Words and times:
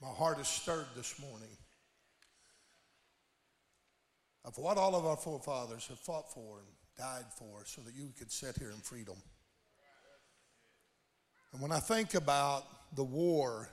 My 0.00 0.08
heart 0.08 0.40
is 0.40 0.48
stirred 0.48 0.86
this 0.96 1.20
morning 1.20 1.50
of 4.46 4.56
what 4.56 4.78
all 4.78 4.96
of 4.96 5.04
our 5.04 5.16
forefathers 5.16 5.86
have 5.88 5.98
fought 5.98 6.32
for 6.32 6.60
and 6.60 6.68
died 6.96 7.30
for 7.36 7.64
so 7.66 7.82
that 7.82 7.94
you 7.94 8.10
could 8.18 8.32
sit 8.32 8.56
here 8.56 8.70
in 8.70 8.78
freedom. 8.78 9.16
And 11.52 11.60
when 11.60 11.70
I 11.70 11.80
think 11.80 12.14
about 12.14 12.64
the 12.94 13.04
war, 13.04 13.68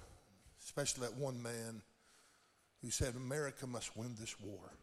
especially 0.66 1.08
that 1.08 1.16
one 1.16 1.42
man 1.42 1.82
who 2.82 2.90
said, 2.90 3.16
America 3.16 3.66
must 3.66 3.96
win 3.96 4.14
this 4.20 4.38
war. 4.42 4.74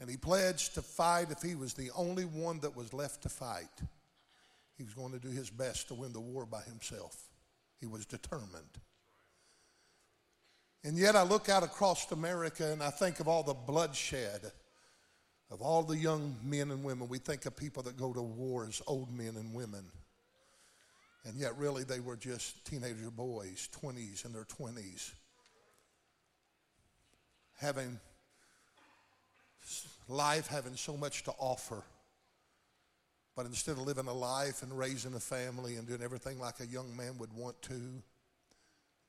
And 0.00 0.08
he 0.08 0.16
pledged 0.16 0.74
to 0.74 0.82
fight 0.82 1.30
if 1.30 1.42
he 1.42 1.54
was 1.54 1.74
the 1.74 1.90
only 1.94 2.24
one 2.24 2.58
that 2.60 2.74
was 2.74 2.94
left 2.94 3.22
to 3.24 3.28
fight. 3.28 3.68
He 4.78 4.82
was 4.82 4.94
going 4.94 5.12
to 5.12 5.18
do 5.18 5.28
his 5.28 5.50
best 5.50 5.88
to 5.88 5.94
win 5.94 6.14
the 6.14 6.20
war 6.20 6.46
by 6.46 6.62
himself. 6.62 7.28
He 7.80 7.86
was 7.86 8.06
determined. 8.06 8.80
And 10.84 10.98
yet 10.98 11.16
I 11.16 11.22
look 11.22 11.48
out 11.48 11.62
across 11.62 12.12
America 12.12 12.70
and 12.70 12.82
I 12.82 12.90
think 12.90 13.18
of 13.18 13.26
all 13.26 13.42
the 13.42 13.54
bloodshed 13.54 14.52
of 15.50 15.62
all 15.62 15.82
the 15.82 15.96
young 15.96 16.36
men 16.42 16.70
and 16.70 16.82
women. 16.82 17.08
We 17.08 17.18
think 17.18 17.46
of 17.46 17.56
people 17.56 17.82
that 17.84 17.96
go 17.96 18.12
to 18.12 18.20
war 18.20 18.66
as 18.66 18.82
old 18.86 19.16
men 19.16 19.36
and 19.36 19.54
women. 19.54 19.84
And 21.24 21.38
yet, 21.38 21.56
really, 21.56 21.84
they 21.84 22.00
were 22.00 22.16
just 22.16 22.66
teenager 22.66 23.10
boys, 23.10 23.68
20s 23.82 24.26
in 24.26 24.32
their 24.32 24.44
20s, 24.44 25.12
having 27.58 27.98
life, 30.08 30.48
having 30.48 30.76
so 30.76 30.96
much 30.96 31.22
to 31.24 31.30
offer. 31.38 31.82
But 33.36 33.46
instead 33.46 33.72
of 33.72 33.86
living 33.86 34.06
a 34.06 34.12
life 34.12 34.62
and 34.62 34.76
raising 34.76 35.14
a 35.14 35.20
family 35.20 35.76
and 35.76 35.88
doing 35.88 36.02
everything 36.02 36.38
like 36.38 36.60
a 36.60 36.66
young 36.66 36.94
man 36.94 37.16
would 37.18 37.32
want 37.32 37.60
to, 37.62 38.02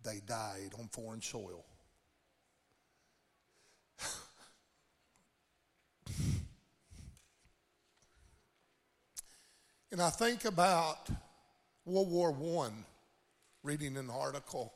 they 0.04 0.22
died 0.26 0.72
on 0.80 0.88
foreign 0.88 1.22
soil. 1.22 1.66
and 9.92 10.02
I 10.02 10.10
think 10.10 10.46
about 10.46 11.10
World 11.86 12.10
War 12.10 12.66
I, 12.66 12.72
reading 13.64 13.98
an 13.98 14.10
article 14.10 14.74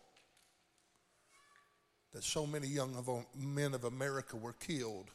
that 2.14 2.24
so 2.24 2.46
many 2.46 2.68
young 2.68 2.96
men 3.36 3.74
of 3.74 3.84
America 3.84 4.36
were 4.36 4.54
killed. 4.54 5.10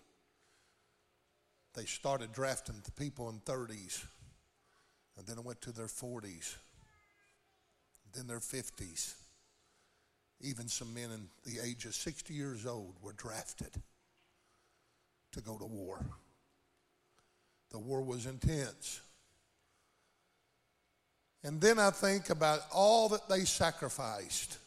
They 1.74 1.84
started 1.84 2.32
drafting 2.32 2.76
the 2.84 2.92
people 2.92 3.28
in 3.28 3.40
30s, 3.40 4.04
and 5.16 5.26
then 5.26 5.38
it 5.38 5.44
went 5.44 5.60
to 5.62 5.72
their 5.72 5.86
40s, 5.86 6.54
then 8.14 8.26
their 8.28 8.38
50s. 8.38 9.14
Even 10.40 10.68
some 10.68 10.94
men 10.94 11.10
in 11.10 11.28
the 11.44 11.60
age 11.64 11.84
of 11.84 11.94
60 11.94 12.32
years 12.34 12.66
old 12.66 12.94
were 13.02 13.12
drafted 13.12 13.82
to 15.34 15.40
go 15.40 15.58
to 15.58 15.66
war. 15.66 16.04
The 17.70 17.78
war 17.78 18.02
was 18.02 18.26
intense. 18.26 19.00
And 21.42 21.60
then 21.60 21.78
I 21.78 21.90
think 21.90 22.30
about 22.30 22.60
all 22.72 23.08
that 23.10 23.28
they 23.28 23.40
sacrificed. 23.40 24.58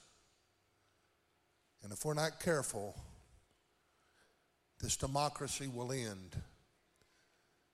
And 1.84 1.92
if 1.92 2.06
we're 2.06 2.14
not 2.14 2.40
careful, 2.40 2.96
this 4.80 4.96
democracy 4.96 5.68
will 5.68 5.92
end 5.92 6.36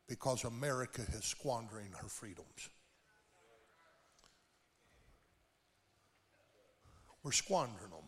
because 0.07 0.43
America 0.43 1.01
is 1.17 1.25
squandering 1.25 1.91
her 2.01 2.07
freedoms. 2.07 2.69
We're 7.23 7.31
squandering 7.31 7.89
them. 7.89 8.07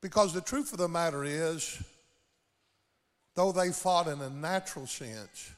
Because 0.00 0.32
the 0.32 0.40
truth 0.40 0.72
of 0.72 0.78
the 0.78 0.88
matter 0.88 1.24
is, 1.24 1.82
though 3.34 3.52
they 3.52 3.70
fought 3.70 4.06
in 4.06 4.20
a 4.20 4.30
natural 4.30 4.86
sense, 4.86 5.50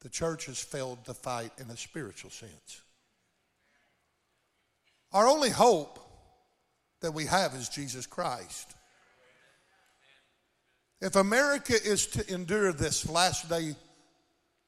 the 0.00 0.08
church 0.08 0.46
has 0.46 0.60
failed 0.62 1.04
to 1.04 1.14
fight 1.14 1.52
in 1.58 1.70
a 1.70 1.76
spiritual 1.76 2.30
sense. 2.30 2.82
Our 5.12 5.26
only 5.26 5.50
hope 5.50 5.98
that 7.00 7.12
we 7.12 7.26
have 7.26 7.54
is 7.54 7.68
Jesus 7.68 8.06
Christ. 8.06 8.74
If 11.00 11.16
America 11.16 11.74
is 11.74 12.06
to 12.08 12.32
endure 12.32 12.72
this 12.72 13.08
last 13.08 13.48
day 13.48 13.74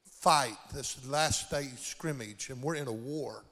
fight, 0.04 0.56
this 0.74 1.06
last 1.06 1.50
day 1.50 1.68
scrimmage, 1.76 2.50
and 2.50 2.60
we're 2.60 2.74
in 2.74 2.88
a 2.88 2.92
war, 2.92 3.44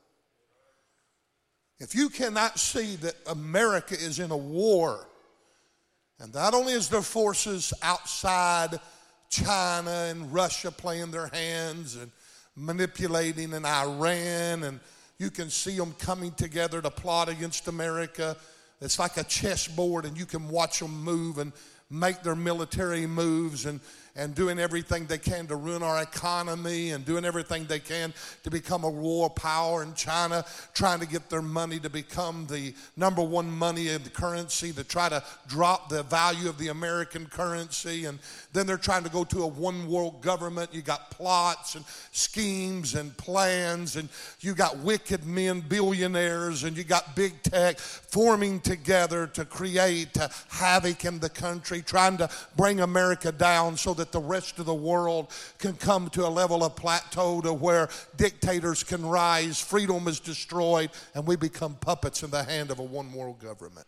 if 1.79 1.95
you 1.95 2.09
cannot 2.09 2.59
see 2.59 2.97
that 2.97 3.15
America 3.27 3.95
is 3.95 4.19
in 4.19 4.31
a 4.31 4.37
war, 4.37 5.07
and 6.21 6.33
not 6.35 6.55
only 6.55 6.73
is 6.73 6.89
there 6.89 7.03
forces 7.03 7.73
outside 7.83 8.79
China 9.29 10.09
and 10.11 10.33
Russia 10.33 10.71
playing 10.71 11.11
their 11.11 11.29
hands 11.29 11.97
and 11.97 12.11
manipulating, 12.55 13.55
and 13.55 13.65
Iran, 13.65 14.63
and 14.65 14.81
you 15.19 15.31
can 15.31 15.49
see 15.51 15.77
them 15.77 15.95
coming 15.99 16.33
together 16.33 16.83
to 16.83 16.91
plot 16.91 17.29
against 17.29 17.69
America. 17.69 18.37
It's 18.81 18.99
like 18.99 19.17
a 19.17 19.25
chessboard, 19.25 20.05
and 20.05 20.19
you 20.19 20.27
can 20.27 20.49
watch 20.49 20.81
them 20.81 21.03
move 21.03 21.39
and 21.39 21.53
make 21.91 22.23
their 22.23 22.37
military 22.37 23.07
moves 23.07 23.67
and 23.67 23.81
and 24.15 24.35
doing 24.35 24.59
everything 24.59 25.07
they 25.07 25.19
can 25.19 25.47
to 25.47 25.57
ruin 25.57 25.83
our 25.83 26.03
economy 26.03 26.91
and 26.91 27.05
doing 27.05 27.25
everything 27.25 27.65
they 27.65 27.79
can 27.79 28.13
to 28.43 28.51
become 28.51 28.85
a 28.85 28.91
war 28.91 29.31
power 29.31 29.83
in 29.83 29.95
China, 29.95 30.45
trying 30.75 31.01
to 31.01 31.07
get 31.07 31.31
their 31.31 31.43
money 31.43 31.79
to 31.79 31.89
become 31.89 32.47
the 32.47 32.75
number 32.97 33.23
one 33.23 33.51
money 33.51 33.89
in 33.89 34.03
the 34.03 34.11
currency, 34.11 34.73
to 34.73 34.85
try 34.85 35.09
to 35.09 35.23
drop 35.49 35.89
the 35.89 36.03
value 36.03 36.49
of 36.49 36.59
the 36.59 36.69
American 36.69 37.25
currency. 37.27 38.05
And 38.05 38.19
then 38.53 38.67
they're 38.67 38.77
trying 38.77 39.05
to 39.05 39.11
go 39.11 39.25
to 39.25 39.43
a 39.45 39.47
one 39.47 39.89
world 39.89 40.21
government. 40.21 40.75
You 40.75 40.83
got 40.83 41.11
plots 41.11 41.75
and 41.75 41.85
schemes 42.13 42.95
and 42.95 43.17
plans, 43.17 43.97
and 43.97 44.09
you 44.41 44.55
got 44.55 44.77
wicked 44.79 45.25
men, 45.25 45.61
billionaires, 45.61 46.65
and 46.65 46.77
you 46.77 46.85
got 46.85 47.17
big 47.17 47.43
tech 47.43 47.79
forming 47.79 48.61
together 48.61 49.27
to 49.29 49.45
create 49.47 50.17
havoc 50.49 51.05
in 51.07 51.19
the 51.19 51.31
country, 51.31 51.81
trying 51.81 52.19
to 52.19 52.29
bring 52.57 52.81
America 52.81 53.33
down 53.33 53.77
so 53.77 53.95
that 53.95 54.02
that 54.03 54.11
the 54.11 54.21
rest 54.21 54.59
of 54.59 54.67
the 54.67 54.75
world 54.75 55.31
can 55.59 55.75
come 55.75 56.11
to 56.11 56.27
a 56.27 56.29
level 56.29 56.65
of 56.65 56.75
plateau 56.75 57.41
to 57.41 57.53
where 57.53 57.89
dictators 58.17 58.83
can 58.83 59.07
rise, 59.07 59.61
freedom 59.61 60.09
is 60.09 60.19
destroyed, 60.19 60.91
and 61.15 61.25
we 61.25 61.37
become 61.37 61.77
puppets 61.77 62.25
in 62.25 62.31
the 62.31 62.43
hand 62.43 62.73
of 62.73 62.81
a 62.81 62.83
one 62.83 63.13
world 63.13 63.39
government. 63.39 63.87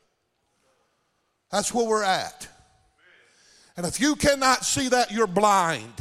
That's 1.51 1.75
where 1.75 1.85
we're 1.85 2.05
at. 2.05 2.47
And 3.77 3.85
if 3.85 3.99
you 3.99 4.15
cannot 4.15 4.65
see 4.65 4.89
that, 4.91 5.11
you're 5.11 5.27
blind. 5.27 5.93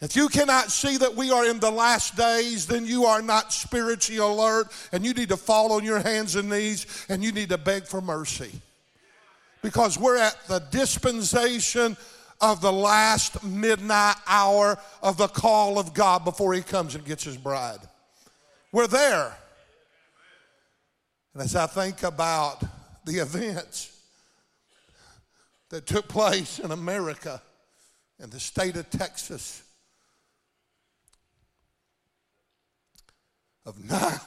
If 0.00 0.16
you 0.16 0.28
cannot 0.28 0.70
see 0.70 0.96
that 0.96 1.14
we 1.14 1.30
are 1.30 1.44
in 1.44 1.60
the 1.60 1.70
last 1.70 2.16
days, 2.16 2.66
then 2.66 2.86
you 2.86 3.04
are 3.04 3.20
not 3.20 3.52
spiritually 3.52 4.20
alert 4.20 4.68
and 4.92 5.04
you 5.04 5.12
need 5.12 5.28
to 5.28 5.36
fall 5.36 5.72
on 5.72 5.84
your 5.84 5.98
hands 5.98 6.34
and 6.36 6.48
knees 6.48 6.86
and 7.10 7.22
you 7.22 7.30
need 7.30 7.50
to 7.50 7.58
beg 7.58 7.84
for 7.84 8.00
mercy. 8.00 8.50
Because 9.60 9.98
we're 9.98 10.16
at 10.16 10.38
the 10.48 10.60
dispensation 10.70 11.98
of 12.40 12.60
the 12.60 12.72
last 12.72 13.42
midnight 13.44 14.16
hour 14.26 14.78
of 15.02 15.16
the 15.16 15.28
call 15.28 15.78
of 15.78 15.92
God 15.94 16.24
before 16.24 16.54
he 16.54 16.62
comes 16.62 16.94
and 16.94 17.04
gets 17.04 17.24
his 17.24 17.36
bride. 17.36 17.80
We're 18.72 18.86
there. 18.86 19.36
And 21.34 21.42
as 21.42 21.54
I 21.54 21.66
think 21.66 22.02
about 22.02 22.62
the 23.04 23.18
events 23.18 23.96
that 25.68 25.86
took 25.86 26.08
place 26.08 26.58
in 26.58 26.70
America, 26.70 27.40
in 28.18 28.30
the 28.30 28.40
state 28.40 28.76
of 28.76 28.88
Texas, 28.90 29.62
of 33.66 33.82
nine 33.84 34.18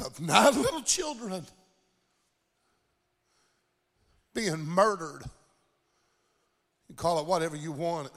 of 0.00 0.20
nine 0.20 0.54
little 0.60 0.82
children 0.82 1.44
being 4.34 4.64
murdered. 4.64 5.22
You 6.88 6.94
call 6.94 7.20
it 7.20 7.26
whatever 7.26 7.56
you 7.56 7.72
want 7.72 8.06
it. 8.08 8.12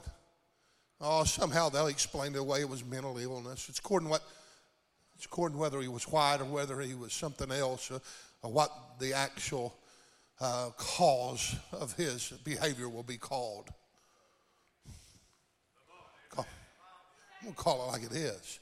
Oh, 1.00 1.24
somehow 1.24 1.68
they'll 1.68 1.88
explain 1.88 2.34
it 2.34 2.38
away 2.38 2.60
it 2.60 2.68
was 2.68 2.84
mental 2.84 3.18
illness. 3.18 3.68
It's 3.68 3.78
according 3.78 4.08
to 4.08 4.12
what 4.12 4.22
it's 5.16 5.26
according 5.26 5.56
to 5.56 5.60
whether 5.60 5.80
he 5.80 5.88
was 5.88 6.04
white 6.04 6.40
or 6.40 6.44
whether 6.44 6.80
he 6.80 6.94
was 6.94 7.12
something 7.12 7.50
else 7.50 7.90
or, 7.90 8.00
or 8.42 8.50
what 8.50 8.70
the 8.98 9.12
actual 9.12 9.74
uh, 10.40 10.70
cause 10.76 11.54
of 11.72 11.92
his 11.94 12.32
behavior 12.44 12.88
will 12.88 13.02
be 13.02 13.16
called. 13.16 13.68
Call, 16.30 16.46
I'm 17.40 17.44
going 17.44 17.54
to 17.54 17.60
call 17.60 17.84
it 17.84 17.92
like 17.92 18.02
it 18.02 18.12
is. 18.12 18.58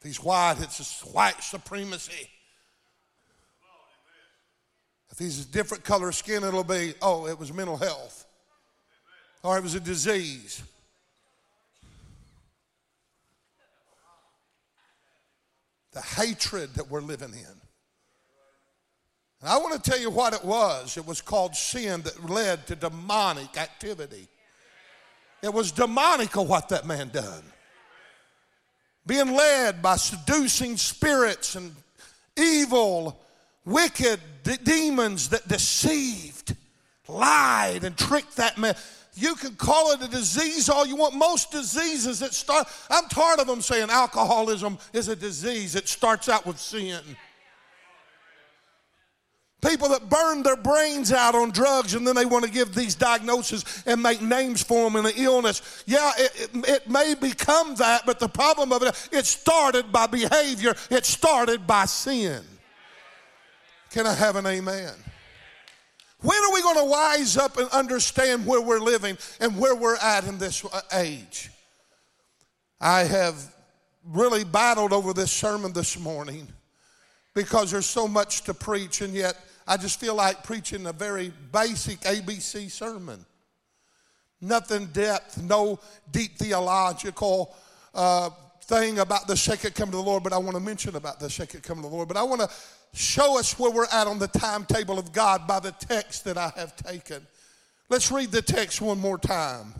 If 0.00 0.06
he's 0.06 0.22
white, 0.22 0.56
it's 0.60 1.02
white 1.04 1.42
supremacy. 1.42 2.30
If 5.10 5.18
he's 5.18 5.44
a 5.44 5.48
different 5.48 5.84
color 5.84 6.12
skin, 6.12 6.44
it'll 6.44 6.64
be, 6.64 6.94
oh, 7.00 7.26
it 7.26 7.38
was 7.38 7.52
mental 7.52 7.76
health. 7.76 8.26
Or 9.42 9.56
it 9.56 9.62
was 9.62 9.74
a 9.74 9.80
disease. 9.80 10.62
The 15.92 16.00
hatred 16.00 16.74
that 16.74 16.90
we're 16.90 17.00
living 17.00 17.32
in. 17.32 17.60
And 19.40 19.50
I 19.50 19.58
want 19.58 19.82
to 19.82 19.90
tell 19.90 20.00
you 20.00 20.10
what 20.10 20.34
it 20.34 20.44
was. 20.44 20.96
It 20.96 21.06
was 21.06 21.20
called 21.20 21.54
sin 21.54 22.02
that 22.02 22.28
led 22.28 22.66
to 22.66 22.74
demonic 22.74 23.56
activity. 23.56 24.28
It 25.42 25.52
was 25.52 25.72
demonical 25.72 26.46
what 26.46 26.70
that 26.70 26.86
man 26.86 27.10
done. 27.10 27.44
Being 29.06 29.34
led 29.34 29.80
by 29.82 29.96
seducing 29.96 30.76
spirits 30.76 31.54
and 31.54 31.74
evil, 32.36 33.20
wicked 33.66 34.20
demons 34.64 35.28
that 35.30 35.46
deceived, 35.48 36.56
lied, 37.08 37.84
and 37.84 37.96
tricked 37.98 38.36
that 38.36 38.56
man. 38.56 38.74
You 39.14 39.34
can 39.34 39.56
call 39.56 39.92
it 39.92 40.02
a 40.02 40.08
disease 40.08 40.68
all 40.68 40.86
you 40.86 40.96
want. 40.96 41.14
Most 41.14 41.50
diseases 41.50 42.20
that 42.20 42.34
start, 42.34 42.68
I'm 42.90 43.08
tired 43.08 43.40
of 43.40 43.46
them 43.46 43.62
saying 43.62 43.88
alcoholism 43.90 44.78
is 44.92 45.08
a 45.08 45.16
disease. 45.16 45.74
It 45.74 45.88
starts 45.88 46.28
out 46.28 46.46
with 46.46 46.58
sin. 46.58 47.00
People 49.66 49.88
that 49.88 50.10
burn 50.10 50.42
their 50.42 50.56
brains 50.56 51.12
out 51.12 51.34
on 51.34 51.50
drugs 51.50 51.94
and 51.94 52.06
then 52.06 52.14
they 52.14 52.26
want 52.26 52.44
to 52.44 52.50
give 52.50 52.74
these 52.74 52.94
diagnoses 52.94 53.82
and 53.86 54.02
make 54.02 54.20
names 54.20 54.62
for 54.62 54.84
them 54.84 54.96
in 54.96 55.06
an 55.06 55.12
illness. 55.16 55.82
Yeah, 55.86 56.12
it, 56.18 56.50
it, 56.54 56.68
it, 56.68 56.90
may 56.90 57.14
become 57.14 57.74
that, 57.76 58.04
but 58.04 58.20
the 58.20 58.28
problem 58.28 58.70
of 58.70 58.82
it, 58.82 59.08
it 59.10 59.24
started 59.24 59.90
by 59.90 60.06
behavior, 60.06 60.74
it 60.90 61.06
started 61.06 61.66
by 61.66 61.86
sin. 61.86 62.44
Can 63.96 64.06
I 64.06 64.12
have 64.12 64.36
an 64.36 64.44
amen? 64.44 64.92
When 66.20 66.36
are 66.36 66.52
we 66.52 66.60
going 66.60 66.76
to 66.76 66.84
wise 66.84 67.38
up 67.38 67.56
and 67.56 67.66
understand 67.70 68.46
where 68.46 68.60
we're 68.60 68.78
living 68.78 69.16
and 69.40 69.58
where 69.58 69.74
we're 69.74 69.96
at 69.96 70.26
in 70.26 70.36
this 70.36 70.62
uh, 70.66 70.82
age? 70.92 71.50
I 72.78 73.04
have 73.04 73.54
really 74.04 74.44
battled 74.44 74.92
over 74.92 75.14
this 75.14 75.32
sermon 75.32 75.72
this 75.72 75.98
morning 75.98 76.46
because 77.32 77.70
there's 77.70 77.86
so 77.86 78.06
much 78.06 78.42
to 78.42 78.52
preach, 78.52 79.00
and 79.00 79.14
yet 79.14 79.34
I 79.66 79.78
just 79.78 79.98
feel 79.98 80.14
like 80.14 80.44
preaching 80.44 80.84
a 80.84 80.92
very 80.92 81.32
basic 81.50 82.00
ABC 82.00 82.70
sermon. 82.70 83.24
Nothing 84.42 84.88
depth, 84.88 85.42
no 85.42 85.80
deep 86.12 86.36
theological 86.36 87.56
uh, 87.94 88.28
thing 88.64 88.98
about 88.98 89.26
the 89.26 89.36
second 89.38 89.74
coming 89.74 89.94
of 89.94 90.04
the 90.04 90.10
Lord, 90.10 90.22
but 90.22 90.34
I 90.34 90.38
want 90.38 90.54
to 90.54 90.60
mention 90.60 90.96
about 90.96 91.18
the 91.18 91.30
second 91.30 91.62
coming 91.62 91.82
of 91.82 91.90
the 91.90 91.96
Lord. 91.96 92.08
But 92.08 92.18
I 92.18 92.24
want 92.24 92.42
to 92.42 92.50
show 92.96 93.38
us 93.38 93.58
where 93.58 93.70
we're 93.70 93.86
at 93.92 94.06
on 94.06 94.18
the 94.18 94.28
timetable 94.28 94.98
of 94.98 95.12
God 95.12 95.46
by 95.46 95.60
the 95.60 95.72
text 95.72 96.24
that 96.24 96.38
I 96.38 96.52
have 96.56 96.74
taken. 96.76 97.26
Let's 97.88 98.10
read 98.10 98.32
the 98.32 98.42
text 98.42 98.80
one 98.80 98.98
more 98.98 99.18
time. 99.18 99.74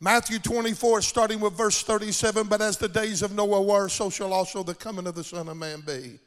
Matthew 0.00 0.38
24, 0.38 1.02
starting 1.02 1.40
with 1.40 1.54
verse 1.54 1.82
37 1.82 2.46
But 2.46 2.60
as 2.60 2.76
the 2.76 2.88
days 2.88 3.22
of 3.22 3.32
Noah 3.32 3.62
were, 3.62 3.88
so 3.88 4.10
shall 4.10 4.32
also 4.32 4.62
the 4.62 4.74
coming 4.74 5.06
of 5.06 5.14
the 5.14 5.24
Son 5.24 5.48
of 5.48 5.56
Man 5.56 5.82
be. 5.86 6.18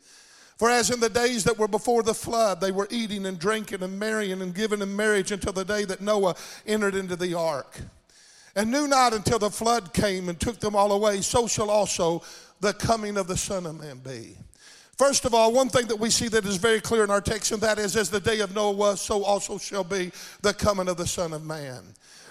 For 0.58 0.70
as 0.70 0.90
in 0.90 1.00
the 1.00 1.10
days 1.10 1.44
that 1.46 1.58
were 1.58 1.68
before 1.68 2.04
the 2.04 2.14
flood, 2.14 2.62
they 2.62 2.72
were 2.72 2.88
eating 2.92 3.26
and 3.26 3.40
drinking 3.40 3.82
and 3.82 3.98
marrying 3.98 4.42
and 4.42 4.54
giving 4.54 4.82
in 4.82 4.96
marriage 4.96 5.32
until 5.32 5.54
the 5.54 5.66
day 5.66 5.86
that 5.86 6.02
Noah 6.02 6.36
entered 6.68 6.96
into 6.96 7.16
the 7.16 7.34
ark. 7.34 7.80
And 8.56 8.70
knew 8.70 8.88
not 8.88 9.14
until 9.14 9.40
the 9.40 9.50
flood 9.50 9.94
came 9.94 10.30
and 10.30 10.40
took 10.40 10.60
them 10.60 10.76
all 10.76 10.92
away, 10.92 11.22
so 11.22 11.48
shall 11.48 11.70
also 11.70 12.22
the 12.60 12.74
coming 12.74 13.18
of 13.18 13.28
the 13.28 13.38
Son 13.38 13.66
of 13.66 13.80
Man 13.80 14.00
be. 14.00 14.36
First 15.02 15.26
of 15.26 15.34
all, 15.34 15.52
one 15.52 15.68
thing 15.68 15.88
that 15.88 15.96
we 15.96 16.12
see 16.12 16.28
that 16.28 16.46
is 16.46 16.58
very 16.58 16.80
clear 16.80 17.04
in 17.04 17.10
our 17.10 17.22
text, 17.22 17.52
and 17.52 17.60
that 17.62 17.80
is, 17.80 17.96
as 17.96 18.12
the 18.12 18.20
day 18.20 18.40
of 18.42 18.54
Noah 18.54 18.74
was, 18.74 19.02
so 19.02 19.24
also 19.24 19.58
shall 19.58 19.84
be 19.84 20.12
the 20.44 20.54
coming 20.54 20.88
of 20.88 20.98
the 20.98 21.08
Son 21.08 21.34
of 21.34 21.44
Man. 21.44 21.82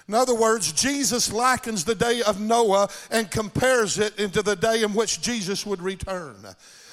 In 0.06 0.14
other 0.14 0.36
words, 0.36 0.70
Jesus 0.70 1.32
likens 1.32 1.82
the 1.82 1.96
day 1.96 2.22
of 2.22 2.40
Noah 2.40 2.88
and 3.10 3.28
compares 3.28 3.98
it 3.98 4.16
into 4.20 4.40
the 4.40 4.54
day 4.54 4.84
in 4.84 4.94
which 4.94 5.20
Jesus 5.20 5.66
would 5.66 5.82
return. 5.82 6.36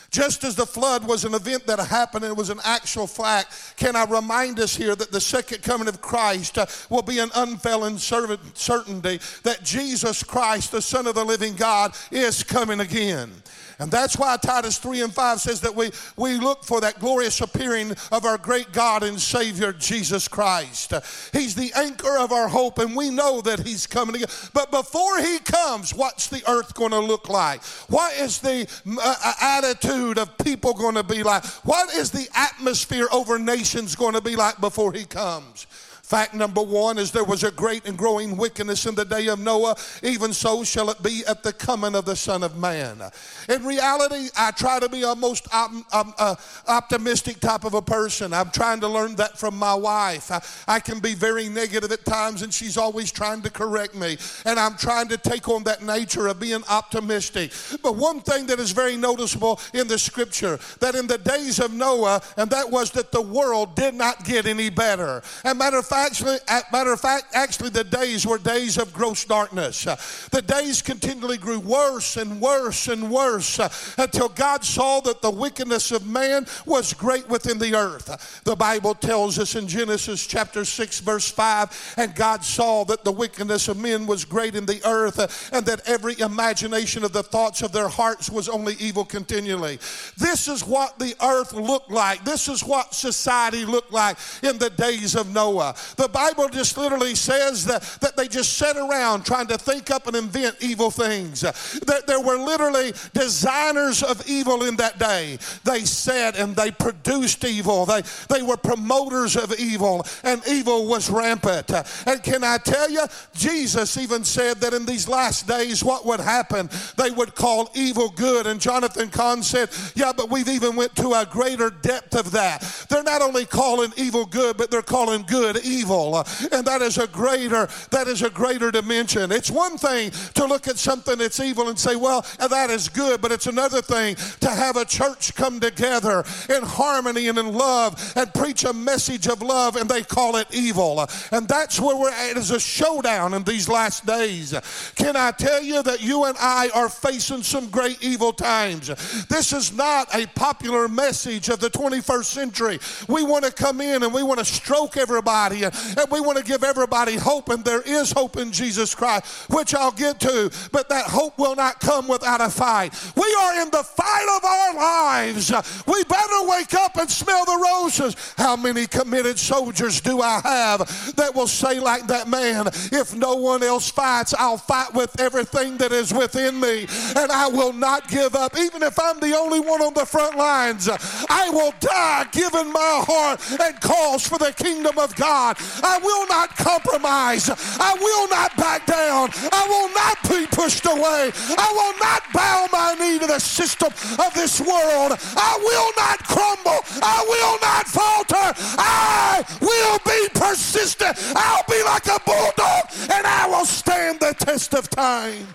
Just 0.10 0.44
as 0.44 0.56
the 0.56 0.66
flood 0.66 1.08
was 1.08 1.26
an 1.26 1.36
event 1.36 1.68
that 1.68 1.78
happened 1.78 2.24
and 2.24 2.32
it 2.32 2.38
was 2.38 2.50
an 2.50 2.62
actual 2.64 3.06
fact, 3.06 3.76
can 3.76 3.96
I 3.96 4.06
remind 4.06 4.60
us 4.60 4.76
here 4.76 4.96
that 4.96 5.12
the 5.12 5.22
second 5.22 5.62
coming 5.62 5.88
of 5.88 6.02
Christ 6.02 6.58
uh, 6.58 6.66
will 6.90 7.04
be 7.04 7.20
an 7.20 7.30
unfailing 7.36 8.00
certainty 8.00 9.20
that 9.44 9.60
Jesus 9.64 10.24
Christ, 10.24 10.72
the 10.72 10.82
Son 10.82 11.06
of 11.06 11.14
the 11.14 11.24
living 11.24 11.56
God, 11.56 11.94
is 12.10 12.42
coming 12.42 12.80
again. 12.80 13.32
And 13.80 13.92
that's 13.92 14.18
why 14.18 14.38
Titus 14.38 14.80
3 14.80 15.02
and 15.02 15.14
5 15.14 15.40
says 15.40 15.62
that 15.62 15.76
we, 15.76 15.92
we 16.16 16.38
look 16.38 16.64
for 16.64 16.82
that 16.82 17.00
glorious 17.00 17.42
appearing 17.42 17.92
of 18.12 18.26
our 18.26 18.38
great 18.38 18.72
God 18.72 19.04
and 19.04 19.20
Savior, 19.20 19.72
Jesus 19.72 20.28
Christ. 20.28 20.94
He's 21.32 21.54
the 21.54 21.72
anchor 21.76 22.18
of 22.18 22.32
our 22.32 22.48
hope, 22.48 22.80
and 22.80 22.96
we 22.96 23.12
know 23.12 23.42
that 23.42 23.60
He's 23.60 23.86
coming 23.86 24.16
again. 24.16 24.30
But 24.54 24.72
before 24.72 25.20
He 25.20 25.38
comes, 25.40 25.94
what's 25.94 26.28
the 26.28 26.42
earth 26.50 26.74
going 26.74 26.92
to 26.92 27.00
look 27.00 27.30
like? 27.30 27.64
What 27.88 28.16
is 28.16 28.40
the 28.40 28.68
uh, 28.88 29.16
uh, 29.24 29.34
attitude 29.42 30.18
of 30.18 30.38
people 30.40 30.74
going 30.74 30.96
to 30.96 31.04
be 31.04 31.22
like? 31.22 31.46
What 31.64 31.94
is 31.94 32.10
the 32.10 32.28
atmosphere 32.34 33.08
over 33.12 33.38
nations 33.38 33.96
going 33.96 34.14
to 34.14 34.22
be 34.22 34.36
like 34.36 34.60
before 34.60 34.92
He 34.92 35.06
comes? 35.06 35.68
Fact 36.08 36.34
number 36.34 36.62
one 36.62 36.98
is 36.98 37.12
there 37.12 37.26
was 37.26 37.44
a 37.44 37.52
great 37.52 37.86
and 37.86 37.98
growing 37.98 38.38
wickedness 38.38 38.86
in 38.86 38.96
the 38.96 39.04
day 39.04 39.28
of 39.28 39.40
Noah. 39.40 39.76
Even 40.02 40.32
so 40.32 40.64
shall 40.64 40.90
it 40.90 41.04
be 41.04 41.24
at 41.28 41.44
the 41.44 41.52
coming 41.52 41.96
of 41.96 42.06
the 42.06 42.16
Son 42.16 42.44
of 42.44 42.56
Man. 42.56 43.02
In 43.50 43.66
reality, 43.66 44.30
I 44.38 44.52
try 44.52 44.80
to 44.80 44.88
be 44.88 45.04
a 45.04 45.14
most 45.16 45.54
um, 45.54 45.86
um, 45.92 46.14
uh, 46.18 46.36
optimistic 46.66 47.42
type 47.42 47.66
of 47.66 47.74
a 47.74 47.82
person. 47.82 48.32
I'm 48.32 48.52
trying 48.52 48.80
to 48.80 48.88
learn 48.88 49.16
that 49.16 49.38
from 49.38 49.58
my 49.58 49.74
wife. 49.74 50.32
I, 50.32 50.76
I 50.76 50.80
can 50.80 51.00
be 51.02 51.14
very 51.14 51.50
negative 51.50 51.92
at 51.92 52.06
times, 52.06 52.42
and 52.42 52.54
she's 52.54 52.78
always 52.78 53.12
trying 53.12 53.42
to 53.42 53.50
correct 53.50 53.94
me. 53.94 54.16
And 54.46 54.58
I'm 54.58 54.78
trying 54.78 55.10
to 55.10 55.18
take 55.18 55.50
on 55.50 55.66
that 55.66 55.84
nature 55.84 56.28
of 56.28 56.40
being 56.40 56.64
optimistic. 56.70 57.52
But 57.84 57.98
one 57.98 58.22
thing 58.22 58.46
that 58.46 58.62
is 58.62 58.72
very 58.72 58.96
noticeable 58.96 59.60
in 59.74 59.90
the 59.90 60.00
scripture 60.00 60.58
that 60.80 60.96
in 60.96 61.06
the 61.06 61.18
days 61.18 61.60
of 61.60 61.74
Noah, 61.74 62.22
and 62.38 62.50
that 62.52 62.72
was 62.72 62.92
that 62.92 63.12
the 63.12 63.22
world 63.22 63.76
did 63.76 63.94
not 63.94 64.24
get 64.24 64.46
any 64.46 64.70
better. 64.70 65.22
And 65.44 65.60
matter 65.60 65.80
of 65.80 65.86
fact, 65.86 65.97
actually, 65.98 66.38
matter 66.72 66.94
of 66.94 67.02
fact, 67.02 67.26
actually, 67.34 67.70
the 67.70 67.84
days 67.84 68.26
were 68.26 68.38
days 68.38 68.78
of 68.78 68.94
gross 68.94 69.26
darkness. 69.26 69.88
Uh, 69.88 69.96
the 70.32 70.42
days 70.42 70.82
continually 70.82 71.38
grew 71.38 71.60
worse 71.60 72.18
and 72.18 72.40
worse 72.40 72.88
and 72.88 73.10
worse 73.12 73.60
uh, 73.60 73.70
until 73.98 74.30
God 74.30 74.64
saw 74.64 75.00
that 75.02 75.22
the 75.22 75.32
wickedness 75.32 75.92
of 75.92 76.06
man 76.06 76.46
was 76.66 76.94
great 76.94 77.28
within 77.30 77.58
the 77.58 77.76
earth. 77.76 78.42
The 78.44 78.56
Bible 78.56 78.96
tells 78.96 79.40
us 79.40 79.56
in 79.56 79.68
Genesis 79.68 80.26
chapter 80.26 80.66
6, 80.66 81.00
verse 81.02 81.30
5, 81.30 81.96
and 81.98 82.16
God 82.16 82.44
saw 82.44 82.84
that 82.86 83.04
the 83.04 83.12
wickedness 83.12 83.68
of 83.68 83.78
men 83.78 84.06
was 84.08 84.26
great 84.26 84.56
in 84.56 84.66
the 84.66 84.82
earth, 84.86 85.20
uh, 85.20 85.28
and 85.56 85.66
that 85.66 85.88
every 85.88 86.20
imagination 86.20 87.04
of 87.04 87.14
the 87.14 87.24
thoughts 87.24 87.62
of 87.62 87.72
their 87.72 87.90
hearts 87.90 88.30
was 88.30 88.50
only 88.50 88.76
evil 88.80 89.06
continually. 89.06 89.78
This 90.18 90.48
is 90.48 90.66
what 90.66 91.00
the 91.00 91.16
earth 91.24 91.54
looked 91.54 91.92
like. 91.92 92.24
This 92.24 92.48
is 92.48 92.64
what 92.64 92.94
society 92.94 93.66
looked 93.66 93.92
like 93.92 94.18
in 94.44 94.58
the 94.58 94.70
days 94.70 95.16
of 95.16 95.34
Noah. 95.34 95.76
The 95.96 96.08
Bible 96.08 96.50
just 96.50 96.78
literally 96.78 97.16
says 97.16 97.66
that, 97.66 97.82
that 98.02 98.16
they 98.18 98.28
just 98.28 98.58
sat 98.58 98.78
around 98.78 99.26
trying 99.26 99.48
to 99.48 99.58
think 99.58 99.92
up 99.92 100.08
and 100.08 100.16
invent 100.16 100.58
evil 100.60 100.92
things. 100.92 101.42
That 101.42 102.04
there 102.08 102.20
were 102.20 102.38
literally 102.38 102.94
designers 103.14 104.04
of 104.04 104.28
evil 104.28 104.64
in 104.64 104.76
that 104.78 105.00
day. 105.00 105.38
They 105.64 105.82
said 105.82 106.36
and 106.36 106.56
they 106.56 106.72
produced 106.72 107.44
evil. 107.44 107.86
They, 107.86 108.02
they 108.30 108.42
were 108.42 108.58
promoters 108.58 109.36
of 109.36 109.58
evil, 109.60 110.06
and 110.24 110.42
evil 110.48 110.88
was 110.88 111.10
rampant. 111.10 111.72
And 112.06 112.22
can 112.24 112.44
I 112.44 112.58
tell 112.58 112.90
you, 112.90 113.06
Jesus 113.34 113.98
even 113.98 114.24
said 114.24 114.58
that 114.62 114.74
in 114.74 114.86
these 114.86 115.08
last 115.08 115.48
days, 115.48 115.84
what 115.84 116.06
would 116.06 116.20
happen? 116.20 116.70
They 116.98 117.12
would 117.12 117.36
call 117.36 117.70
evil 117.74 118.10
good. 118.10 118.48
And 118.48 118.60
Jonathan 118.60 119.10
Cahn 119.10 119.44
said, 119.44 119.70
Yeah, 119.96 120.14
but 120.16 120.30
we've 120.30 120.48
even 120.48 120.76
went 120.76 120.96
to 120.98 121.14
a 121.14 121.26
greater 121.30 121.70
depth 121.70 122.16
of 122.16 122.32
that. 122.32 122.62
They're 122.90 123.04
not 123.04 123.22
only 123.22 123.46
calling 123.46 123.92
evil 123.98 124.26
good, 124.26 124.58
but 124.58 124.72
they're 124.72 124.82
calling 124.82 125.24
good 125.24 125.58
evil 125.64 125.77
evil. 125.78 126.16
Uh, 126.16 126.24
and 126.52 126.66
that 126.66 126.82
is 126.82 126.98
a 126.98 127.08
greater, 127.08 127.68
that 127.92 128.08
is 128.08 128.22
a 128.22 128.30
greater 128.30 128.72
dimension. 128.72 129.32
It's 129.32 129.52
one 129.52 129.78
thing 129.78 130.12
to 130.36 130.46
look 130.46 130.68
at 130.68 130.78
something 130.78 131.18
that's 131.18 131.40
evil 131.40 131.70
and 131.70 131.78
say, 131.78 131.96
well, 131.96 132.26
uh, 132.40 132.48
that 132.48 132.70
is 132.70 132.90
good, 132.90 133.22
but 133.22 133.32
it's 133.32 133.48
another 133.48 133.82
thing 133.82 134.16
to 134.42 134.50
have 134.50 134.78
a 134.78 134.86
church 134.86 135.36
come 135.36 135.60
together 135.60 136.24
in 136.50 136.64
harmony 136.64 137.28
and 137.28 137.38
in 137.38 137.54
love 137.54 138.14
and 138.16 138.34
preach 138.34 138.64
a 138.64 138.74
message 138.74 139.28
of 139.28 139.42
love 139.42 139.76
and 139.76 139.90
they 139.90 140.04
call 140.04 140.36
it 140.38 140.48
evil. 140.52 141.00
Uh, 141.00 141.08
and 141.32 141.48
that's 141.48 141.80
where 141.80 141.96
we're 141.96 142.10
at 142.10 142.38
as 142.38 142.52
a 142.52 142.60
showdown 142.60 143.34
in 143.34 143.44
these 143.44 143.70
last 143.70 144.06
days. 144.06 144.54
Can 144.96 145.16
I 145.16 145.32
tell 145.32 145.62
you 145.62 145.84
that 145.84 146.02
you 146.02 146.26
and 146.26 146.38
I 146.40 146.70
are 146.74 146.90
facing 146.90 147.44
some 147.44 147.70
great 147.70 148.02
evil 148.04 148.34
times? 148.34 148.88
This 149.28 149.54
is 149.54 149.74
not 149.74 150.14
a 150.16 150.26
popular 150.28 150.88
message 150.88 151.50
of 151.50 151.60
the 151.60 151.70
21st 151.70 152.26
century. 152.26 152.80
We 153.08 153.24
want 153.24 153.46
to 153.46 153.52
come 153.52 153.82
in 153.82 154.04
and 154.04 154.14
we 154.14 154.24
want 154.24 154.40
to 154.40 154.46
stroke 154.46 154.98
everybody 154.98 155.64
and, 155.74 156.12
we 156.12 156.22
want 156.22 156.38
to 156.38 156.44
give 156.44 156.64
everybody 156.64 157.16
hope. 157.16 157.50
And 157.50 157.64
there 157.64 157.82
is 157.82 158.12
hope 158.12 158.38
in 158.38 158.52
Jesus 158.52 158.96
Christ, 158.96 159.50
which 159.50 159.76
I'll 159.76 159.92
get 159.92 160.20
to. 160.22 160.52
But 160.72 160.90
that 160.90 161.06
hope 161.06 161.38
will 161.38 161.56
not 161.56 161.80
come 161.80 162.08
without 162.08 162.42
a 162.42 162.50
fight. 162.50 162.94
We 163.16 163.38
are 163.42 163.62
in 163.62 163.70
the 163.72 163.84
fight 163.84 164.38
of 164.38 164.46
our 164.46 164.76
lives. 164.76 165.52
We 165.86 166.04
better 166.06 166.48
wake 166.48 166.74
up 166.74 166.98
and 166.98 167.10
smell 167.10 167.46
the 167.46 167.60
roses. 167.74 168.16
How 168.38 168.56
many 168.56 168.88
committed 168.88 169.38
soldiers 169.38 170.02
do 170.02 170.22
I 170.22 170.40
have 170.44 171.16
that 171.16 171.36
will 171.36 171.48
say, 171.48 171.80
like 171.80 172.08
that 172.08 172.28
man, 172.28 172.68
if 172.68 173.16
no 173.16 173.36
one 173.36 173.64
else 173.64 173.90
fights, 173.90 174.34
I'll 174.38 174.58
fight 174.58 174.94
with 174.94 175.20
everything 175.20 175.78
that 175.78 175.92
is 175.92 176.14
within 176.14 176.60
me, 176.60 176.88
and 177.16 177.32
I 177.32 177.48
will 177.48 177.74
not 177.74 178.08
give 178.08 178.36
up. 178.36 178.58
Even 178.58 178.84
if 178.84 178.98
I'm 179.00 179.20
the 179.20 179.36
only 179.36 179.60
one 179.60 179.82
on 179.82 179.94
the 179.94 180.06
front 180.06 180.38
lines, 180.38 180.90
I 181.30 181.50
will 181.50 181.74
die 181.80 182.26
giving 182.32 182.72
my 182.72 183.04
heart 183.06 183.42
and 183.60 183.80
cause 183.82 184.28
for 184.28 184.38
the 184.38 184.54
kingdom 184.54 184.98
of 184.98 185.16
God. 185.16 185.57
I 185.84 186.00
will 186.00 186.28
not 186.28 186.56
compromise. 186.56 187.50
I 187.80 187.94
will 188.00 188.28
not 188.30 188.56
back 188.58 188.86
down. 188.86 189.30
I 189.52 189.64
will 189.68 189.90
not 189.94 190.18
be 190.30 190.48
pushed 190.48 190.86
away. 190.86 191.32
I 191.58 191.70
will 191.74 191.98
not 192.00 192.24
bow 192.34 192.68
my 192.72 192.96
knee 193.00 193.20
to 193.20 193.28
the 193.28 193.40
system 193.40 193.92
of 194.20 194.34
this 194.34 194.60
world. 194.60 195.18
I 195.36 195.58
will 195.62 195.92
not 195.98 196.20
crumble. 196.28 196.82
I 197.02 197.26
will 197.28 197.58
not 197.62 197.88
falter. 197.88 198.54
I 198.78 199.44
will 199.62 200.00
be 200.06 200.40
persistent. 200.40 201.18
I'll 201.36 201.64
be 201.70 201.82
like 201.84 202.08
a 202.08 202.20
bulldog 202.26 202.84
and 203.12 203.26
I 203.26 203.48
will 203.48 203.66
stand 203.66 204.20
the 204.20 204.34
test 204.38 204.74
of 204.74 204.90
time. 204.90 205.48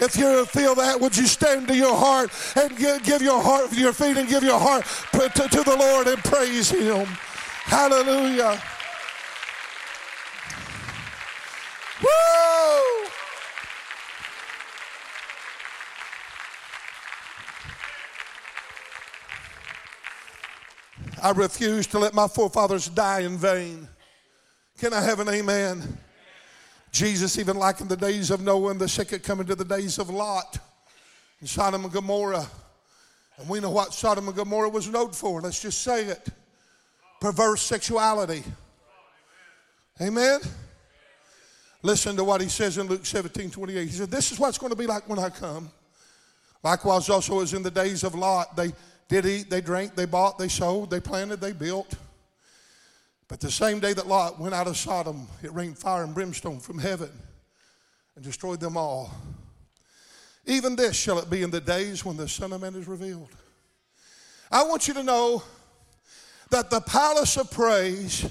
If 0.00 0.16
you 0.16 0.46
feel 0.46 0.74
that, 0.76 0.98
would 0.98 1.14
you 1.14 1.26
stand 1.26 1.68
to 1.68 1.76
your 1.76 1.94
heart 1.94 2.30
and 2.56 2.76
give 2.76 3.20
your 3.20 3.42
heart, 3.42 3.72
your 3.74 3.92
feet, 3.92 4.16
and 4.16 4.26
give 4.28 4.42
your 4.42 4.58
heart 4.58 4.84
to, 5.12 5.48
to 5.48 5.62
the 5.62 5.76
Lord 5.76 6.06
and 6.06 6.18
praise 6.24 6.70
Him? 6.70 7.06
Hallelujah. 7.64 8.60
Woo! 12.02 13.06
I 21.22 21.32
refuse 21.34 21.86
to 21.88 21.98
let 21.98 22.14
my 22.14 22.26
forefathers 22.28 22.88
die 22.88 23.20
in 23.20 23.36
vain. 23.36 23.86
Can 24.78 24.94
I 24.94 25.02
have 25.02 25.20
an 25.20 25.28
amen? 25.28 25.98
Jesus 26.92 27.38
even 27.38 27.56
likened 27.56 27.90
the 27.90 27.96
days 27.96 28.30
of 28.30 28.40
Noah 28.40 28.70
and 28.70 28.80
the 28.80 28.88
second 28.88 29.22
coming 29.22 29.46
to 29.46 29.54
the 29.54 29.64
days 29.64 29.98
of 29.98 30.08
Lot 30.08 30.58
in 31.40 31.46
Sodom 31.46 31.84
and 31.84 31.92
Gomorrah. 31.92 32.46
And 33.36 33.48
we 33.48 33.60
know 33.60 33.70
what 33.70 33.94
Sodom 33.94 34.26
and 34.28 34.36
Gomorrah 34.36 34.70
was 34.70 34.88
known 34.88 35.12
for. 35.12 35.40
Let's 35.40 35.60
just 35.60 35.82
say 35.82 36.06
it 36.06 36.28
perverse 37.20 37.62
sexuality. 37.62 38.42
Amen? 40.00 40.40
Listen 41.82 42.14
to 42.16 42.24
what 42.24 42.40
he 42.40 42.48
says 42.48 42.78
in 42.78 42.86
Luke 42.86 43.06
17 43.06 43.50
28. 43.50 43.88
He 43.88 43.90
said, 43.90 44.10
This 44.10 44.32
is 44.32 44.38
what 44.38 44.48
it's 44.48 44.58
going 44.58 44.70
to 44.70 44.76
be 44.76 44.86
like 44.86 45.08
when 45.08 45.18
I 45.18 45.30
come. 45.30 45.70
Likewise, 46.62 47.08
also 47.08 47.40
as 47.40 47.54
in 47.54 47.62
the 47.62 47.70
days 47.70 48.04
of 48.04 48.14
Lot, 48.14 48.54
they 48.54 48.72
did 49.08 49.24
eat, 49.24 49.48
they 49.48 49.60
drank, 49.60 49.94
they 49.94 50.04
bought, 50.04 50.38
they 50.38 50.48
sold, 50.48 50.90
they 50.90 51.00
planted, 51.00 51.40
they 51.40 51.52
built. 51.52 51.94
But 53.28 53.40
the 53.40 53.50
same 53.50 53.80
day 53.80 53.92
that 53.94 54.06
Lot 54.06 54.38
went 54.38 54.54
out 54.54 54.66
of 54.66 54.76
Sodom, 54.76 55.26
it 55.42 55.52
rained 55.54 55.78
fire 55.78 56.04
and 56.04 56.14
brimstone 56.14 56.60
from 56.60 56.78
heaven 56.78 57.10
and 58.14 58.24
destroyed 58.24 58.60
them 58.60 58.76
all. 58.76 59.10
Even 60.46 60.76
this 60.76 60.96
shall 60.96 61.18
it 61.18 61.30
be 61.30 61.42
in 61.42 61.50
the 61.50 61.60
days 61.60 62.04
when 62.04 62.16
the 62.16 62.28
Son 62.28 62.52
of 62.52 62.60
Man 62.60 62.74
is 62.74 62.88
revealed. 62.88 63.28
I 64.50 64.64
want 64.64 64.88
you 64.88 64.94
to 64.94 65.02
know 65.02 65.42
that 66.50 66.70
the 66.70 66.80
palace 66.80 67.36
of 67.36 67.50
praise 67.50 68.26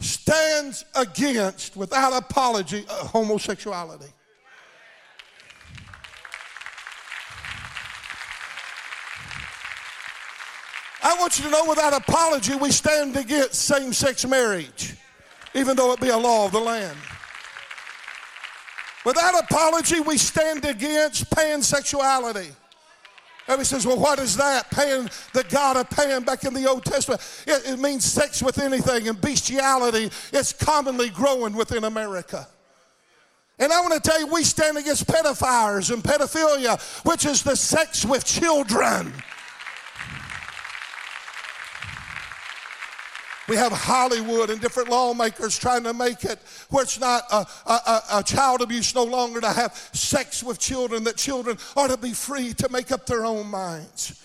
stands 0.00 0.84
against, 0.94 1.76
without 1.76 2.12
apology, 2.12 2.84
uh, 2.88 3.04
homosexuality. 3.04 4.12
I 11.02 11.16
want 11.18 11.38
you 11.38 11.44
to 11.44 11.50
know 11.50 11.64
without 11.68 11.94
apology, 11.94 12.54
we 12.54 12.70
stand 12.70 13.16
against 13.16 13.54
same 13.54 13.92
sex 13.92 14.26
marriage, 14.26 14.94
even 15.54 15.76
though 15.76 15.92
it 15.92 16.00
be 16.00 16.08
a 16.08 16.16
law 16.16 16.46
of 16.46 16.52
the 16.52 16.60
land. 16.60 16.96
Without 19.04 19.42
apology, 19.42 20.00
we 20.00 20.18
stand 20.18 20.64
against 20.64 21.30
pansexuality. 21.30 22.50
Everybody 23.48 23.64
says, 23.64 23.86
well, 23.86 23.98
what 23.98 24.18
is 24.18 24.36
that? 24.36 24.70
Pan, 24.70 25.08
the 25.32 25.42
God 25.44 25.78
of 25.78 25.88
Pan 25.88 26.22
back 26.22 26.44
in 26.44 26.52
the 26.52 26.68
Old 26.68 26.84
Testament. 26.84 27.22
It, 27.46 27.72
it 27.72 27.78
means 27.78 28.04
sex 28.04 28.42
with 28.42 28.58
anything, 28.58 29.08
and 29.08 29.18
bestiality 29.18 30.10
It's 30.34 30.52
commonly 30.52 31.08
growing 31.08 31.54
within 31.54 31.84
America. 31.84 32.46
And 33.58 33.72
I 33.72 33.80
want 33.80 33.94
to 33.94 34.00
tell 34.00 34.20
you, 34.20 34.26
we 34.26 34.44
stand 34.44 34.76
against 34.76 35.06
pedophiles 35.06 35.90
and 35.90 36.04
pedophilia, 36.04 36.78
which 37.06 37.24
is 37.24 37.42
the 37.42 37.56
sex 37.56 38.04
with 38.04 38.24
children. 38.26 39.14
We 43.48 43.56
have 43.56 43.72
Hollywood 43.72 44.50
and 44.50 44.60
different 44.60 44.90
lawmakers 44.90 45.58
trying 45.58 45.82
to 45.84 45.94
make 45.94 46.22
it 46.24 46.38
where 46.68 46.82
it's 46.82 47.00
not 47.00 47.24
a, 47.32 47.46
a, 47.66 48.02
a, 48.12 48.22
child 48.22 48.60
abuse 48.60 48.94
no 48.94 49.04
longer 49.04 49.40
to 49.40 49.48
have 49.48 49.74
sex 49.94 50.44
with 50.44 50.58
children, 50.58 51.02
that 51.04 51.16
children 51.16 51.56
are 51.74 51.88
to 51.88 51.96
be 51.96 52.12
free 52.12 52.52
to 52.52 52.68
make 52.68 52.92
up 52.92 53.06
their 53.06 53.24
own 53.24 53.46
minds. 53.46 54.22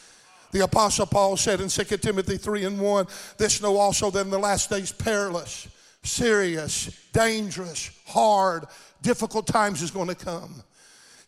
The 0.51 0.65
Apostle 0.65 1.05
Paul 1.05 1.37
said 1.37 1.61
in 1.61 1.69
2 1.69 1.83
Timothy 1.97 2.35
3 2.35 2.65
and 2.65 2.79
1, 2.81 3.07
This 3.37 3.61
know 3.61 3.77
also 3.77 4.11
that 4.11 4.21
in 4.25 4.29
the 4.29 4.37
last 4.37 4.69
days 4.69 4.91
perilous, 4.91 5.69
serious, 6.03 6.91
dangerous, 7.13 7.91
hard, 8.05 8.65
difficult 9.01 9.47
times 9.47 9.81
is 9.81 9.89
going 9.89 10.09
to 10.09 10.15
come. 10.15 10.53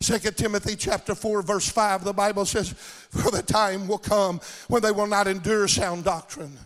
2 0.00 0.18
Timothy 0.32 0.76
chapter 0.76 1.14
4 1.14 1.40
verse 1.40 1.70
5 1.70 2.04
the 2.04 2.12
Bible 2.12 2.44
says 2.44 2.68
for 2.68 3.30
the 3.30 3.42
time 3.42 3.88
will 3.88 3.96
come 3.96 4.38
when 4.68 4.82
they 4.82 4.90
will 4.90 5.06
not 5.06 5.26
endure 5.26 5.66
sound 5.66 6.04
doctrine 6.04 6.58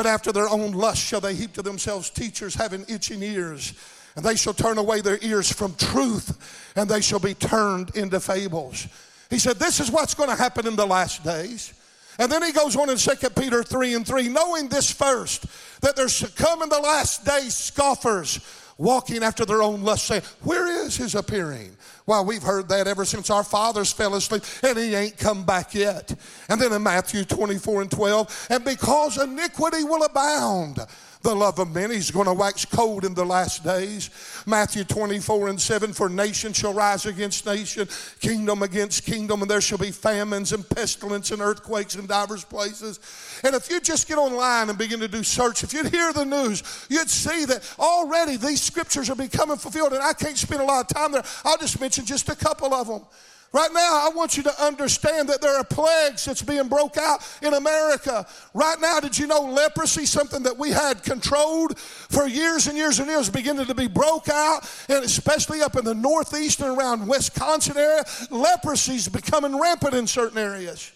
but 0.00 0.06
after 0.06 0.32
their 0.32 0.48
own 0.48 0.72
lust 0.72 1.02
shall 1.02 1.20
they 1.20 1.34
heap 1.34 1.52
to 1.52 1.60
themselves 1.60 2.08
teachers 2.08 2.54
having 2.54 2.86
itching 2.88 3.22
ears. 3.22 3.74
And 4.16 4.24
they 4.24 4.34
shall 4.34 4.54
turn 4.54 4.78
away 4.78 5.02
their 5.02 5.18
ears 5.20 5.52
from 5.52 5.74
truth, 5.74 6.72
and 6.74 6.88
they 6.88 7.02
shall 7.02 7.18
be 7.18 7.34
turned 7.34 7.94
into 7.94 8.18
fables. 8.18 8.88
He 9.28 9.38
said, 9.38 9.58
This 9.58 9.78
is 9.78 9.90
what's 9.90 10.14
going 10.14 10.30
to 10.30 10.42
happen 10.42 10.66
in 10.66 10.74
the 10.74 10.86
last 10.86 11.22
days. 11.22 11.74
And 12.18 12.32
then 12.32 12.42
he 12.42 12.50
goes 12.50 12.76
on 12.76 12.88
in 12.88 12.96
2 12.96 13.10
Peter 13.38 13.62
3 13.62 13.92
and 13.92 14.06
3, 14.06 14.28
knowing 14.30 14.70
this 14.70 14.90
first, 14.90 15.44
that 15.82 15.96
there 15.96 16.08
shall 16.08 16.30
come 16.30 16.62
in 16.62 16.70
the 16.70 16.80
last 16.80 17.26
days 17.26 17.54
scoffers 17.54 18.40
walking 18.78 19.22
after 19.22 19.44
their 19.44 19.62
own 19.62 19.82
lust, 19.82 20.06
saying, 20.06 20.22
Where 20.40 20.66
is 20.66 20.96
his 20.96 21.14
appearing? 21.14 21.76
Well, 22.10 22.24
we've 22.24 22.42
heard 22.42 22.68
that 22.70 22.88
ever 22.88 23.04
since 23.04 23.30
our 23.30 23.44
fathers 23.44 23.92
fell 23.92 24.16
asleep, 24.16 24.42
and 24.64 24.76
he 24.76 24.96
ain't 24.96 25.16
come 25.16 25.44
back 25.44 25.74
yet. 25.74 26.12
And 26.48 26.60
then 26.60 26.72
in 26.72 26.82
Matthew 26.82 27.24
24 27.24 27.82
and 27.82 27.88
12, 27.88 28.46
and 28.50 28.64
because 28.64 29.16
iniquity 29.16 29.84
will 29.84 30.02
abound, 30.02 30.80
the 31.22 31.34
love 31.34 31.58
of 31.58 31.74
many 31.74 31.96
is 31.96 32.10
going 32.10 32.26
to 32.26 32.32
wax 32.32 32.64
cold 32.64 33.04
in 33.04 33.12
the 33.14 33.24
last 33.24 33.62
days. 33.62 34.10
Matthew 34.46 34.84
24 34.84 35.48
and 35.48 35.60
7 35.60 35.92
For 35.92 36.08
nation 36.08 36.52
shall 36.52 36.72
rise 36.72 37.04
against 37.04 37.44
nation, 37.44 37.88
kingdom 38.20 38.62
against 38.62 39.04
kingdom, 39.04 39.42
and 39.42 39.50
there 39.50 39.60
shall 39.60 39.78
be 39.78 39.90
famines 39.90 40.52
and 40.52 40.68
pestilence 40.68 41.30
and 41.30 41.42
earthquakes 41.42 41.94
in 41.94 42.06
divers 42.06 42.44
places. 42.44 43.00
And 43.44 43.54
if 43.54 43.70
you 43.70 43.80
just 43.80 44.08
get 44.08 44.16
online 44.16 44.70
and 44.70 44.78
begin 44.78 45.00
to 45.00 45.08
do 45.08 45.22
search, 45.22 45.62
if 45.62 45.74
you'd 45.74 45.88
hear 45.88 46.12
the 46.12 46.24
news, 46.24 46.86
you'd 46.88 47.10
see 47.10 47.44
that 47.44 47.70
already 47.78 48.36
these 48.36 48.62
scriptures 48.62 49.10
are 49.10 49.16
becoming 49.16 49.56
fulfilled. 49.56 49.92
And 49.92 50.02
I 50.02 50.14
can't 50.14 50.38
spend 50.38 50.62
a 50.62 50.64
lot 50.64 50.90
of 50.90 50.96
time 50.96 51.12
there. 51.12 51.24
I'll 51.44 51.58
just 51.58 51.80
mention 51.80 52.06
just 52.06 52.28
a 52.30 52.36
couple 52.36 52.72
of 52.72 52.86
them. 52.86 53.04
Right 53.52 53.70
now, 53.72 54.06
I 54.06 54.10
want 54.14 54.36
you 54.36 54.44
to 54.44 54.64
understand 54.64 55.28
that 55.28 55.40
there 55.40 55.56
are 55.56 55.64
plagues 55.64 56.24
that's 56.24 56.42
being 56.42 56.68
broke 56.68 56.96
out 56.96 57.20
in 57.42 57.54
America. 57.54 58.24
Right 58.54 58.80
now, 58.80 59.00
did 59.00 59.18
you 59.18 59.26
know 59.26 59.40
leprosy, 59.40 60.06
something 60.06 60.44
that 60.44 60.56
we 60.56 60.70
had 60.70 61.02
controlled 61.02 61.76
for 61.76 62.28
years 62.28 62.68
and 62.68 62.76
years 62.76 63.00
and 63.00 63.08
years, 63.08 63.28
beginning 63.28 63.66
to 63.66 63.74
be 63.74 63.88
broke 63.88 64.28
out, 64.28 64.70
and 64.88 65.04
especially 65.04 65.62
up 65.62 65.76
in 65.76 65.84
the 65.84 65.94
northeast 65.94 66.60
and 66.60 66.78
around 66.78 67.08
Wisconsin 67.08 67.76
area, 67.76 68.04
leprosy 68.30 68.94
is 68.94 69.08
becoming 69.08 69.60
rampant 69.60 69.94
in 69.94 70.06
certain 70.06 70.38
areas. 70.38 70.92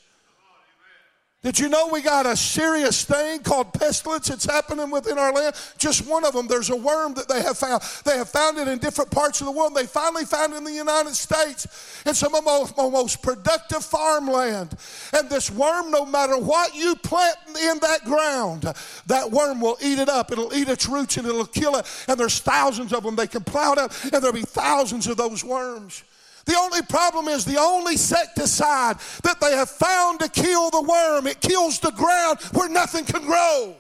Did 1.45 1.59
you 1.59 1.69
know 1.69 1.89
we 1.89 2.01
got 2.01 2.25
a 2.25 2.35
serious 2.35 3.05
thing 3.05 3.41
called 3.41 3.75
pestilence 3.75 4.31
It's 4.31 4.47
happening 4.47 4.91
within 4.91 5.19
our 5.19 5.31
land? 5.31 5.55
Just 5.77 6.09
one 6.09 6.25
of 6.25 6.33
them. 6.33 6.47
There's 6.47 6.71
a 6.71 6.77
worm 6.77 7.13
that 7.15 7.29
they 7.29 7.43
have 7.43 7.59
found. 7.59 7.83
They 8.07 8.17
have 8.17 8.31
found 8.31 8.57
it 8.57 8.67
in 8.67 8.79
different 8.79 9.11
parts 9.11 9.43
of 9.43 9.47
the 9.47 9.53
world. 9.53 9.75
They 9.75 9.85
finally 9.85 10.25
found 10.25 10.55
it 10.55 10.57
in 10.57 10.65
the 10.65 10.73
United 10.73 11.15
States 11.15 12.03
in 12.07 12.15
some 12.15 12.35
of 12.35 12.47
the 12.47 12.91
most 12.91 13.23
productive 13.23 13.85
farmland. 13.85 14.75
And 15.13 15.29
this 15.29 15.51
worm, 15.51 15.91
no 15.91 16.07
matter 16.07 16.39
what 16.39 16.75
you 16.75 16.97
plant 16.97 17.37
in 17.49 17.79
that 17.81 18.07
ground, 18.07 18.63
that 19.07 19.31
worm 19.31 19.61
will 19.61 19.77
eat 19.83 19.99
it 19.99 20.09
up. 20.09 20.33
It'll 20.33 20.55
eat 20.55 20.71
its 20.71 20.89
roots 20.89 21.19
and 21.19 21.27
it'll 21.27 21.45
kill 21.45 21.77
it. 21.77 21.85
And 22.09 22.19
there's 22.19 22.39
thousands 22.39 22.95
of 22.95 23.03
them. 23.03 23.17
They 23.17 23.27
can 23.27 23.45
plow 23.45 23.73
it 23.73 23.79
up, 23.79 23.93
and 24.05 24.13
there'll 24.13 24.33
be 24.33 24.41
thousands 24.41 25.07
of 25.09 25.19
those 25.19 25.45
worms. 25.45 26.05
The 26.45 26.57
only 26.57 26.83
problem 26.83 27.29
is 27.29 27.45
the 27.45 27.59
only 27.59 27.93
insecticide 27.93 28.97
that 29.23 29.41
they 29.41 29.53
have 29.57 29.71
found 29.71 30.21
to 30.21 30.29
kill 30.29 30.71
the 30.71 30.83
worm, 30.83 31.27
it 31.27 31.41
kills 31.41 31.79
the 31.79 31.93
ground 31.93 32.41
where 32.53 32.69
nothing 32.69 33.05
can 33.05 33.23
grow. 33.23 33.77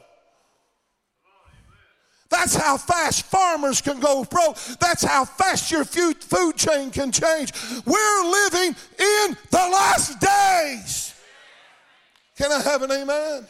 That's 2.30 2.56
how 2.56 2.76
fast 2.76 3.26
farmers 3.26 3.80
can 3.80 4.00
go 4.00 4.24
broke. 4.24 4.56
That's 4.80 5.04
how 5.04 5.24
fast 5.24 5.70
your 5.70 5.84
food 5.84 6.56
chain 6.56 6.90
can 6.90 7.12
change. 7.12 7.52
We're 7.84 8.24
living 8.24 8.74
in 8.98 9.36
the 9.50 9.58
last 9.58 10.18
days. 10.20 11.14
Can 12.36 12.50
I 12.50 12.60
have 12.62 12.82
an 12.82 12.90
amen? 12.90 13.46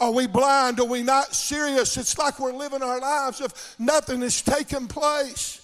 Are 0.00 0.10
we 0.10 0.26
blind? 0.26 0.80
Are 0.80 0.84
we 0.84 1.02
not 1.02 1.34
serious? 1.34 1.96
It's 1.96 2.18
like 2.18 2.38
we're 2.38 2.52
living 2.52 2.82
our 2.82 3.00
lives 3.00 3.40
if 3.40 3.74
nothing 3.78 4.20
is 4.22 4.42
taking 4.42 4.86
place. 4.86 5.63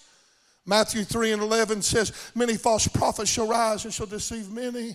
Matthew 0.71 1.03
3 1.03 1.33
and 1.33 1.43
11 1.43 1.83
says, 1.83 2.13
Many 2.33 2.57
false 2.57 2.87
prophets 2.87 3.29
shall 3.29 3.49
rise 3.49 3.85
and 3.85 3.93
shall 3.93 4.07
deceive 4.07 4.53
many. 4.53 4.95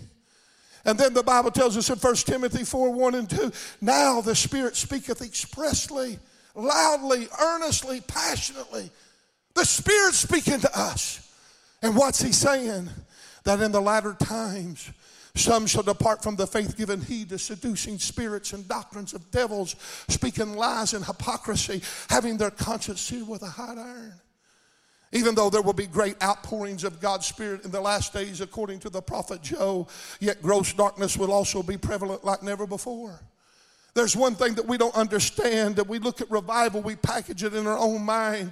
And 0.85 0.97
then 0.97 1.13
the 1.13 1.21
Bible 1.21 1.51
tells 1.51 1.75
us 1.75 1.89
in 1.89 1.97
1 1.97 2.15
Timothy 2.15 2.63
4 2.63 2.93
1 2.93 3.15
and 3.15 3.29
2, 3.29 3.51
Now 3.81 4.21
the 4.21 4.35
Spirit 4.35 4.77
speaketh 4.77 5.21
expressly, 5.21 6.17
loudly, 6.55 7.27
earnestly, 7.41 7.99
passionately. 8.07 8.89
The 9.53 9.65
Spirit 9.65 10.13
speaking 10.13 10.61
to 10.61 10.79
us. 10.79 11.29
And 11.81 11.93
what's 11.93 12.21
He 12.21 12.31
saying? 12.31 12.89
That 13.43 13.59
in 13.59 13.73
the 13.73 13.81
latter 13.81 14.13
times, 14.13 14.89
some 15.35 15.67
shall 15.67 15.83
depart 15.83 16.23
from 16.23 16.37
the 16.37 16.47
faith, 16.47 16.77
giving 16.77 17.01
heed 17.01 17.29
to 17.29 17.37
seducing 17.37 17.99
spirits 17.99 18.53
and 18.53 18.65
doctrines 18.65 19.13
of 19.13 19.29
devils, 19.29 19.75
speaking 20.07 20.55
lies 20.55 20.93
and 20.93 21.03
hypocrisy, 21.03 21.81
having 22.09 22.37
their 22.37 22.49
conscience 22.49 23.01
seared 23.01 23.27
with 23.27 23.43
a 23.43 23.49
hot 23.49 23.77
iron. 23.77 24.13
Even 25.15 25.33
though 25.33 25.49
there 25.49 25.61
will 25.61 25.71
be 25.71 25.87
great 25.87 26.21
outpourings 26.21 26.83
of 26.83 26.99
God's 26.99 27.25
Spirit 27.25 27.63
in 27.63 27.71
the 27.71 27.79
last 27.79 28.11
days, 28.11 28.41
according 28.41 28.79
to 28.79 28.89
the 28.89 29.01
prophet 29.01 29.41
Joel, 29.41 29.89
yet 30.19 30.41
gross 30.41 30.73
darkness 30.73 31.15
will 31.15 31.31
also 31.31 31.63
be 31.63 31.77
prevalent 31.77 32.25
like 32.25 32.43
never 32.43 32.67
before. 32.67 33.21
There's 33.93 34.13
one 34.13 34.35
thing 34.35 34.55
that 34.55 34.67
we 34.67 34.77
don't 34.77 34.93
understand 34.93 35.77
that 35.77 35.87
we 35.87 35.99
look 35.99 36.19
at 36.19 36.29
revival, 36.29 36.81
we 36.81 36.97
package 36.97 37.45
it 37.45 37.53
in 37.53 37.65
our 37.65 37.77
own 37.77 38.01
mind. 38.01 38.51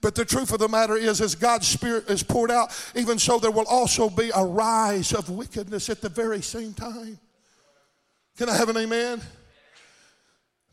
But 0.00 0.14
the 0.14 0.24
truth 0.24 0.52
of 0.52 0.60
the 0.60 0.68
matter 0.68 0.94
is, 0.94 1.20
as 1.20 1.34
God's 1.34 1.66
Spirit 1.66 2.08
is 2.08 2.22
poured 2.22 2.52
out, 2.52 2.72
even 2.94 3.18
so, 3.18 3.40
there 3.40 3.50
will 3.50 3.66
also 3.66 4.08
be 4.08 4.30
a 4.32 4.44
rise 4.44 5.12
of 5.12 5.28
wickedness 5.28 5.90
at 5.90 6.02
the 6.02 6.08
very 6.08 6.40
same 6.40 6.72
time. 6.72 7.18
Can 8.38 8.48
I 8.48 8.56
have 8.56 8.68
an 8.68 8.76
amen? 8.76 9.20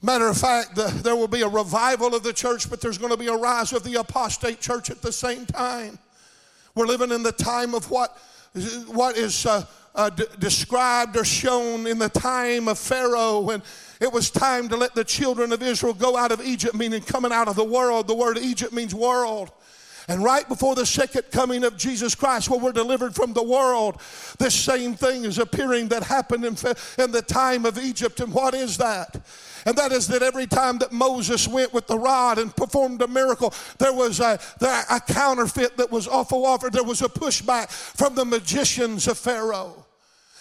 Matter 0.05 0.27
of 0.27 0.37
fact, 0.37 0.75
the, 0.75 0.87
there 1.01 1.15
will 1.15 1.29
be 1.29 1.43
a 1.43 1.47
revival 1.47 2.13
of 2.13 2.23
the 2.23 2.33
church, 2.33 2.69
but 2.69 2.81
there's 2.81 2.97
going 2.97 3.13
to 3.13 3.17
be 3.17 3.27
a 3.27 3.35
rise 3.35 3.71
of 3.71 3.85
the 3.85 3.95
apostate 3.95 4.59
church 4.59 4.89
at 4.89 5.01
the 5.01 5.13
same 5.13 5.45
time. 5.45 5.97
We're 6.75 6.87
living 6.87 7.11
in 7.11 7.23
the 7.23 7.31
time 7.31 7.73
of 7.73 7.89
what, 7.89 8.17
what 8.87 9.15
is 9.15 9.45
uh, 9.45 9.65
uh, 9.95 10.09
d- 10.09 10.25
described 10.39 11.15
or 11.15 11.23
shown 11.23 11.87
in 11.87 11.99
the 11.99 12.09
time 12.09 12.67
of 12.67 12.77
Pharaoh 12.77 13.39
when 13.39 13.63
it 14.01 14.11
was 14.11 14.29
time 14.29 14.67
to 14.67 14.75
let 14.75 14.93
the 14.93 15.05
children 15.05 15.53
of 15.53 15.63
Israel 15.63 15.93
go 15.93 16.17
out 16.17 16.33
of 16.33 16.41
Egypt, 16.41 16.75
meaning 16.75 17.01
coming 17.01 17.31
out 17.31 17.47
of 17.47 17.55
the 17.55 17.63
world. 17.63 18.09
The 18.09 18.15
word 18.15 18.37
Egypt 18.37 18.73
means 18.73 18.93
world. 18.93 19.53
And 20.09 20.21
right 20.21 20.45
before 20.49 20.75
the 20.75 20.85
second 20.85 21.31
coming 21.31 21.63
of 21.63 21.77
Jesus 21.77 22.13
Christ, 22.13 22.49
where 22.49 22.59
we're 22.59 22.73
delivered 22.73 23.15
from 23.15 23.31
the 23.31 23.43
world, 23.43 24.01
this 24.37 24.53
same 24.53 24.95
thing 24.95 25.23
is 25.23 25.39
appearing 25.39 25.87
that 25.89 26.03
happened 26.03 26.43
in, 26.43 26.57
in 26.97 27.11
the 27.11 27.23
time 27.25 27.65
of 27.65 27.77
Egypt. 27.77 28.19
And 28.19 28.33
what 28.33 28.53
is 28.53 28.75
that? 28.79 29.21
And 29.65 29.75
that 29.77 29.91
is 29.91 30.07
that 30.07 30.21
every 30.21 30.47
time 30.47 30.77
that 30.79 30.91
Moses 30.91 31.47
went 31.47 31.73
with 31.73 31.87
the 31.87 31.97
rod 31.97 32.37
and 32.37 32.55
performed 32.55 33.01
a 33.01 33.07
miracle, 33.07 33.53
there 33.77 33.93
was 33.93 34.19
a, 34.19 34.39
a 34.61 34.99
counterfeit 34.99 35.77
that 35.77 35.91
was 35.91 36.07
awful 36.07 36.45
offered. 36.45 36.73
There 36.73 36.83
was 36.83 37.01
a 37.01 37.09
pushback 37.09 37.69
from 37.69 38.15
the 38.15 38.25
magicians 38.25 39.07
of 39.07 39.17
Pharaoh. 39.17 39.82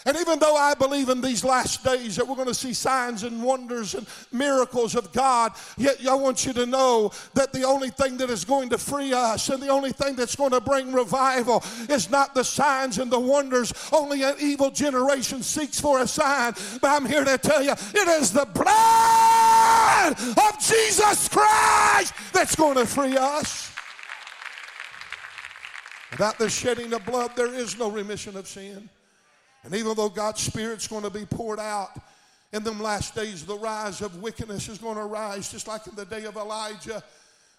And 0.04 0.16
even 0.16 0.38
though 0.40 0.56
I 0.56 0.74
believe 0.74 1.08
in 1.08 1.20
these 1.20 1.44
last 1.44 1.84
days 1.84 2.16
that 2.16 2.26
we're 2.26 2.34
going 2.34 2.48
to 2.48 2.54
see 2.54 2.74
signs 2.74 3.22
and 3.22 3.42
wonders 3.42 3.94
and 3.94 4.06
miracles 4.32 4.96
of 4.96 5.12
God, 5.12 5.52
yet 5.76 6.04
I 6.08 6.14
want 6.14 6.44
you 6.44 6.52
to 6.54 6.66
know 6.66 7.12
that 7.34 7.52
the 7.52 7.62
only 7.62 7.90
thing 7.90 8.16
that 8.16 8.28
is 8.28 8.44
going 8.44 8.70
to 8.70 8.78
free 8.78 9.12
us 9.12 9.48
and 9.48 9.62
the 9.62 9.68
only 9.68 9.92
thing 9.92 10.16
that's 10.16 10.34
going 10.34 10.50
to 10.50 10.60
bring 10.60 10.92
revival 10.92 11.62
is 11.88 12.10
not 12.10 12.34
the 12.34 12.42
signs 12.42 12.98
and 12.98 13.12
the 13.12 13.20
wonders. 13.20 13.72
Only 13.92 14.24
an 14.24 14.34
evil 14.40 14.70
generation 14.70 15.42
seeks 15.42 15.80
for 15.80 16.00
a 16.00 16.06
sign. 16.08 16.54
But 16.80 16.90
I'm 16.90 17.06
here 17.06 17.24
to 17.24 17.38
tell 17.38 17.62
you 17.62 17.72
it 17.72 18.08
is 18.20 18.32
the 18.32 18.46
blood 18.46 20.12
of 20.18 20.58
Jesus 20.58 21.28
Christ 21.28 22.12
that's 22.32 22.56
going 22.56 22.76
to 22.76 22.86
free 22.86 23.16
us. 23.16 23.70
Without 26.10 26.38
the 26.38 26.50
shedding 26.50 26.92
of 26.92 27.06
blood, 27.06 27.36
there 27.36 27.54
is 27.54 27.78
no 27.78 27.90
remission 27.90 28.36
of 28.36 28.48
sin. 28.48 28.88
And 29.64 29.74
even 29.74 29.94
though 29.94 30.08
God's 30.08 30.40
Spirit's 30.40 30.88
going 30.88 31.04
to 31.04 31.10
be 31.10 31.24
poured 31.24 31.60
out 31.60 31.90
in 32.52 32.64
them 32.64 32.80
last 32.80 33.14
days, 33.14 33.46
the 33.46 33.56
rise 33.56 34.00
of 34.00 34.20
wickedness 34.20 34.68
is 34.68 34.78
going 34.78 34.96
to 34.96 35.04
rise, 35.04 35.50
just 35.50 35.68
like 35.68 35.86
in 35.86 35.94
the 35.94 36.04
day 36.04 36.24
of 36.24 36.36
Elijah, 36.36 37.02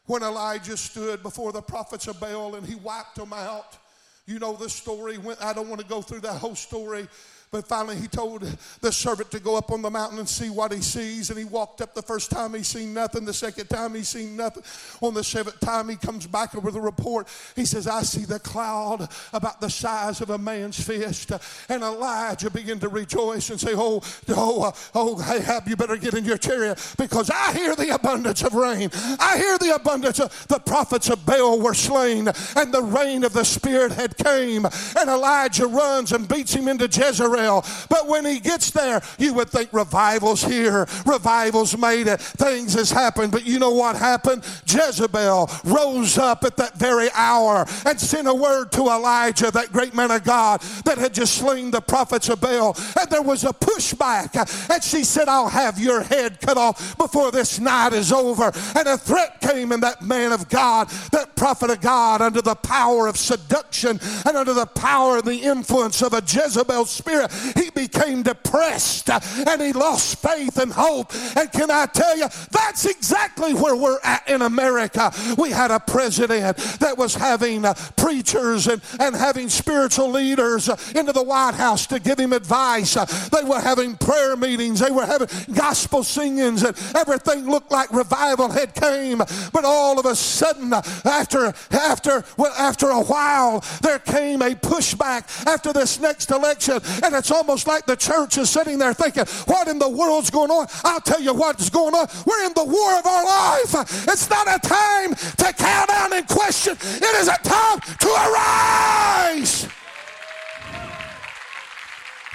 when 0.05 0.21
Elijah 0.21 0.75
stood 0.75 1.23
before 1.23 1.51
the 1.51 1.61
prophets 1.61 2.07
of 2.07 2.19
Baal 2.19 2.55
and 2.55 2.67
he 2.67 2.75
wiped 2.75 3.15
them 3.15 3.33
out. 3.33 3.77
You 4.25 4.39
know 4.39 4.53
the 4.53 4.69
story. 4.69 5.17
I 5.41 5.53
don't 5.53 5.69
want 5.69 5.81
to 5.81 5.87
go 5.87 6.01
through 6.01 6.21
that 6.21 6.37
whole 6.37 6.55
story, 6.55 7.07
but 7.53 7.67
finally, 7.67 7.95
he 7.97 8.07
told 8.07 8.41
the 8.81 8.91
servant 8.91 9.29
to 9.29 9.39
go 9.39 9.55
up 9.55 9.71
on 9.71 9.83
the 9.83 9.89
mountain 9.91 10.17
and 10.17 10.27
see 10.27 10.49
what 10.49 10.73
he 10.73 10.81
sees. 10.81 11.29
And 11.29 11.37
he 11.37 11.45
walked 11.45 11.81
up 11.81 11.93
the 11.93 12.01
first 12.01 12.31
time, 12.31 12.55
he 12.55 12.63
seen 12.63 12.95
nothing. 12.95 13.25
The 13.25 13.33
second 13.33 13.67
time, 13.67 13.93
he 13.93 14.01
seen 14.01 14.35
nothing. 14.35 14.63
On 15.01 15.13
the 15.13 15.23
seventh 15.23 15.59
time, 15.59 15.87
he 15.87 15.95
comes 15.95 16.25
back 16.25 16.55
with 16.55 16.75
a 16.75 16.81
report. 16.81 17.27
He 17.55 17.65
says, 17.65 17.85
I 17.85 18.01
see 18.01 18.25
the 18.25 18.39
cloud 18.39 19.07
about 19.33 19.61
the 19.61 19.69
size 19.69 20.19
of 20.21 20.31
a 20.31 20.37
man's 20.39 20.83
fist. 20.83 21.31
And 21.69 21.83
Elijah 21.83 22.49
began 22.49 22.79
to 22.79 22.89
rejoice 22.89 23.51
and 23.51 23.59
say, 23.59 23.73
Oh, 23.75 24.01
oh, 24.29 24.73
oh, 24.95 25.21
Ahab, 25.21 25.67
you 25.67 25.75
better 25.75 25.97
get 25.97 26.15
in 26.15 26.25
your 26.25 26.39
chariot 26.39 26.95
because 26.97 27.29
I 27.29 27.53
hear 27.53 27.75
the 27.75 27.93
abundance 27.93 28.41
of 28.41 28.55
rain. 28.55 28.89
I 29.19 29.37
hear 29.37 29.59
the 29.59 29.75
abundance 29.75 30.19
of 30.19 30.47
the 30.47 30.57
prophets 30.57 31.07
of 31.07 31.23
Baal 31.23 31.61
were 31.61 31.75
slain, 31.75 32.29
and 32.55 32.73
the 32.73 32.81
rain 32.81 33.23
of 33.23 33.33
the 33.33 33.45
Spirit 33.45 33.91
had 33.91 34.17
came. 34.17 34.65
And 34.65 35.07
Elijah 35.07 35.67
runs 35.67 36.13
and 36.13 36.27
beats 36.27 36.55
him 36.55 36.67
into 36.67 36.87
Jezreel. 36.87 37.42
But 37.89 38.07
when 38.07 38.25
he 38.25 38.39
gets 38.39 38.71
there, 38.71 39.01
you 39.17 39.33
would 39.33 39.49
think 39.49 39.71
revival's 39.73 40.43
here, 40.43 40.87
revival's 41.05 41.77
made 41.77 42.07
it, 42.07 42.19
things 42.19 42.73
has 42.73 42.91
happened. 42.91 43.31
But 43.31 43.45
you 43.45 43.59
know 43.59 43.71
what 43.71 43.95
happened? 43.95 44.43
Jezebel 44.65 45.49
rose 45.63 46.17
up 46.17 46.43
at 46.43 46.57
that 46.57 46.75
very 46.75 47.09
hour 47.13 47.65
and 47.85 47.99
sent 47.99 48.27
a 48.27 48.33
word 48.33 48.71
to 48.73 48.81
Elijah, 48.83 49.51
that 49.51 49.71
great 49.71 49.93
man 49.93 50.11
of 50.11 50.23
God 50.23 50.61
that 50.85 50.97
had 50.97 51.13
just 51.13 51.35
slain 51.35 51.71
the 51.71 51.81
prophets 51.81 52.29
of 52.29 52.41
Baal. 52.41 52.77
And 52.99 53.09
there 53.09 53.21
was 53.21 53.43
a 53.43 53.53
pushback. 53.53 54.35
And 54.69 54.83
she 54.83 55.03
said, 55.03 55.27
I'll 55.27 55.49
have 55.49 55.79
your 55.79 56.01
head 56.01 56.39
cut 56.41 56.57
off 56.57 56.97
before 56.97 57.31
this 57.31 57.59
night 57.59 57.93
is 57.93 58.11
over. 58.11 58.51
And 58.75 58.87
a 58.87 58.97
threat 58.97 59.41
came 59.41 59.71
in 59.71 59.79
that 59.81 60.01
man 60.01 60.31
of 60.31 60.49
God, 60.49 60.89
that 61.11 61.35
prophet 61.35 61.69
of 61.69 61.81
God, 61.81 62.21
under 62.21 62.41
the 62.41 62.55
power 62.55 63.07
of 63.07 63.17
seduction 63.17 63.99
and 64.25 64.37
under 64.37 64.53
the 64.53 64.65
power 64.65 65.17
and 65.17 65.25
the 65.25 65.41
influence 65.41 66.01
of 66.01 66.13
a 66.13 66.21
Jezebel 66.21 66.85
spirit 66.85 67.31
he 67.55 67.69
became 67.69 68.23
depressed 68.23 69.09
and 69.09 69.61
he 69.61 69.73
lost 69.73 70.21
faith 70.21 70.57
and 70.57 70.71
hope. 70.71 71.13
And 71.35 71.51
can 71.51 71.71
I 71.71 71.85
tell 71.87 72.17
you, 72.17 72.27
that's 72.51 72.85
exactly 72.85 73.53
where 73.53 73.75
we're 73.75 73.99
at 74.03 74.27
in 74.29 74.41
America. 74.41 75.11
We 75.37 75.51
had 75.51 75.71
a 75.71 75.79
president 75.79 76.57
that 76.79 76.97
was 76.97 77.15
having 77.15 77.65
uh, 77.65 77.73
preachers 77.95 78.67
and, 78.67 78.81
and 78.99 79.15
having 79.15 79.49
spiritual 79.49 80.09
leaders 80.09 80.69
uh, 80.69 80.77
into 80.95 81.11
the 81.11 81.23
White 81.23 81.55
House 81.55 81.87
to 81.87 81.99
give 81.99 82.19
him 82.19 82.33
advice. 82.33 82.97
Uh, 82.97 83.05
they 83.31 83.43
were 83.43 83.59
having 83.59 83.95
prayer 83.95 84.35
meetings, 84.35 84.79
they 84.79 84.91
were 84.91 85.05
having 85.05 85.27
gospel 85.53 86.03
singings, 86.03 86.63
and 86.63 86.77
everything 86.95 87.49
looked 87.49 87.71
like 87.71 87.91
revival 87.91 88.49
had 88.49 88.73
came. 88.75 89.17
But 89.17 89.65
all 89.65 89.99
of 89.99 90.05
a 90.05 90.15
sudden, 90.15 90.73
after 90.73 91.53
after 91.71 92.23
well, 92.37 92.53
after 92.57 92.89
a 92.89 93.01
while, 93.01 93.63
there 93.81 93.99
came 93.99 94.41
a 94.41 94.51
pushback 94.51 95.47
after 95.47 95.73
this 95.73 95.99
next 95.99 96.31
election, 96.31 96.79
and 97.03 97.15
it's 97.23 97.31
almost 97.31 97.67
like 97.67 97.85
the 97.85 97.95
church 97.95 98.37
is 98.37 98.49
sitting 98.49 98.77
there 98.77 98.93
thinking, 98.93 99.23
What 99.45 99.69
in 99.69 99.79
the 99.79 99.87
world's 99.87 100.29
going 100.29 100.51
on? 100.51 100.67
I'll 100.83 100.99
tell 100.99 101.21
you 101.21 101.33
what's 101.33 101.69
going 101.69 101.95
on. 101.95 102.05
We're 102.25 102.43
in 102.43 102.51
the 102.53 102.65
war 102.65 102.99
of 102.99 103.05
our 103.05 103.23
life. 103.23 104.09
It's 104.09 104.29
not 104.29 104.45
a 104.45 104.59
time 104.59 105.15
to 105.15 105.53
count 105.53 105.87
down 105.87 106.11
and 106.11 106.27
question, 106.27 106.73
it 106.77 107.15
is 107.21 107.29
a 107.29 107.37
time 107.41 107.79
to 107.79 108.07
arise. 108.09 109.69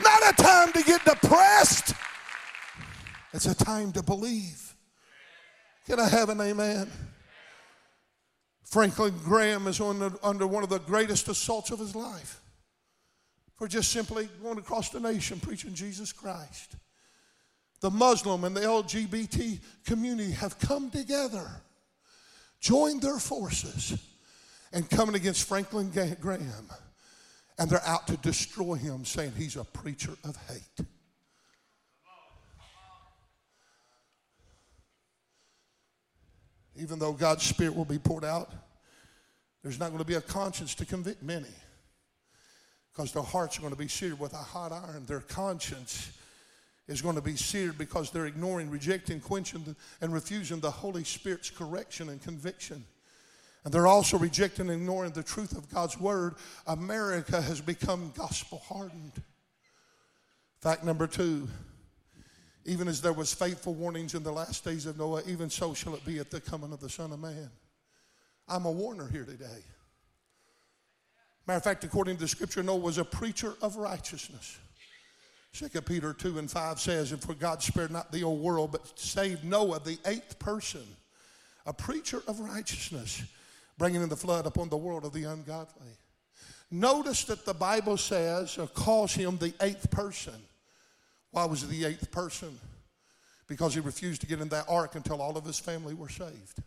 Not 0.03 0.33
a 0.33 0.42
time 0.42 0.72
to 0.72 0.83
get 0.83 1.05
depressed. 1.05 1.92
It's 3.35 3.44
a 3.44 3.55
time 3.55 3.92
to 3.92 4.03
believe. 4.03 4.74
Can 5.87 6.01
I 6.01 6.09
have 6.09 6.31
an 6.31 6.40
amen? 6.40 6.90
Franklin 8.64 9.12
Graham 9.22 9.66
is 9.66 9.83
under 9.83 10.46
one 10.46 10.62
of 10.62 10.70
the 10.70 10.79
greatest 10.79 11.29
assaults 11.29 11.70
of 11.70 11.79
his 11.79 11.94
life 11.94 12.40
for 13.58 13.66
just 13.66 13.90
simply 13.90 14.28
going 14.40 14.56
across 14.56 14.90
the 14.90 15.00
nation 15.00 15.40
preaching 15.40 15.74
Jesus 15.74 16.12
Christ. 16.12 16.76
The 17.80 17.90
Muslim 17.90 18.44
and 18.44 18.56
the 18.56 18.60
LGBT 18.60 19.58
community 19.84 20.30
have 20.32 20.58
come 20.60 20.90
together, 20.90 21.46
joined 22.60 23.02
their 23.02 23.18
forces, 23.18 24.00
and 24.72 24.88
coming 24.88 25.16
against 25.16 25.46
Franklin 25.48 25.90
Graham, 26.20 26.68
and 27.58 27.68
they're 27.68 27.84
out 27.84 28.06
to 28.06 28.16
destroy 28.18 28.74
him, 28.74 29.04
saying 29.04 29.32
he's 29.36 29.56
a 29.56 29.64
preacher 29.64 30.12
of 30.24 30.36
hate. 30.48 30.86
Even 36.76 37.00
though 37.00 37.12
God's 37.12 37.42
Spirit 37.42 37.74
will 37.74 37.84
be 37.84 37.98
poured 37.98 38.24
out, 38.24 38.52
there's 39.64 39.80
not 39.80 39.88
going 39.88 39.98
to 39.98 40.04
be 40.04 40.14
a 40.14 40.20
conscience 40.20 40.76
to 40.76 40.86
convict 40.86 41.24
many 41.24 41.48
because 42.98 43.12
their 43.12 43.22
hearts 43.22 43.56
are 43.56 43.61
going 43.61 43.72
to 43.72 43.78
be 43.78 43.87
seared 43.87 44.18
with 44.18 44.32
a 44.32 44.38
hot 44.38 44.72
iron. 44.72 45.06
Their 45.06 45.20
conscience 45.20 46.11
is 46.88 47.00
going 47.00 47.14
to 47.14 47.22
be 47.22 47.37
seared 47.37 47.78
because 47.78 48.11
they're 48.11 48.26
ignoring, 48.26 48.70
rejecting, 48.70 49.20
quenching, 49.20 49.76
and 50.00 50.12
refusing 50.12 50.58
the 50.58 50.72
Holy 50.72 51.04
Spirit's 51.04 51.48
correction 51.48 52.08
and 52.08 52.20
conviction. 52.20 52.84
And 53.64 53.72
they're 53.72 53.87
also 53.87 54.18
rejecting 54.18 54.68
and 54.68 54.80
ignoring 54.80 55.12
the 55.12 55.22
truth 55.22 55.56
of 55.56 55.72
God's 55.72 55.96
word. 56.00 56.34
America 56.66 57.40
has 57.40 57.61
become 57.61 58.12
gospel 58.16 58.64
hardened. 58.66 59.22
Fact 60.61 60.82
number 60.82 61.06
two 61.06 61.46
even 62.64 62.87
as 62.88 63.00
there 63.00 63.14
was 63.14 63.32
faithful 63.32 63.72
warnings 63.72 64.14
in 64.14 64.22
the 64.22 64.32
last 64.32 64.62
days 64.62 64.84
of 64.84 64.98
Noah, 64.98 65.22
even 65.26 65.48
so 65.48 65.72
shall 65.72 65.94
it 65.94 66.04
be 66.04 66.18
at 66.18 66.30
the 66.30 66.38
coming 66.38 66.70
of 66.70 66.80
the 66.80 66.90
Son 66.90 67.12
of 67.12 67.18
Man. 67.18 67.48
I'm 68.46 68.66
a 68.66 68.70
warner 68.70 69.08
here 69.08 69.24
today. 69.24 69.64
Matter 71.48 71.56
of 71.56 71.64
fact, 71.64 71.82
according 71.82 72.16
to 72.16 72.20
the 72.20 72.28
scripture, 72.28 72.62
Noah 72.62 72.76
was 72.76 72.98
a 72.98 73.04
preacher 73.04 73.54
of 73.62 73.76
righteousness. 73.76 74.58
2 75.54 75.80
Peter 75.80 76.12
2 76.12 76.38
and 76.38 76.50
5 76.50 76.78
says, 76.78 77.11
And 77.11 77.22
for 77.22 77.32
God 77.32 77.62
spared 77.62 77.90
not 77.90 78.12
the 78.12 78.22
old 78.22 78.42
world, 78.42 78.70
but 78.70 78.98
saved 78.98 79.44
Noah, 79.44 79.80
the 79.80 79.98
eighth 80.04 80.38
person, 80.38 80.82
a 81.64 81.72
preacher 81.72 82.22
of 82.28 82.38
righteousness, 82.38 83.22
bringing 83.78 84.02
in 84.02 84.11
the 84.11 84.16
flood 84.16 84.44
upon 84.44 84.68
the 84.68 84.76
world 84.76 85.06
of 85.06 85.14
the 85.14 85.24
ungodly. 85.24 85.96
Notice 86.70 87.24
that 87.24 87.46
the 87.46 87.54
Bible 87.54 87.96
says, 87.96 88.58
or 88.58 88.66
calls 88.66 89.14
him 89.14 89.38
the 89.38 89.54
eighth 89.62 89.90
person. 89.90 90.34
Why 91.30 91.46
was 91.46 91.62
he 91.62 91.68
the 91.68 91.87
eighth 91.87 92.11
person? 92.11 92.61
Because 93.46 93.72
he 93.72 93.80
refused 93.80 94.20
to 94.20 94.26
get 94.26 94.42
in 94.42 94.50
that 94.50 94.66
ark 94.68 94.96
until 94.96 95.22
all 95.22 95.38
of 95.38 95.46
his 95.46 95.58
family 95.58 95.94
were 95.94 96.11
saved. 96.11 96.62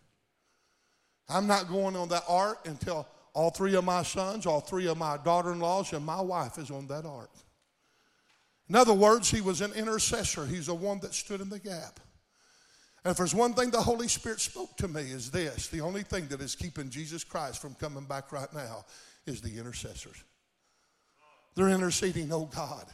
I'm 1.29 1.45
not 1.45 1.67
going 1.69 1.95
on 1.95 2.09
that 2.09 2.23
ark 2.27 2.65
until 2.65 3.07
all 3.33 3.49
three 3.49 3.75
of 3.75 3.83
my 3.83 4.03
sons, 4.03 4.45
all 4.45 4.59
three 4.59 4.87
of 4.87 4.97
my 4.97 5.17
daughter 5.17 5.51
in 5.51 5.59
laws, 5.59 5.93
and 5.93 6.05
my 6.05 6.21
wife 6.21 6.57
is 6.57 6.69
on 6.69 6.87
that 6.87 7.05
ark. 7.05 7.31
In 8.67 8.75
other 8.75 8.93
words, 8.93 9.29
he 9.29 9.41
was 9.41 9.61
an 9.61 9.73
intercessor. 9.73 10.45
He's 10.45 10.67
the 10.67 10.75
one 10.75 10.99
that 11.01 11.13
stood 11.13 11.41
in 11.41 11.49
the 11.49 11.59
gap. 11.59 11.99
And 13.03 13.11
if 13.11 13.17
there's 13.17 13.33
one 13.33 13.53
thing 13.53 13.71
the 13.71 13.81
Holy 13.81 14.07
Spirit 14.07 14.39
spoke 14.39 14.77
to 14.77 14.87
me 14.87 15.01
is 15.01 15.31
this 15.31 15.67
the 15.67 15.81
only 15.81 16.03
thing 16.03 16.27
that 16.27 16.39
is 16.39 16.55
keeping 16.55 16.89
Jesus 16.89 17.23
Christ 17.23 17.61
from 17.61 17.73
coming 17.75 18.05
back 18.05 18.31
right 18.31 18.53
now 18.53 18.85
is 19.25 19.41
the 19.41 19.57
intercessors. 19.57 20.23
They're 21.55 21.69
interceding, 21.69 22.31
oh 22.31 22.45
God. 22.45 22.85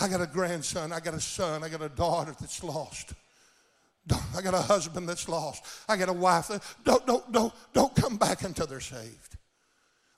I 0.00 0.08
got 0.08 0.20
a 0.20 0.26
grandson, 0.26 0.92
I 0.92 1.00
got 1.00 1.14
a 1.14 1.20
son, 1.20 1.64
I 1.64 1.68
got 1.68 1.82
a 1.82 1.88
daughter 1.88 2.34
that's 2.38 2.62
lost. 2.62 3.14
I 4.36 4.42
got 4.42 4.54
a 4.54 4.60
husband 4.60 5.08
that's 5.08 5.28
lost. 5.28 5.64
I 5.88 5.96
got 5.96 6.08
a 6.08 6.12
wife 6.12 6.48
that 6.48 6.62
don't, 6.84 7.06
don't, 7.06 7.32
don't, 7.32 7.52
don't 7.72 7.94
come 7.96 8.16
back 8.16 8.42
until 8.42 8.66
they're 8.66 8.80
saved. 8.80 9.36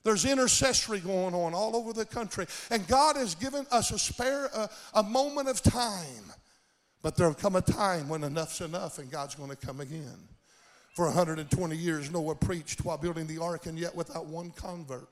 There's 0.03 0.25
intercessory 0.25 0.99
going 0.99 1.33
on 1.33 1.53
all 1.53 1.75
over 1.75 1.93
the 1.93 2.05
country. 2.05 2.45
And 2.69 2.87
God 2.87 3.15
has 3.15 3.35
given 3.35 3.65
us 3.71 3.91
a 3.91 3.99
spare, 3.99 4.45
a, 4.45 4.69
a 4.93 5.03
moment 5.03 5.49
of 5.49 5.61
time. 5.61 6.33
But 7.01 7.15
there'll 7.15 7.33
come 7.33 7.55
a 7.55 7.61
time 7.61 8.09
when 8.09 8.23
enough's 8.23 8.61
enough 8.61 8.99
and 8.99 9.09
God's 9.09 9.35
going 9.35 9.49
to 9.49 9.55
come 9.55 9.79
again. 9.79 10.27
For 10.95 11.05
120 11.05 11.77
years, 11.77 12.11
Noah 12.11 12.35
preached 12.35 12.83
while 12.83 12.97
building 12.97 13.25
the 13.25 13.37
ark, 13.37 13.67
and 13.67 13.79
yet 13.79 13.95
without 13.95 14.25
one 14.25 14.51
convert. 14.51 15.07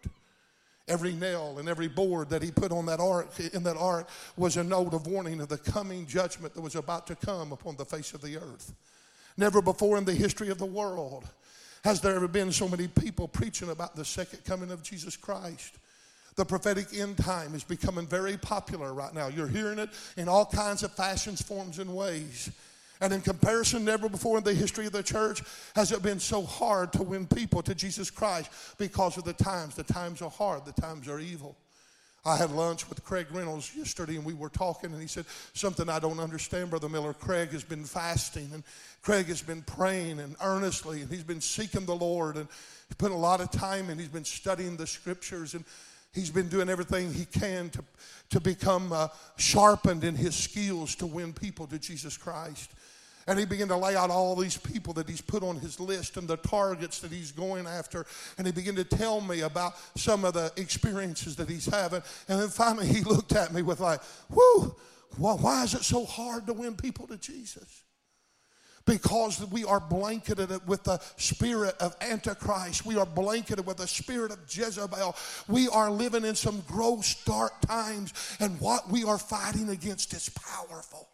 Every 0.87 1.13
nail 1.13 1.57
and 1.59 1.67
every 1.67 1.87
board 1.87 2.29
that 2.29 2.41
he 2.41 2.51
put 2.51 2.71
on 2.71 2.85
that 2.85 2.99
ark 2.99 3.27
in 3.53 3.63
that 3.63 3.75
ark 3.75 4.07
was 4.37 4.55
a 4.55 4.63
note 4.63 4.93
of 4.93 5.05
warning 5.05 5.41
of 5.41 5.49
the 5.49 5.57
coming 5.57 6.05
judgment 6.05 6.53
that 6.53 6.61
was 6.61 6.75
about 6.75 7.07
to 7.07 7.15
come 7.15 7.51
upon 7.51 7.75
the 7.75 7.85
face 7.85 8.13
of 8.13 8.21
the 8.21 8.37
earth. 8.37 8.73
Never 9.35 9.61
before 9.61 9.97
in 9.97 10.05
the 10.05 10.13
history 10.13 10.49
of 10.49 10.57
the 10.57 10.65
world 10.65 11.25
has 11.83 12.01
there 12.01 12.15
ever 12.15 12.27
been 12.27 12.51
so 12.51 12.67
many 12.67 12.87
people 12.87 13.27
preaching 13.27 13.69
about 13.69 13.95
the 13.95 14.05
second 14.05 14.43
coming 14.45 14.71
of 14.71 14.81
Jesus 14.81 15.15
Christ. 15.15 15.77
The 16.35 16.45
prophetic 16.45 16.87
end 16.93 17.17
time 17.17 17.55
is 17.55 17.63
becoming 17.63 18.05
very 18.07 18.37
popular 18.37 18.93
right 18.93 19.13
now. 19.13 19.27
You're 19.27 19.47
hearing 19.47 19.79
it 19.79 19.89
in 20.17 20.29
all 20.29 20.45
kinds 20.45 20.83
of 20.83 20.91
fashions, 20.93 21.41
forms, 21.41 21.79
and 21.79 21.95
ways. 21.95 22.51
And 23.01 23.13
in 23.13 23.21
comparison, 23.21 23.85
never 23.85 24.09
before 24.09 24.37
in 24.37 24.43
the 24.43 24.53
history 24.53 24.87
of 24.87 24.91
the 24.91 25.03
church 25.03 25.43
has 25.75 25.91
it 25.91 26.01
been 26.01 26.19
so 26.19 26.43
hard 26.43 26.91
to 26.93 27.03
win 27.03 27.27
people 27.27 27.61
to 27.63 27.75
Jesus 27.75 28.09
Christ 28.09 28.49
because 28.77 29.17
of 29.17 29.23
the 29.23 29.33
times. 29.33 29.75
The 29.75 29.83
times 29.83 30.21
are 30.21 30.29
hard, 30.29 30.65
the 30.65 30.79
times 30.81 31.07
are 31.07 31.19
evil. 31.19 31.55
I 32.27 32.35
had 32.35 32.51
lunch 32.51 32.89
with 32.89 33.05
Craig 33.05 33.27
Reynolds 33.31 33.73
yesterday 33.73 34.17
and 34.17 34.25
we 34.25 34.33
were 34.33 34.49
talking, 34.49 34.91
and 34.91 35.01
he 35.01 35.07
said, 35.07 35.25
Something 35.53 35.87
I 35.87 35.99
don't 35.99 36.19
understand, 36.19 36.69
Brother 36.69 36.89
Miller. 36.89 37.13
Craig 37.13 37.51
has 37.51 37.63
been 37.63 37.85
fasting, 37.85 38.49
and 38.53 38.63
Craig 39.01 39.27
has 39.27 39.41
been 39.41 39.61
praying 39.61 40.19
and 40.19 40.35
earnestly, 40.43 41.01
and 41.01 41.09
he's 41.09 41.23
been 41.23 41.39
seeking 41.39 41.85
the 41.85 41.95
Lord, 41.95 42.35
and 42.35 42.47
he's 42.89 42.97
put 42.97 43.11
a 43.11 43.15
lot 43.15 43.39
of 43.39 43.49
time 43.51 43.89
in. 43.89 43.97
He's 43.97 44.09
been 44.09 44.25
studying 44.25 44.75
the 44.75 44.87
scriptures, 44.87 45.53
and 45.53 45.63
he's 46.13 46.29
been 46.29 46.49
doing 46.49 46.67
everything 46.67 47.13
he 47.13 47.23
can 47.23 47.69
to, 47.69 47.83
to 48.31 48.41
become 48.41 48.91
uh, 48.91 49.07
sharpened 49.37 50.03
in 50.03 50.15
his 50.15 50.35
skills 50.35 50.95
to 50.95 51.05
win 51.05 51.31
people 51.31 51.65
to 51.67 51.79
Jesus 51.79 52.17
Christ. 52.17 52.71
And 53.27 53.37
he 53.37 53.45
began 53.45 53.67
to 53.67 53.77
lay 53.77 53.95
out 53.95 54.09
all 54.09 54.35
these 54.35 54.57
people 54.57 54.93
that 54.93 55.09
he's 55.09 55.21
put 55.21 55.43
on 55.43 55.57
his 55.57 55.79
list 55.79 56.17
and 56.17 56.27
the 56.27 56.37
targets 56.37 56.99
that 56.99 57.11
he's 57.11 57.31
going 57.31 57.67
after. 57.67 58.05
And 58.37 58.47
he 58.47 58.53
began 58.53 58.75
to 58.75 58.83
tell 58.83 59.19
me 59.19 59.41
about 59.41 59.73
some 59.97 60.23
of 60.23 60.33
the 60.33 60.51
experiences 60.55 61.35
that 61.35 61.49
he's 61.49 61.65
having. 61.65 62.01
And 62.29 62.39
then 62.39 62.49
finally 62.49 62.87
he 62.87 63.01
looked 63.01 63.33
at 63.33 63.53
me 63.53 63.61
with 63.61 63.81
like, 63.81 63.99
whoo, 64.29 64.75
why 65.17 65.63
is 65.63 65.73
it 65.73 65.83
so 65.83 66.05
hard 66.05 66.47
to 66.47 66.53
win 66.53 66.75
people 66.75 67.07
to 67.07 67.17
Jesus? 67.17 67.83
because 68.87 69.45
we 69.51 69.65
are 69.65 69.79
blanketed 69.79 70.49
with 70.65 70.83
the 70.85 70.99
spirit 71.17 71.75
of 71.79 71.95
Antichrist. 72.01 72.85
We 72.85 72.97
are 72.97 73.05
blanketed 73.05 73.65
with 73.67 73.77
the 73.77 73.87
spirit 73.87 74.31
of 74.31 74.39
Jezebel. 74.49 75.15
We 75.47 75.67
are 75.67 75.91
living 75.91 76.25
in 76.25 76.35
some 76.35 76.63
gross, 76.67 77.21
dark 77.25 77.59
times, 77.61 78.13
and 78.39 78.59
what 78.59 78.89
we 78.89 79.03
are 79.03 79.17
fighting 79.17 79.69
against 79.69 80.13
is 80.13 80.29
powerful. 80.29 81.09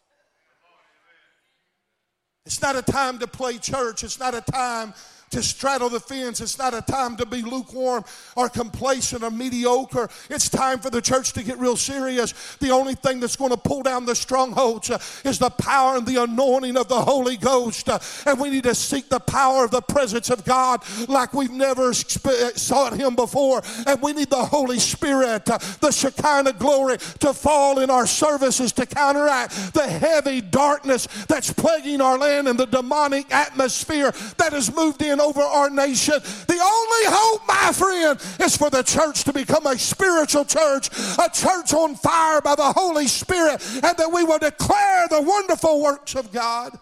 It's 2.46 2.62
not 2.62 2.76
a 2.76 2.82
time 2.82 3.20
to 3.20 3.28
play 3.28 3.58
church. 3.58 4.04
It's 4.04 4.20
not 4.20 4.36
a 4.36 4.42
time 4.42 4.94
to 5.34 5.44
straddle 5.44 5.90
the 5.90 6.00
fence. 6.00 6.42
It's 6.42 6.58
not 6.58 6.74
a 6.74 6.82
time 6.82 7.18
to 7.18 7.26
be 7.26 7.42
lukewarm 7.42 8.06
or 8.36 8.50
complacent 8.50 9.24
or 9.24 9.32
mediocre. 9.32 10.10
It's 10.30 10.50
time 10.50 10.80
for 10.80 10.90
the 10.90 11.02
church 11.02 11.34
to 11.34 11.44
get 11.44 11.60
real 11.60 11.76
serious. 11.76 12.34
The 12.58 12.70
only 12.70 12.96
thing 12.96 13.20
that's 13.20 13.36
going 13.36 13.52
to 13.52 13.58
pull 13.58 13.84
down 13.84 14.06
the 14.06 14.16
strongholds 14.16 14.90
uh, 14.90 15.00
is 15.24 15.40
the 15.40 15.50
power 15.50 15.98
and 15.98 16.06
the 16.06 16.24
anointing 16.24 16.78
of 16.78 16.88
the 16.88 17.02
Holy 17.02 17.38
Ghost. 17.38 17.90
Uh, 17.90 18.00
and 18.26 18.40
we 18.40 18.50
need 18.50 18.64
to 18.64 18.76
seek 18.76 19.10
the 19.10 19.20
power 19.20 19.66
of 19.66 19.72
the 19.72 19.82
presence 19.82 20.30
of 20.30 20.46
God 20.46 20.82
like 21.08 21.34
we've 21.34 21.52
never 21.52 21.90
uh, 21.90 21.94
sought 21.94 22.94
Him 22.94 23.16
before. 23.16 23.62
And 23.88 24.02
we 24.02 24.14
need 24.14 24.30
the 24.30 24.46
Holy 24.46 24.80
Spirit, 24.80 25.46
the 25.46 25.92
Shekinah 25.92 26.54
glory, 26.54 26.98
to 27.20 27.34
fall 27.34 27.80
in 27.80 27.90
our 27.90 28.08
services 28.08 28.72
to 28.74 28.86
counteract 28.86 29.74
the 29.74 29.88
heavy 29.88 30.42
darkness 30.42 31.08
that's 31.28 31.52
plaguing 31.52 32.02
our 32.02 32.18
land 32.18 32.48
and 32.48 32.60
the 32.60 32.68
demonic 32.68 33.34
atmosphere 33.34 34.12
that 34.38 34.54
has 34.54 34.74
moved 34.74 35.02
in 35.02 35.20
over 35.24 35.42
our 35.42 35.70
nation. 35.70 36.16
The 36.20 36.60
only 36.62 37.06
hope, 37.08 37.42
my 37.48 37.72
friend, 37.72 38.20
is 38.46 38.58
for 38.58 38.70
the 38.70 38.84
church 38.84 39.24
to 39.24 39.34
become 39.34 39.66
a 39.66 39.78
spiritual 39.78 40.46
church, 40.46 40.90
a 41.18 41.30
church 41.30 41.74
on 41.74 41.96
fire 41.96 42.42
by 42.42 42.56
the 42.56 42.74
Holy 42.74 43.08
Spirit, 43.08 43.62
and 43.76 43.98
that 43.98 44.12
we 44.14 44.24
will 44.24 44.40
declare 44.40 45.08
the 45.10 45.22
wonderful 45.22 45.82
works 45.82 46.16
of 46.16 46.32
God. 46.32 46.78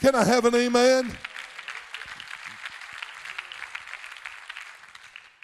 Can 0.00 0.14
I 0.14 0.24
have 0.24 0.44
an 0.44 0.54
amen? 0.54 1.10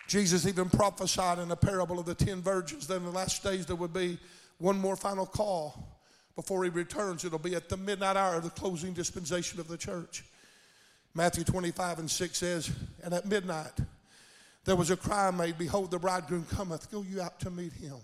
Jesus 0.07 0.45
even 0.45 0.69
prophesied 0.69 1.39
in 1.39 1.51
a 1.53 1.57
parable 1.57 2.01
of 2.01 2.05
the 2.05 2.17
ten 2.17 2.43
virgins 2.43 2.89
that 2.89 2.97
in 2.97 3.05
the 3.05 3.11
last 3.11 3.45
days 3.45 3.65
there 3.65 3.77
would 3.77 3.93
be 3.93 4.19
one 4.59 4.77
more 4.77 4.97
final 4.97 5.25
call 5.25 5.87
before 6.35 6.65
he 6.65 6.71
returns. 6.71 7.25
It'll 7.25 7.39
be 7.39 7.55
at 7.55 7.69
the 7.69 7.77
midnight 7.77 8.17
hour 8.17 8.35
of 8.35 8.43
the 8.43 8.51
closing 8.51 8.93
dispensation 8.93 9.61
of 9.61 9.69
the 9.69 9.77
church. 9.77 10.25
Matthew 11.15 11.45
25 11.45 11.99
and 11.99 12.11
6 12.11 12.39
says, 12.39 12.71
And 13.03 13.13
at 13.15 13.27
midnight 13.27 13.73
there 14.65 14.77
was 14.77 14.91
a 14.91 14.97
cry 14.97 15.31
made, 15.31 15.59
Behold, 15.59 15.91
the 15.91 15.99
bridegroom 15.99 16.47
cometh, 16.51 16.91
go 16.91 17.03
you 17.03 17.21
out 17.21 17.41
to 17.41 17.51
meet 17.51 17.73
him. 17.73 17.97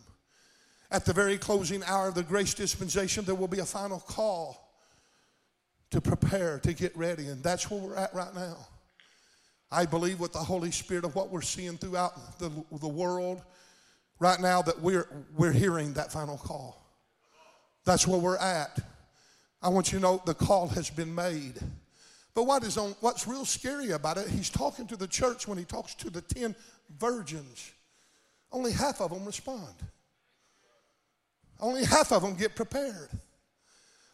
At 0.90 1.04
the 1.04 1.12
very 1.12 1.36
closing 1.38 1.82
hour 1.84 2.08
of 2.08 2.14
the 2.14 2.22
grace 2.22 2.54
dispensation, 2.54 3.24
there 3.24 3.34
will 3.34 3.48
be 3.48 3.58
a 3.58 3.66
final 3.66 4.00
call 4.00 4.72
to 5.90 6.00
prepare, 6.00 6.58
to 6.60 6.72
get 6.72 6.96
ready. 6.96 7.26
And 7.26 7.42
that's 7.42 7.70
where 7.70 7.80
we're 7.80 7.96
at 7.96 8.14
right 8.14 8.34
now. 8.34 8.56
I 9.70 9.84
believe 9.84 10.20
with 10.20 10.32
the 10.32 10.38
Holy 10.38 10.70
Spirit 10.70 11.04
of 11.04 11.14
what 11.14 11.30
we're 11.30 11.42
seeing 11.42 11.76
throughout 11.76 12.38
the, 12.38 12.50
the 12.80 12.88
world 12.88 13.42
right 14.20 14.40
now 14.40 14.62
that 14.62 14.80
we're, 14.80 15.08
we're 15.36 15.52
hearing 15.52 15.92
that 15.94 16.12
final 16.12 16.38
call. 16.38 16.82
That's 17.84 18.06
where 18.06 18.18
we're 18.18 18.38
at. 18.38 18.78
I 19.62 19.68
want 19.68 19.92
you 19.92 19.98
to 19.98 20.02
know 20.02 20.22
the 20.24 20.34
call 20.34 20.68
has 20.68 20.90
been 20.90 21.14
made. 21.14 21.54
But 22.36 22.46
what 22.46 22.64
is 22.64 22.76
on, 22.76 22.94
what's 23.00 23.26
real 23.26 23.46
scary 23.46 23.92
about 23.92 24.18
it, 24.18 24.28
he's 24.28 24.50
talking 24.50 24.86
to 24.88 24.96
the 24.96 25.06
church 25.06 25.48
when 25.48 25.56
he 25.56 25.64
talks 25.64 25.94
to 25.94 26.10
the 26.10 26.20
10 26.20 26.54
virgins. 26.98 27.72
Only 28.52 28.72
half 28.72 29.00
of 29.00 29.10
them 29.10 29.24
respond. 29.24 29.74
Only 31.58 31.86
half 31.86 32.12
of 32.12 32.20
them 32.20 32.36
get 32.36 32.54
prepared. 32.54 33.08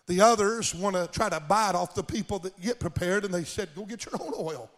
The 0.07 0.21
others 0.21 0.73
want 0.73 0.95
to 0.95 1.09
try 1.09 1.31
to 1.31 1.41
bite 1.41 1.75
off 1.75 1.97
the 1.97 2.05
people 2.05 2.39
that 2.39 2.61
get 2.63 2.79
prepared, 2.79 3.25
and 3.25 3.35
they 3.35 3.43
said, 3.43 3.71
Go 3.75 3.85
get 3.85 4.07
your 4.07 4.15
own 4.23 4.33
oil. 4.39 4.71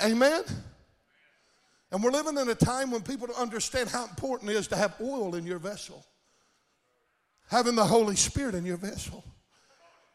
Amen? 0.00 0.44
And 1.90 2.00
we're 2.00 2.12
living 2.12 2.38
in 2.38 2.48
a 2.48 2.54
time 2.54 2.92
when 2.92 3.02
people 3.02 3.26
don't 3.26 3.40
understand 3.40 3.88
how 3.88 4.04
important 4.04 4.52
it 4.52 4.56
is 4.56 4.68
to 4.68 4.76
have 4.76 4.94
oil 5.00 5.34
in 5.34 5.44
your 5.44 5.58
vessel, 5.58 6.06
having 7.50 7.74
the 7.74 7.84
Holy 7.84 8.14
Spirit 8.14 8.54
in 8.54 8.64
your 8.64 8.76
vessel. 8.76 9.24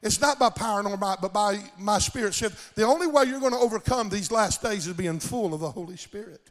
It's 0.04 0.20
not 0.20 0.38
by 0.38 0.50
power 0.50 0.84
nor 0.84 0.98
might, 0.98 1.22
but 1.22 1.32
by 1.32 1.60
my 1.80 1.98
spirit. 1.98 2.34
Said 2.34 2.54
the 2.76 2.84
only 2.84 3.08
way 3.08 3.24
you're 3.24 3.40
going 3.40 3.54
to 3.54 3.58
overcome 3.58 4.10
these 4.10 4.32
last 4.32 4.62
days 4.62 4.86
is 4.86 4.94
being 4.94 5.20
full 5.20 5.54
of 5.54 5.62
the 5.62 5.72
Holy 5.72 5.96
Spirit. 5.96 6.42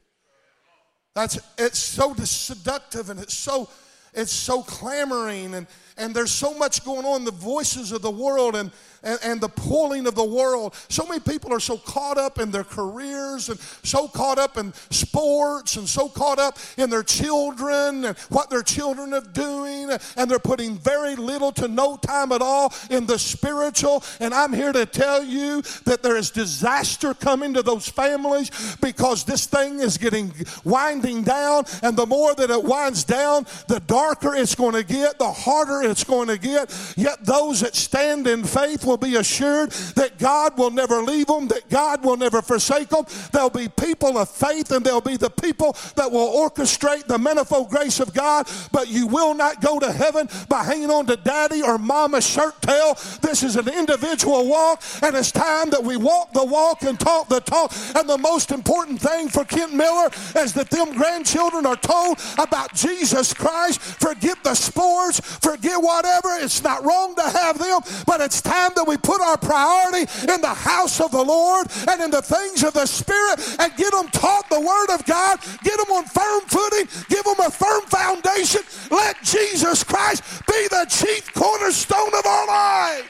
That's 1.14 1.38
it's 1.58 1.78
so 1.78 2.14
seductive 2.14 3.10
and 3.10 3.20
it's 3.20 3.36
so 3.36 3.68
it's 4.14 4.32
so 4.32 4.62
clamoring 4.62 5.54
and 5.54 5.66
and 5.98 6.14
there's 6.14 6.30
so 6.30 6.54
much 6.54 6.84
going 6.84 7.04
on 7.04 7.24
the 7.24 7.30
voices 7.30 7.92
of 7.92 8.02
the 8.02 8.10
world 8.10 8.56
and 8.56 8.70
and, 9.04 9.18
and 9.24 9.40
the 9.40 9.48
pulling 9.48 10.06
of 10.06 10.14
the 10.14 10.24
world. 10.24 10.74
So 10.88 11.04
many 11.06 11.20
people 11.20 11.52
are 11.52 11.60
so 11.60 11.76
caught 11.76 12.18
up 12.18 12.38
in 12.38 12.50
their 12.50 12.64
careers 12.64 13.48
and 13.48 13.58
so 13.58 14.06
caught 14.06 14.38
up 14.38 14.56
in 14.56 14.72
sports 14.90 15.76
and 15.76 15.88
so 15.88 16.08
caught 16.08 16.38
up 16.38 16.56
in 16.76 16.88
their 16.88 17.02
children 17.02 18.04
and 18.04 18.16
what 18.28 18.48
their 18.48 18.62
children 18.62 19.12
are 19.12 19.20
doing, 19.20 19.90
and 20.16 20.30
they're 20.30 20.38
putting 20.38 20.76
very 20.76 21.16
little 21.16 21.50
to 21.52 21.66
no 21.66 21.96
time 21.96 22.30
at 22.32 22.42
all 22.42 22.72
in 22.90 23.06
the 23.06 23.18
spiritual. 23.18 24.04
And 24.20 24.32
I'm 24.32 24.52
here 24.52 24.72
to 24.72 24.86
tell 24.86 25.22
you 25.24 25.62
that 25.84 26.02
there 26.02 26.16
is 26.16 26.30
disaster 26.30 27.14
coming 27.14 27.54
to 27.54 27.62
those 27.62 27.88
families 27.88 28.76
because 28.80 29.24
this 29.24 29.46
thing 29.46 29.80
is 29.80 29.98
getting 29.98 30.32
winding 30.64 31.24
down, 31.24 31.64
and 31.82 31.96
the 31.96 32.06
more 32.06 32.34
that 32.34 32.50
it 32.50 32.62
winds 32.62 33.04
down, 33.04 33.46
the 33.66 33.80
darker 33.80 34.01
it's 34.10 34.54
going 34.54 34.74
to 34.74 34.84
get, 34.84 35.18
the 35.18 35.30
harder 35.30 35.88
it's 35.88 36.04
going 36.04 36.28
to 36.28 36.38
get. 36.38 36.94
Yet 36.96 37.24
those 37.24 37.60
that 37.60 37.74
stand 37.74 38.26
in 38.26 38.44
faith 38.44 38.84
will 38.84 38.96
be 38.96 39.16
assured 39.16 39.70
that 39.96 40.18
God 40.18 40.58
will 40.58 40.70
never 40.70 41.02
leave 41.02 41.26
them, 41.26 41.48
that 41.48 41.68
God 41.68 42.04
will 42.04 42.16
never 42.16 42.42
forsake 42.42 42.88
them. 42.88 43.04
There'll 43.32 43.50
be 43.50 43.68
people 43.68 44.18
of 44.18 44.28
faith, 44.28 44.70
and 44.70 44.84
there'll 44.84 45.00
be 45.00 45.16
the 45.16 45.30
people 45.30 45.76
that 45.96 46.10
will 46.10 46.32
orchestrate 46.32 47.06
the 47.06 47.18
manifold 47.18 47.70
grace 47.70 48.00
of 48.00 48.12
God, 48.14 48.48
but 48.72 48.88
you 48.88 49.06
will 49.06 49.34
not 49.34 49.60
go 49.60 49.78
to 49.78 49.92
heaven 49.92 50.28
by 50.48 50.64
hanging 50.64 50.90
on 50.90 51.06
to 51.06 51.16
daddy 51.16 51.62
or 51.62 51.78
mama's 51.78 52.26
shirt 52.26 52.60
tail. 52.62 52.94
This 53.20 53.42
is 53.42 53.56
an 53.56 53.68
individual 53.68 54.48
walk, 54.48 54.82
and 55.02 55.16
it's 55.16 55.32
time 55.32 55.70
that 55.70 55.82
we 55.82 55.96
walk 55.96 56.32
the 56.32 56.44
walk 56.44 56.82
and 56.82 56.98
talk 56.98 57.28
the 57.28 57.40
talk. 57.40 57.72
And 57.94 58.08
the 58.08 58.18
most 58.18 58.52
important 58.52 59.00
thing 59.00 59.28
for 59.28 59.44
Kent 59.44 59.74
Miller 59.74 60.08
is 60.36 60.52
that 60.54 60.70
them 60.70 60.92
grandchildren 60.94 61.66
are 61.66 61.76
told 61.76 62.18
about 62.38 62.74
Jesus 62.74 63.32
Christ. 63.34 63.91
Forget 63.98 64.42
the 64.44 64.54
sports, 64.54 65.20
forget 65.20 65.80
whatever. 65.82 66.36
It's 66.40 66.62
not 66.62 66.84
wrong 66.84 67.14
to 67.16 67.22
have 67.22 67.58
them, 67.58 67.80
but 68.06 68.20
it's 68.20 68.40
time 68.40 68.70
that 68.76 68.86
we 68.86 68.96
put 68.96 69.20
our 69.20 69.36
priority 69.36 70.10
in 70.32 70.40
the 70.40 70.54
house 70.54 71.00
of 71.00 71.10
the 71.10 71.22
Lord 71.22 71.66
and 71.88 72.00
in 72.00 72.10
the 72.10 72.22
things 72.22 72.62
of 72.62 72.74
the 72.74 72.86
Spirit 72.86 73.56
and 73.58 73.74
get 73.76 73.92
them 73.92 74.08
taught 74.08 74.48
the 74.48 74.60
Word 74.60 74.94
of 74.94 75.04
God, 75.06 75.40
get 75.62 75.76
them 75.76 75.90
on 75.96 76.04
firm 76.04 76.42
footing, 76.46 76.88
give 77.08 77.24
them 77.24 77.40
a 77.40 77.50
firm 77.50 77.82
foundation. 77.82 78.62
Let 78.90 79.22
Jesus 79.22 79.84
Christ 79.84 80.22
be 80.46 80.68
the 80.68 80.86
chief 80.88 81.32
cornerstone 81.34 82.14
of 82.14 82.26
our 82.26 82.46
lives. 82.46 83.08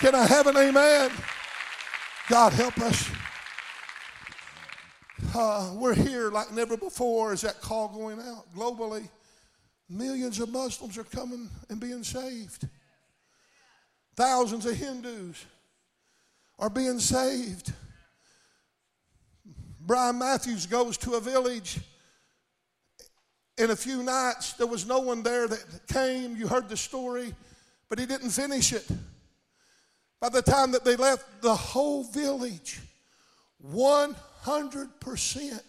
Can 0.00 0.14
I 0.14 0.26
have 0.26 0.46
an 0.46 0.56
amen? 0.56 1.10
God 2.28 2.52
help 2.52 2.76
us. 2.78 3.08
Uh, 5.34 5.70
we're 5.74 5.94
here 5.94 6.30
like 6.30 6.52
never 6.52 6.76
before. 6.76 7.32
Is 7.32 7.42
that 7.42 7.60
call 7.60 7.88
going 7.88 8.20
out 8.20 8.44
globally? 8.54 9.08
Millions 9.88 10.40
of 10.40 10.50
Muslims 10.50 10.98
are 10.98 11.04
coming 11.04 11.48
and 11.68 11.78
being 11.78 12.02
saved. 12.02 12.68
Thousands 14.16 14.66
of 14.66 14.74
Hindus 14.76 15.44
are 16.58 16.70
being 16.70 16.98
saved. 16.98 17.72
Brian 19.80 20.18
Matthews 20.18 20.66
goes 20.66 20.96
to 20.98 21.14
a 21.14 21.20
village. 21.20 21.78
In 23.58 23.70
a 23.70 23.76
few 23.76 24.02
nights, 24.02 24.54
there 24.54 24.66
was 24.66 24.86
no 24.86 24.98
one 24.98 25.22
there 25.22 25.46
that 25.46 25.64
came. 25.86 26.34
You 26.36 26.48
heard 26.48 26.68
the 26.68 26.76
story, 26.76 27.32
but 27.88 27.98
he 27.98 28.06
didn't 28.06 28.30
finish 28.30 28.72
it. 28.72 28.86
By 30.20 30.30
the 30.30 30.42
time 30.42 30.72
that 30.72 30.84
they 30.84 30.96
left, 30.96 31.42
the 31.42 31.54
whole 31.54 32.02
village, 32.02 32.80
100%, 33.64 35.60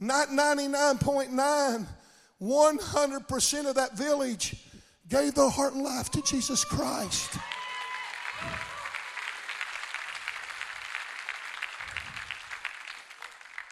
not 0.00 0.28
99.9, 0.28 1.86
100% 2.40 3.68
of 3.68 3.74
that 3.74 3.96
village 3.96 4.56
gave 5.08 5.34
their 5.34 5.48
heart 5.48 5.74
and 5.74 5.82
life 5.82 6.10
to 6.10 6.22
Jesus 6.22 6.64
Christ. 6.64 7.38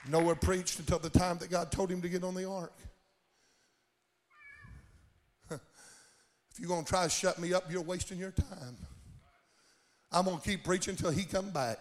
Noah 0.08 0.36
preached 0.36 0.78
until 0.78 0.98
the 0.98 1.10
time 1.10 1.38
that 1.38 1.50
God 1.50 1.72
told 1.72 1.90
him 1.90 2.00
to 2.02 2.08
get 2.08 2.22
on 2.22 2.34
the 2.34 2.48
ark. 2.48 2.72
if 5.50 5.60
you're 6.58 6.68
going 6.68 6.84
to 6.84 6.88
try 6.88 7.04
to 7.04 7.10
shut 7.10 7.38
me 7.40 7.52
up, 7.52 7.70
you're 7.70 7.82
wasting 7.82 8.18
your 8.18 8.30
time. 8.30 8.76
I'm 10.12 10.24
going 10.24 10.38
to 10.38 10.48
keep 10.48 10.64
preaching 10.64 10.92
until 10.92 11.10
he 11.10 11.24
come 11.24 11.50
back. 11.50 11.78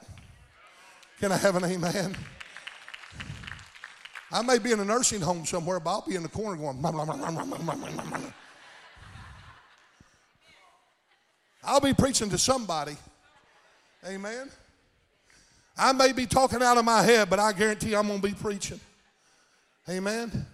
Can 1.19 1.31
I 1.31 1.37
have 1.37 1.55
an 1.55 1.65
amen? 1.65 2.15
I 4.35 4.41
may 4.41 4.57
be 4.57 4.73
in 4.73 4.81
a 4.81 4.85
nursing 4.85 5.21
home 5.21 5.45
somewhere, 5.45 5.79
but 5.79 5.91
I'll 5.91 6.05
be 6.05 6.15
in 6.15 6.21
the 6.21 6.27
corner 6.27 6.57
going, 6.57 6.77
I'll 11.63 11.79
be 11.79 11.93
preaching 11.93 12.29
to 12.29 12.37
somebody. 12.37 12.97
Amen. 14.05 14.49
I 15.77 15.93
may 15.93 16.11
be 16.11 16.25
talking 16.25 16.61
out 16.61 16.77
of 16.77 16.83
my 16.83 17.01
head, 17.01 17.29
but 17.29 17.39
I 17.39 17.53
guarantee 17.53 17.95
I'm 17.95 18.07
going 18.07 18.19
to 18.19 18.27
be 18.27 18.33
preaching. 18.33 18.81
Amen. 19.87 20.45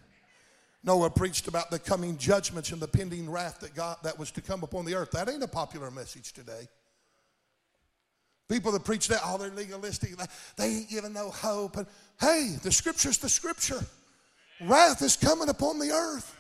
Noah 0.84 1.10
preached 1.10 1.48
about 1.48 1.72
the 1.72 1.80
coming 1.80 2.20
judgments 2.20 2.72
and 2.72 2.80
the 2.80 2.88
pending 2.88 3.32
wrath 3.32 3.62
that 3.62 3.74
God 3.74 3.98
that 4.04 4.20
was 4.20 4.30
to 4.32 4.42
come 4.42 4.62
upon 4.62 4.86
the 4.86 4.94
earth. 4.94 5.10
That 5.10 5.28
ain't 5.28 5.42
a 5.42 5.48
popular 5.48 5.90
message 5.90 6.34
today. 6.34 6.68
People 8.52 8.74
that 8.74 8.84
preach 8.84 9.08
that, 9.08 9.22
oh, 9.24 9.38
they're 9.38 9.50
legalistic. 9.50 10.12
They 10.58 10.66
ain't 10.66 10.90
giving 10.90 11.14
no 11.14 11.30
hope. 11.30 11.78
And 11.78 11.88
hey, 12.20 12.58
the 12.62 12.70
scripture's 12.70 13.18
the 13.18 13.30
scripture. 13.30 13.80
Wrath 14.60 15.02
is 15.02 15.16
coming 15.16 15.48
upon 15.48 15.80
the 15.80 15.92
earth. 15.92 16.36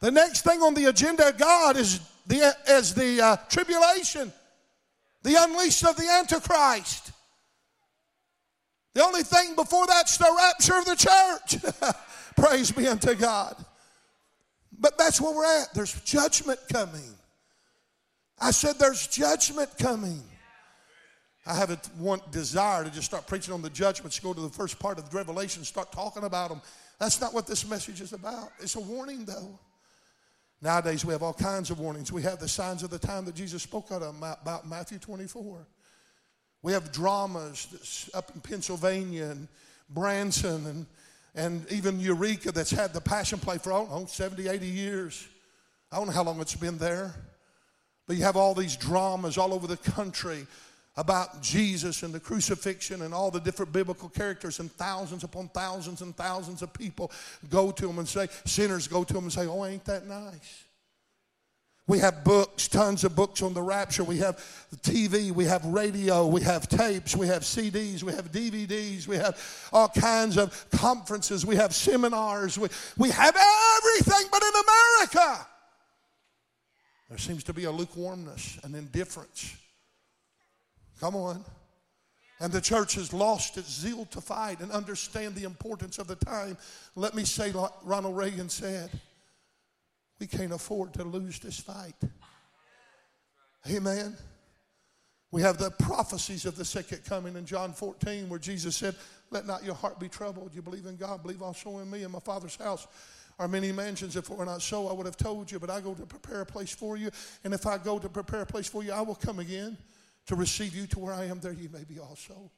The 0.00 0.10
next 0.10 0.42
thing 0.42 0.60
on 0.60 0.74
the 0.74 0.84
agenda 0.84 1.28
of 1.28 1.38
God 1.38 1.78
is 1.78 2.00
the, 2.26 2.54
is 2.68 2.92
the 2.92 3.22
uh, 3.22 3.36
tribulation, 3.48 4.30
the 5.22 5.36
unleashing 5.38 5.88
of 5.88 5.96
the 5.96 6.10
Antichrist. 6.10 7.12
The 8.92 9.02
only 9.02 9.22
thing 9.22 9.54
before 9.56 9.86
that's 9.86 10.18
the 10.18 10.30
rapture 10.36 10.76
of 10.76 10.84
the 10.84 10.96
church. 10.96 11.94
Praise 12.36 12.70
be 12.70 12.86
unto 12.86 13.14
God. 13.14 13.56
But 14.78 14.98
that's 14.98 15.22
where 15.22 15.34
we're 15.34 15.62
at. 15.62 15.72
There's 15.72 15.98
judgment 16.02 16.60
coming. 16.70 17.14
I 18.42 18.50
said 18.50 18.76
there's 18.78 19.06
judgment 19.06 19.70
coming. 19.78 20.20
I 21.46 21.54
have 21.54 21.70
a 21.70 21.76
one 21.96 22.20
desire 22.32 22.82
to 22.82 22.90
just 22.90 23.06
start 23.06 23.26
preaching 23.28 23.54
on 23.54 23.62
the 23.62 23.70
judgments, 23.70 24.18
go 24.18 24.34
to 24.34 24.40
the 24.40 24.48
first 24.48 24.80
part 24.80 24.98
of 24.98 25.08
the 25.08 25.16
Revelation, 25.16 25.64
start 25.64 25.92
talking 25.92 26.24
about 26.24 26.50
them. 26.50 26.60
That's 26.98 27.20
not 27.20 27.32
what 27.32 27.46
this 27.46 27.68
message 27.68 28.00
is 28.00 28.12
about. 28.12 28.50
It's 28.60 28.74
a 28.74 28.80
warning, 28.80 29.24
though. 29.24 29.58
Nowadays, 30.60 31.04
we 31.04 31.12
have 31.12 31.22
all 31.22 31.32
kinds 31.32 31.70
of 31.70 31.78
warnings. 31.78 32.12
We 32.12 32.22
have 32.22 32.40
the 32.40 32.48
signs 32.48 32.82
of 32.82 32.90
the 32.90 32.98
time 32.98 33.24
that 33.26 33.34
Jesus 33.36 33.62
spoke 33.62 33.90
about 33.90 34.02
in 34.02 34.68
Matthew 34.68 34.98
24. 34.98 35.66
We 36.62 36.72
have 36.72 36.92
dramas 36.92 38.10
up 38.14 38.30
in 38.34 38.40
Pennsylvania 38.40 39.26
and 39.26 39.48
Branson 39.88 40.66
and, 40.66 40.86
and 41.34 41.70
even 41.72 41.98
Eureka 42.00 42.52
that's 42.52 42.70
had 42.70 42.92
the 42.92 43.00
passion 43.00 43.38
play 43.38 43.58
for, 43.58 43.72
oh, 43.72 44.06
70, 44.08 44.48
80 44.48 44.66
years. 44.66 45.28
I 45.90 45.96
don't 45.96 46.06
know 46.06 46.12
how 46.12 46.24
long 46.24 46.40
it's 46.40 46.54
been 46.54 46.78
there. 46.78 47.14
But 48.06 48.16
you 48.16 48.24
have 48.24 48.36
all 48.36 48.54
these 48.54 48.76
dramas 48.76 49.38
all 49.38 49.54
over 49.54 49.66
the 49.66 49.76
country 49.76 50.46
about 50.96 51.42
Jesus 51.42 52.02
and 52.02 52.12
the 52.12 52.20
crucifixion 52.20 53.02
and 53.02 53.14
all 53.14 53.30
the 53.30 53.40
different 53.40 53.72
biblical 53.72 54.08
characters, 54.08 54.60
and 54.60 54.70
thousands 54.72 55.24
upon 55.24 55.48
thousands 55.48 56.02
and 56.02 56.14
thousands 56.14 56.60
of 56.60 56.72
people 56.74 57.10
go 57.48 57.70
to 57.70 57.88
him 57.88 57.98
and 57.98 58.08
say, 58.08 58.28
sinners 58.44 58.88
go 58.88 59.02
to 59.02 59.16
him 59.16 59.24
and 59.24 59.32
say, 59.32 59.46
Oh, 59.46 59.64
ain't 59.64 59.84
that 59.86 60.06
nice? 60.06 60.64
We 61.88 61.98
have 61.98 62.22
books, 62.22 62.68
tons 62.68 63.02
of 63.02 63.16
books 63.16 63.42
on 63.42 63.54
the 63.54 63.62
rapture. 63.62 64.04
We 64.04 64.18
have 64.18 64.36
TV, 64.82 65.32
we 65.32 65.44
have 65.46 65.64
radio, 65.64 66.26
we 66.26 66.40
have 66.42 66.68
tapes, 66.68 67.16
we 67.16 67.26
have 67.26 67.42
CDs, 67.42 68.04
we 68.04 68.12
have 68.12 68.30
DVDs, 68.30 69.08
we 69.08 69.16
have 69.16 69.36
all 69.72 69.88
kinds 69.88 70.36
of 70.38 70.64
conferences, 70.70 71.44
we 71.44 71.56
have 71.56 71.74
seminars, 71.74 72.56
we, 72.56 72.68
we 72.96 73.10
have 73.10 73.36
everything 73.36 74.28
but 74.30 74.42
in 74.42 74.52
America. 75.18 75.46
There 77.12 77.18
seems 77.18 77.44
to 77.44 77.52
be 77.52 77.64
a 77.64 77.70
lukewarmness, 77.70 78.58
an 78.64 78.74
indifference. 78.74 79.54
Come 80.98 81.14
on. 81.14 81.44
And 82.40 82.50
the 82.50 82.60
church 82.62 82.94
has 82.94 83.12
lost 83.12 83.58
its 83.58 83.70
zeal 83.70 84.06
to 84.06 84.22
fight 84.22 84.60
and 84.60 84.72
understand 84.72 85.34
the 85.34 85.44
importance 85.44 85.98
of 85.98 86.06
the 86.06 86.16
time. 86.16 86.56
Let 86.96 87.14
me 87.14 87.24
say, 87.24 87.52
like 87.52 87.70
Ronald 87.84 88.16
Reagan 88.16 88.48
said, 88.48 88.88
we 90.20 90.26
can't 90.26 90.54
afford 90.54 90.94
to 90.94 91.04
lose 91.04 91.38
this 91.38 91.60
fight. 91.60 91.96
Amen. 93.70 94.16
We 95.32 95.42
have 95.42 95.58
the 95.58 95.70
prophecies 95.70 96.46
of 96.46 96.56
the 96.56 96.64
second 96.64 97.04
coming 97.04 97.36
in 97.36 97.44
John 97.44 97.74
14 97.74 98.26
where 98.30 98.38
Jesus 98.38 98.74
said, 98.74 98.94
Let 99.30 99.46
not 99.46 99.64
your 99.64 99.74
heart 99.74 100.00
be 100.00 100.08
troubled. 100.08 100.54
You 100.54 100.62
believe 100.62 100.86
in 100.86 100.96
God, 100.96 101.22
believe 101.22 101.42
also 101.42 101.76
in 101.76 101.90
me. 101.90 102.04
In 102.04 102.10
my 102.10 102.20
Father's 102.20 102.56
house 102.56 102.86
are 103.38 103.48
many 103.48 103.72
mansions. 103.72 104.16
If 104.16 104.30
it 104.30 104.36
were 104.36 104.44
not 104.44 104.62
so, 104.62 104.88
I 104.88 104.92
would 104.92 105.06
have 105.06 105.16
told 105.16 105.50
you. 105.50 105.58
But 105.58 105.70
I 105.70 105.80
go 105.80 105.94
to 105.94 106.06
prepare 106.06 106.42
a 106.42 106.46
place 106.46 106.74
for 106.74 106.96
you. 106.96 107.10
And 107.44 107.54
if 107.54 107.66
I 107.66 107.78
go 107.78 107.98
to 107.98 108.08
prepare 108.08 108.42
a 108.42 108.46
place 108.46 108.68
for 108.68 108.82
you, 108.82 108.92
I 108.92 109.00
will 109.02 109.14
come 109.14 109.38
again 109.38 109.76
to 110.26 110.36
receive 110.36 110.74
you 110.74 110.86
to 110.88 110.98
where 110.98 111.14
I 111.14 111.26
am. 111.26 111.40
There 111.40 111.52
you 111.52 111.68
may 111.72 111.84
be 111.84 111.98
also. 111.98 112.50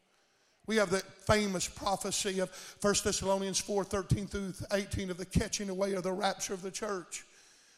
We 0.66 0.76
have 0.76 0.90
the 0.90 1.00
famous 1.26 1.68
prophecy 1.68 2.40
of 2.40 2.50
1 2.80 2.94
Thessalonians 3.04 3.60
4 3.60 3.84
13 3.84 4.26
through 4.26 4.54
18 4.72 5.10
of 5.10 5.18
the 5.18 5.26
catching 5.26 5.68
away 5.68 5.94
or 5.94 6.00
the 6.00 6.12
rapture 6.12 6.54
of 6.54 6.62
the 6.62 6.70
church 6.70 7.24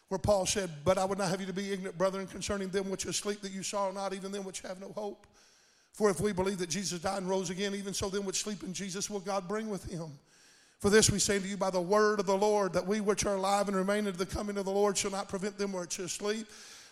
where 0.09 0.19
Paul 0.19 0.47
said, 0.47 0.71
But 0.85 0.99
I 0.99 1.05
would 1.05 1.19
not 1.19 1.31
have 1.31 1.41
you 1.41 1.47
to 1.47 1.53
be 1.53 1.73
ignorant, 1.73 1.99
brethren, 1.99 2.27
concerning 2.27 2.69
them 2.69 2.89
which 2.91 3.07
asleep 3.07 3.41
that 3.41 3.53
you 3.53 3.63
saw 3.63 3.91
not, 3.91 4.15
even 4.15 4.31
them 4.31 4.45
which 4.45 4.61
have 4.61 4.81
no 4.81 4.93
hope. 4.93 5.27
For 5.93 6.11
if 6.11 6.21
we 6.21 6.33
believe 6.33 6.59
that 6.59 6.69
Jesus 6.69 7.01
died 7.01 7.19
and 7.19 7.29
rose 7.29 7.51
again, 7.51 7.75
even 7.75 7.95
so 7.95 8.09
them 8.09 8.25
which 8.25 8.43
sleep 8.43 8.63
in 8.63 8.73
Jesus 8.73 9.09
will 9.09 9.21
God 9.21 9.49
bring 9.49 9.69
with 9.69 9.91
him. 9.91 10.11
For 10.79 10.91
this 10.91 11.11
we 11.11 11.19
say 11.19 11.39
to 11.39 11.49
you 11.49 11.57
by 11.57 11.71
the 11.71 11.81
word 11.81 12.21
of 12.21 12.27
the 12.27 12.37
Lord, 12.37 12.75
that 12.75 12.87
we 12.87 13.01
which 13.01 13.25
are 13.25 13.37
alive 13.37 13.69
and 13.69 13.77
remain 13.77 14.07
unto 14.07 14.19
the 14.19 14.27
coming 14.27 14.59
of 14.59 14.67
the 14.67 14.71
Lord 14.71 14.97
shall 14.97 15.11
not 15.11 15.29
prevent 15.29 15.57
them 15.57 15.73
which 15.73 15.99
are 15.99 16.05
asleep. 16.05 16.47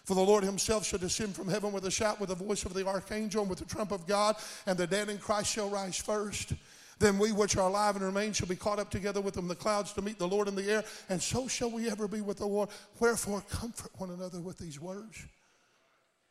For 0.05 0.15
the 0.15 0.23
Lord 0.23 0.45
himself 0.45 0.87
shall 0.87 0.99
descend 0.99 1.35
from 1.35 1.49
heaven 1.49 1.73
with 1.73 1.87
a 1.87 1.91
shout, 1.91 2.21
with 2.21 2.29
the 2.29 2.35
voice 2.35 2.65
of 2.65 2.75
the 2.75 2.87
archangel, 2.87 3.43
and 3.43 3.51
with 3.51 3.59
the 3.59 3.65
trump 3.65 3.91
of 3.91 4.07
God, 4.07 4.37
and 4.67 4.77
the 4.77 4.87
dead 4.87 5.09
in 5.09 5.19
Christ 5.19 5.51
shall 5.51 5.71
rise 5.71 5.97
first. 5.97 6.53
Then 6.99 7.19
we 7.19 7.33
which 7.33 7.57
are 7.57 7.69
alive 7.69 7.97
and 7.97 8.05
remain 8.05 8.33
shall 8.33 8.47
be 8.47 8.57
caught 8.57 8.79
up 8.79 8.91
together 8.91 9.21
with 9.21 9.35
them 9.35 9.47
in 9.47 9.49
the 9.49 9.55
clouds 9.55 9.93
to 9.95 10.03
meet 10.03 10.19
the 10.19 10.29
Lord 10.29 10.47
in 10.49 10.55
the 10.55 10.71
air, 10.71 10.85
and 11.09 11.23
so 11.23 11.49
shall 11.49 11.71
we 11.71 11.91
ever 11.91 12.07
be 12.07 12.21
with 12.21 12.39
the 12.39 12.47
Lord. 12.47 12.69
Wherefore, 13.01 13.43
comfort 13.49 13.91
one 13.97 14.11
another 14.11 14.41
with 14.41 14.59
these 14.59 14.81
words. 14.81 15.25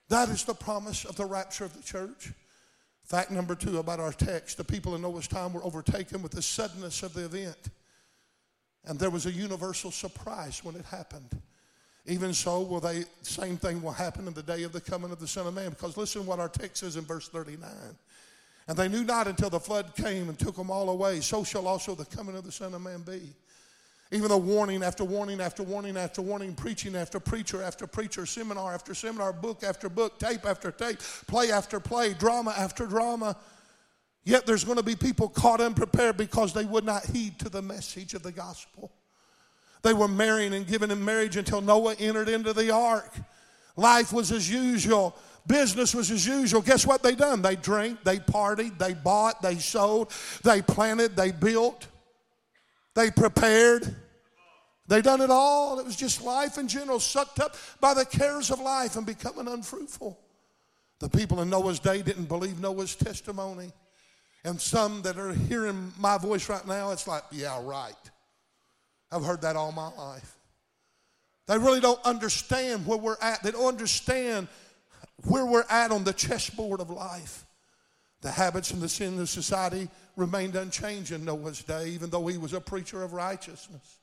That 0.09 0.29
is 0.29 0.43
the 0.43 0.53
promise 0.53 1.05
of 1.05 1.15
the 1.15 1.25
rapture 1.25 1.65
of 1.65 1.75
the 1.75 1.83
church. 1.83 2.31
Fact 3.03 3.31
number 3.31 3.53
two 3.53 3.79
about 3.79 3.99
our 3.99 4.13
text 4.13 4.57
the 4.57 4.63
people 4.63 4.95
in 4.95 5.01
Noah's 5.01 5.27
time 5.27 5.53
were 5.53 5.63
overtaken 5.63 6.21
with 6.21 6.31
the 6.31 6.41
suddenness 6.41 7.03
of 7.03 7.13
the 7.13 7.25
event. 7.25 7.69
And 8.85 8.99
there 8.99 9.09
was 9.09 9.25
a 9.25 9.31
universal 9.31 9.91
surprise 9.91 10.63
when 10.63 10.75
it 10.75 10.85
happened. 10.85 11.41
Even 12.05 12.33
so, 12.33 12.61
will 12.61 12.81
they 12.81 13.05
same 13.21 13.55
thing 13.55 13.81
will 13.81 13.91
happen 13.91 14.27
in 14.27 14.33
the 14.33 14.43
day 14.43 14.63
of 14.63 14.73
the 14.73 14.81
coming 14.81 15.11
of 15.11 15.19
the 15.19 15.27
Son 15.27 15.47
of 15.47 15.53
Man. 15.53 15.69
Because 15.69 15.95
listen 15.95 16.25
what 16.25 16.39
our 16.39 16.49
text 16.49 16.77
says 16.77 16.97
in 16.97 17.05
verse 17.05 17.29
39. 17.29 17.69
And 18.67 18.77
they 18.77 18.87
knew 18.87 19.03
not 19.03 19.27
until 19.27 19.49
the 19.49 19.59
flood 19.59 19.95
came 19.95 20.29
and 20.29 20.37
took 20.37 20.55
them 20.55 20.71
all 20.71 20.89
away. 20.89 21.19
So 21.21 21.43
shall 21.43 21.67
also 21.67 21.95
the 21.95 22.05
coming 22.05 22.35
of 22.35 22.43
the 22.43 22.51
Son 22.51 22.73
of 22.73 22.81
Man 22.81 23.01
be. 23.01 23.21
Even 24.13 24.29
though 24.29 24.37
warning 24.37 24.83
after 24.83 25.03
warning 25.03 25.41
after 25.41 25.63
warning 25.63 25.97
after 25.97 26.21
warning, 26.21 26.53
preaching 26.53 26.95
after 26.95 27.19
preacher 27.19 27.63
after 27.63 27.87
preacher, 27.87 28.27
seminar 28.27 28.71
after 28.71 28.93
seminar, 28.93 29.33
book 29.33 29.63
after 29.63 29.89
book, 29.89 30.19
tape 30.19 30.45
after 30.45 30.71
tape, 30.71 30.99
play 31.25 31.51
after 31.51 31.79
play, 31.79 32.13
drama 32.13 32.53
after 32.55 32.85
drama. 32.85 33.35
Yet 34.23 34.45
there's 34.45 34.63
going 34.63 34.77
to 34.77 34.83
be 34.83 34.95
people 34.95 35.29
caught 35.29 35.61
unprepared 35.61 36.15
because 36.15 36.53
they 36.53 36.63
would 36.63 36.85
not 36.85 37.03
heed 37.07 37.39
to 37.39 37.49
the 37.49 37.63
message 37.63 38.13
of 38.13 38.21
the 38.21 38.31
gospel. 38.31 38.91
They 39.81 39.93
were 39.93 40.07
marrying 40.07 40.53
and 40.53 40.67
giving 40.67 40.91
in 40.91 41.03
marriage 41.03 41.35
until 41.35 41.61
Noah 41.61 41.95
entered 41.95 42.29
into 42.29 42.53
the 42.53 42.69
ark. 42.69 43.11
Life 43.75 44.13
was 44.13 44.31
as 44.31 44.47
usual. 44.47 45.15
Business 45.47 45.95
was 45.95 46.11
as 46.11 46.25
usual. 46.27 46.61
Guess 46.61 46.85
what 46.85 47.01
they 47.01 47.15
done? 47.15 47.41
They 47.41 47.55
drank, 47.55 48.03
they 48.03 48.19
partied, 48.19 48.77
they 48.77 48.93
bought, 48.93 49.41
they 49.41 49.57
sold, 49.57 50.11
they 50.43 50.61
planted, 50.61 51.15
they 51.15 51.31
built, 51.31 51.87
they 52.93 53.09
prepared. 53.09 53.95
They 54.87 55.01
done 55.01 55.21
it 55.21 55.29
all. 55.29 55.79
It 55.79 55.85
was 55.85 55.95
just 55.95 56.21
life 56.21 56.57
in 56.57 56.67
general, 56.67 56.99
sucked 56.99 57.39
up 57.39 57.55
by 57.79 57.93
the 57.93 58.05
cares 58.05 58.51
of 58.51 58.59
life 58.59 58.95
and 58.95 59.05
becoming 59.05 59.47
unfruitful. 59.47 60.19
The 60.99 61.09
people 61.09 61.41
in 61.41 61.49
Noah's 61.49 61.79
day 61.79 62.01
didn't 62.01 62.25
believe 62.25 62.59
Noah's 62.59 62.95
testimony. 62.95 63.71
And 64.45 64.59
some 64.59 65.01
that 65.03 65.17
are 65.17 65.33
hearing 65.33 65.93
my 65.97 66.17
voice 66.17 66.49
right 66.49 66.65
now, 66.67 66.91
it's 66.91 67.07
like, 67.07 67.23
yeah, 67.31 67.61
right. 67.63 67.95
I've 69.11 69.23
heard 69.23 69.41
that 69.41 69.55
all 69.55 69.71
my 69.71 69.89
life. 69.89 70.37
They 71.47 71.57
really 71.57 71.79
don't 71.79 72.03
understand 72.05 72.85
where 72.85 72.97
we're 72.97 73.17
at. 73.21 73.43
They 73.43 73.51
don't 73.51 73.67
understand 73.67 74.47
where 75.25 75.45
we're 75.45 75.65
at 75.69 75.91
on 75.91 76.03
the 76.03 76.13
chessboard 76.13 76.81
of 76.81 76.89
life. 76.89 77.45
The 78.21 78.31
habits 78.31 78.71
and 78.71 78.81
the 78.81 78.89
sin 78.89 79.19
of 79.19 79.29
society 79.29 79.89
remained 80.15 80.55
unchanged 80.55 81.11
in 81.11 81.25
Noah's 81.25 81.63
day, 81.63 81.89
even 81.89 82.09
though 82.09 82.27
he 82.27 82.37
was 82.37 82.53
a 82.53 82.61
preacher 82.61 83.03
of 83.03 83.13
righteousness. 83.13 83.99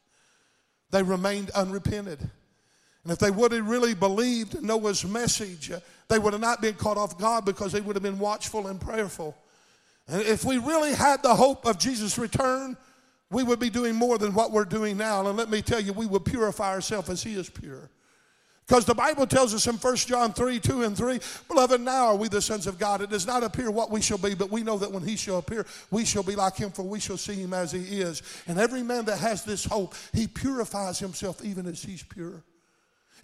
They 0.91 1.03
remained 1.03 1.51
unrepented. 1.51 2.21
And 3.03 3.13
if 3.13 3.19
they 3.19 3.31
would 3.31 3.53
have 3.53 3.67
really 3.67 3.95
believed 3.95 4.63
Noah's 4.63 5.05
message, 5.05 5.71
uh, 5.71 5.81
they 6.09 6.19
would 6.19 6.33
have 6.33 6.43
not 6.43 6.61
been 6.61 6.75
caught 6.75 6.97
off 6.97 7.19
guard 7.19 7.45
because 7.45 7.73
they 7.73 7.81
would 7.81 7.97
have 7.97 8.03
been 8.03 8.19
watchful 8.19 8.67
and 8.67 8.81
prayerful. 8.81 9.37
And 10.09 10.23
if 10.23 10.45
we 10.45 10.59
really 10.59 10.93
had 10.93 11.23
the 11.23 11.35
hope 11.35 11.65
of 11.65 11.79
Jesus' 11.79 12.19
return, 12.19 12.77
we 13.31 13.43
would 13.43 13.61
be 13.61 13.71
doing 13.71 13.95
more 13.95 14.19
than 14.19 14.35
what 14.35 14.51
we're 14.51 14.65
doing 14.65 14.97
now. 14.97 15.27
And 15.27 15.37
let 15.39 15.49
me 15.49 15.63
tell 15.63 15.81
you, 15.81 15.93
we 15.93 16.07
would 16.07 16.25
purify 16.25 16.71
ourselves 16.71 17.09
as 17.09 17.23
He 17.23 17.35
is 17.35 17.49
pure. 17.49 17.89
Because 18.71 18.85
the 18.85 18.95
Bible 18.95 19.27
tells 19.27 19.53
us 19.53 19.67
in 19.67 19.75
1 19.75 19.97
John 19.97 20.33
3 20.33 20.61
2 20.61 20.85
and 20.85 20.97
3, 20.97 21.19
Beloved, 21.49 21.81
now 21.81 22.07
are 22.07 22.15
we 22.15 22.29
the 22.29 22.41
sons 22.41 22.69
of 22.69 22.79
God. 22.79 23.03
It 23.03 23.11
does 23.11 23.27
not 23.27 23.43
appear 23.43 23.69
what 23.69 23.91
we 23.91 24.01
shall 24.01 24.17
be, 24.17 24.33
but 24.33 24.49
we 24.49 24.63
know 24.63 24.79
that 24.79 24.93
when 24.93 25.03
He 25.03 25.17
shall 25.17 25.39
appear, 25.39 25.67
we 25.91 26.05
shall 26.05 26.23
be 26.23 26.37
like 26.37 26.57
Him, 26.57 26.71
for 26.71 26.85
we 26.85 27.01
shall 27.01 27.17
see 27.17 27.35
Him 27.35 27.53
as 27.53 27.73
He 27.73 27.81
is. 28.01 28.23
And 28.47 28.61
every 28.61 28.85
man 28.85 29.07
that 29.07 29.19
has 29.19 29.43
this 29.43 29.65
hope, 29.65 29.97
he 30.13 30.29
purifies 30.29 31.01
himself 31.01 31.45
even 31.45 31.67
as 31.67 31.83
He's 31.83 32.05
pure. 32.05 32.45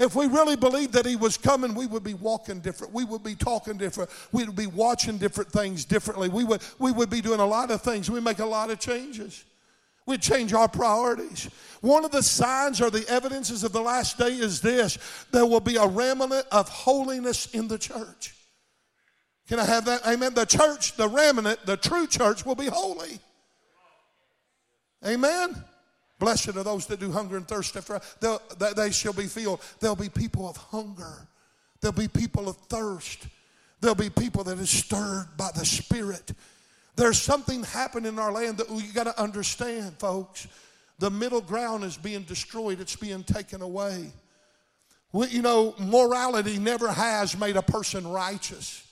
If 0.00 0.16
we 0.16 0.26
really 0.26 0.56
believed 0.56 0.94
that 0.94 1.06
He 1.06 1.14
was 1.14 1.37
coming, 1.37 1.76
we 1.76 1.87
would 1.87 2.02
be 2.02 2.14
walking 2.14 2.59
different. 2.59 2.92
We 2.92 3.04
would 3.04 3.22
be 3.22 3.37
talking 3.37 3.76
different. 3.76 4.11
We 4.32 4.46
would 4.46 4.56
be 4.56 4.66
watching 4.66 5.16
different 5.16 5.52
things 5.52 5.85
differently. 5.85 6.28
We 6.28 6.42
would, 6.42 6.61
we 6.80 6.90
would 6.90 7.09
be 7.09 7.20
doing 7.20 7.38
a 7.38 7.46
lot 7.46 7.70
of 7.70 7.82
things. 7.82 8.11
We 8.11 8.20
make 8.20 8.40
a 8.40 8.44
lot 8.44 8.70
of 8.70 8.80
changes. 8.80 9.44
We'd 10.07 10.23
change 10.23 10.53
our 10.53 10.69
priorities. 10.69 11.51
One 11.81 12.05
of 12.05 12.12
the 12.12 12.23
signs 12.23 12.81
or 12.81 12.90
the 12.90 13.05
evidences 13.09 13.64
of 13.64 13.73
the 13.73 13.81
last 13.81 14.19
day 14.19 14.37
is 14.37 14.61
this 14.61 14.99
there 15.33 15.45
will 15.45 15.61
be 15.61 15.77
a 15.77 15.87
remnant 15.87 16.47
of 16.53 16.69
holiness 16.69 17.47
in 17.53 17.69
the 17.69 17.79
church. 17.79 18.35
Can 19.49 19.59
I 19.59 19.64
have 19.64 19.85
that? 19.85 20.07
Amen. 20.07 20.35
The 20.35 20.45
church, 20.45 20.97
the 20.97 21.09
remnant, 21.09 21.64
the 21.66 21.77
true 21.77 22.07
church 22.07 22.47
will 22.47 22.55
be 22.55 22.66
holy. 22.66 23.19
Amen. 25.07 25.62
Blessed 26.19 26.57
are 26.57 26.62
those 26.62 26.87
that 26.87 26.99
do 26.99 27.12
hunger 27.12 27.37
and 27.37 27.47
thirst 27.47 27.77
after 27.77 28.01
they 28.75 28.90
shall 28.90 29.12
be 29.12 29.27
filled. 29.27 29.61
There'll 29.81 29.95
be 29.97 30.09
people 30.09 30.49
of 30.49 30.57
hunger. 30.57 31.29
There'll 31.81 31.92
be 31.92 32.09
people 32.09 32.49
of 32.49 32.57
thirst. 32.69 33.27
There'll 33.81 33.95
be 33.95 34.11
people 34.11 34.42
that 34.45 34.59
are 34.59 34.66
stirred 34.66 35.29
by 35.37 35.51
the 35.55 35.66
Spirit 35.66 36.33
there's 36.96 37.20
something 37.20 37.62
happening 37.62 38.14
in 38.14 38.18
our 38.18 38.32
land 38.32 38.59
that 38.59 38.70
we 38.70 38.82
got 38.88 39.04
to 39.04 39.20
understand, 39.20 39.98
folks. 39.98 40.48
The 40.98 41.11
middle 41.11 41.42
ground 41.42 41.85
is 41.85 41.96
being 41.96 42.22
destroyed, 42.22 42.80
it's 42.80 42.96
being 42.96 43.22
taken 43.22 43.61
away. 43.61 44.11
We, 45.12 45.28
you 45.28 45.42
know, 45.42 45.74
morality 45.78 46.59
never 46.59 46.90
has 46.90 47.38
made 47.38 47.56
a 47.56 47.62
person 47.62 48.06
righteous. 48.09 48.82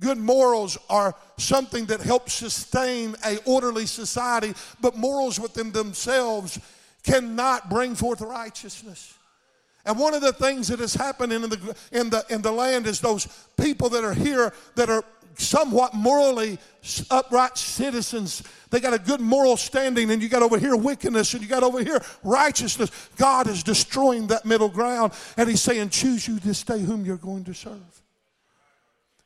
Good 0.00 0.18
morals 0.18 0.76
are 0.90 1.14
something 1.38 1.86
that 1.86 2.00
helps 2.00 2.34
sustain 2.34 3.14
a 3.24 3.38
orderly 3.44 3.86
society, 3.86 4.52
but 4.80 4.96
morals 4.96 5.40
within 5.40 5.72
themselves 5.72 6.58
cannot 7.02 7.70
bring 7.70 7.94
forth 7.94 8.20
righteousness. 8.20 9.14
And 9.86 9.96
one 9.96 10.14
of 10.14 10.20
the 10.20 10.32
things 10.32 10.68
that 10.68 10.80
is 10.80 10.94
happening 10.94 11.44
in 11.44 11.48
the, 11.48 11.76
in 11.92 12.10
the, 12.10 12.24
in 12.28 12.42
the 12.42 12.50
land 12.50 12.88
is 12.88 13.00
those 13.00 13.28
people 13.56 13.88
that 13.90 14.02
are 14.02 14.12
here 14.12 14.52
that 14.74 14.90
are 14.90 15.04
somewhat 15.38 15.94
morally 15.94 16.58
upright 17.10 17.58
citizens. 17.58 18.42
They 18.70 18.80
got 18.80 18.94
a 18.94 18.98
good 18.98 19.20
moral 19.20 19.56
standing, 19.56 20.10
and 20.10 20.22
you 20.22 20.28
got 20.28 20.42
over 20.42 20.58
here 20.58 20.76
wickedness, 20.76 21.34
and 21.34 21.42
you 21.42 21.48
got 21.48 21.62
over 21.62 21.82
here 21.82 22.02
righteousness. 22.22 22.90
God 23.16 23.46
is 23.46 23.62
destroying 23.62 24.28
that 24.28 24.44
middle 24.44 24.68
ground, 24.68 25.12
and 25.36 25.48
He's 25.48 25.62
saying, 25.62 25.90
Choose 25.90 26.26
you 26.26 26.38
this 26.38 26.62
day 26.62 26.80
whom 26.80 27.04
you're 27.04 27.16
going 27.16 27.44
to 27.44 27.54
serve. 27.54 27.95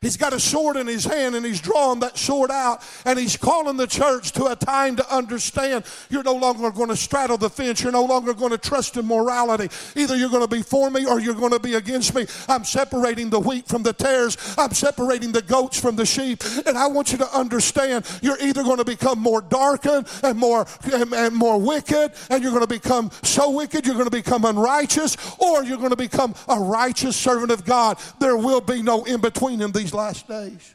He's 0.03 0.17
got 0.17 0.33
a 0.33 0.41
sword 0.41 0.79
in 0.79 0.87
his 0.87 1.05
hand 1.05 1.35
and 1.35 1.45
he's 1.45 1.61
drawing 1.61 2.01
that 2.01 2.17
sword 2.17 2.51
out 2.51 2.83
and 3.05 3.19
he's 3.19 3.37
calling 3.37 3.77
the 3.77 3.87
church 3.87 4.33
to 4.33 4.47
a 4.47 4.57
time 4.57 4.97
to 4.97 5.15
understand 5.15 5.85
you're 6.09 6.23
no 6.23 6.33
longer 6.33 6.71
going 6.71 6.89
to 6.89 6.97
straddle 6.97 7.37
the 7.37 7.51
fence. 7.51 7.83
You're 7.83 7.93
no 7.93 8.07
longer 8.07 8.33
going 8.33 8.53
to 8.53 8.57
trust 8.57 8.97
in 8.97 9.07
morality. 9.07 9.69
Either 9.95 10.17
you're 10.17 10.31
going 10.31 10.41
to 10.41 10.49
be 10.49 10.63
for 10.63 10.89
me 10.89 11.05
or 11.05 11.21
you're 11.21 11.35
going 11.35 11.53
to 11.53 11.59
be 11.59 11.75
against 11.75 12.15
me. 12.15 12.25
I'm 12.49 12.65
separating 12.65 13.29
the 13.29 13.41
wheat 13.41 13.69
from 13.69 13.83
the 13.83 13.93
tares. 13.93 14.39
I'm 14.57 14.73
separating 14.73 15.33
the 15.33 15.43
goats 15.43 15.79
from 15.79 15.97
the 15.97 16.07
sheep. 16.07 16.43
And 16.65 16.79
I 16.79 16.87
want 16.87 17.13
you 17.13 17.19
to 17.19 17.37
understand 17.37 18.07
you're 18.23 18.41
either 18.41 18.63
going 18.63 18.79
to 18.79 18.87
become 18.87 19.19
more 19.19 19.43
darkened 19.43 20.09
and 20.23 20.39
more, 20.39 20.67
and, 20.95 21.13
and 21.13 21.37
more 21.37 21.61
wicked 21.61 22.13
and 22.31 22.43
you're 22.43 22.53
going 22.53 22.67
to 22.67 22.67
become 22.67 23.11
so 23.23 23.51
wicked 23.51 23.85
you're 23.85 23.97
going 23.97 24.07
to 24.07 24.11
become 24.11 24.47
unrighteous 24.47 25.19
or 25.39 25.63
you're 25.63 25.77
going 25.77 25.91
to 25.91 25.97
become 25.97 26.35
a 26.49 26.59
righteous 26.59 27.17
servant 27.17 27.53
of 27.53 27.67
God. 27.67 27.99
There 28.19 28.39
will 28.39 28.63
be 28.63 28.81
no 28.81 29.05
in 29.05 29.21
between 29.21 29.61
in 29.61 29.73
these 29.73 29.90
these 29.91 29.95
last 29.95 30.29
days. 30.29 30.75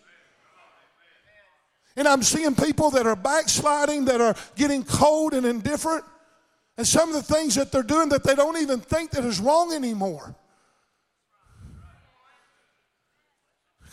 And 1.98 2.08
I'm 2.08 2.24
seeing 2.24 2.56
people 2.56 2.92
that 2.92 3.08
are 3.08 3.16
backsliding, 3.16 4.06
that 4.06 4.20
are 4.20 4.36
getting 4.56 4.84
cold 4.84 5.34
and 5.34 5.46
indifferent, 5.46 6.04
and 6.78 6.86
some 6.86 7.10
of 7.10 7.16
the 7.16 7.34
things 7.34 7.56
that 7.56 7.72
they're 7.72 7.84
doing 7.84 8.10
that 8.10 8.24
they 8.24 8.36
don't 8.36 8.58
even 8.58 8.82
think 8.82 9.12
that 9.12 9.24
is 9.24 9.40
wrong 9.40 9.72
anymore. 9.72 10.36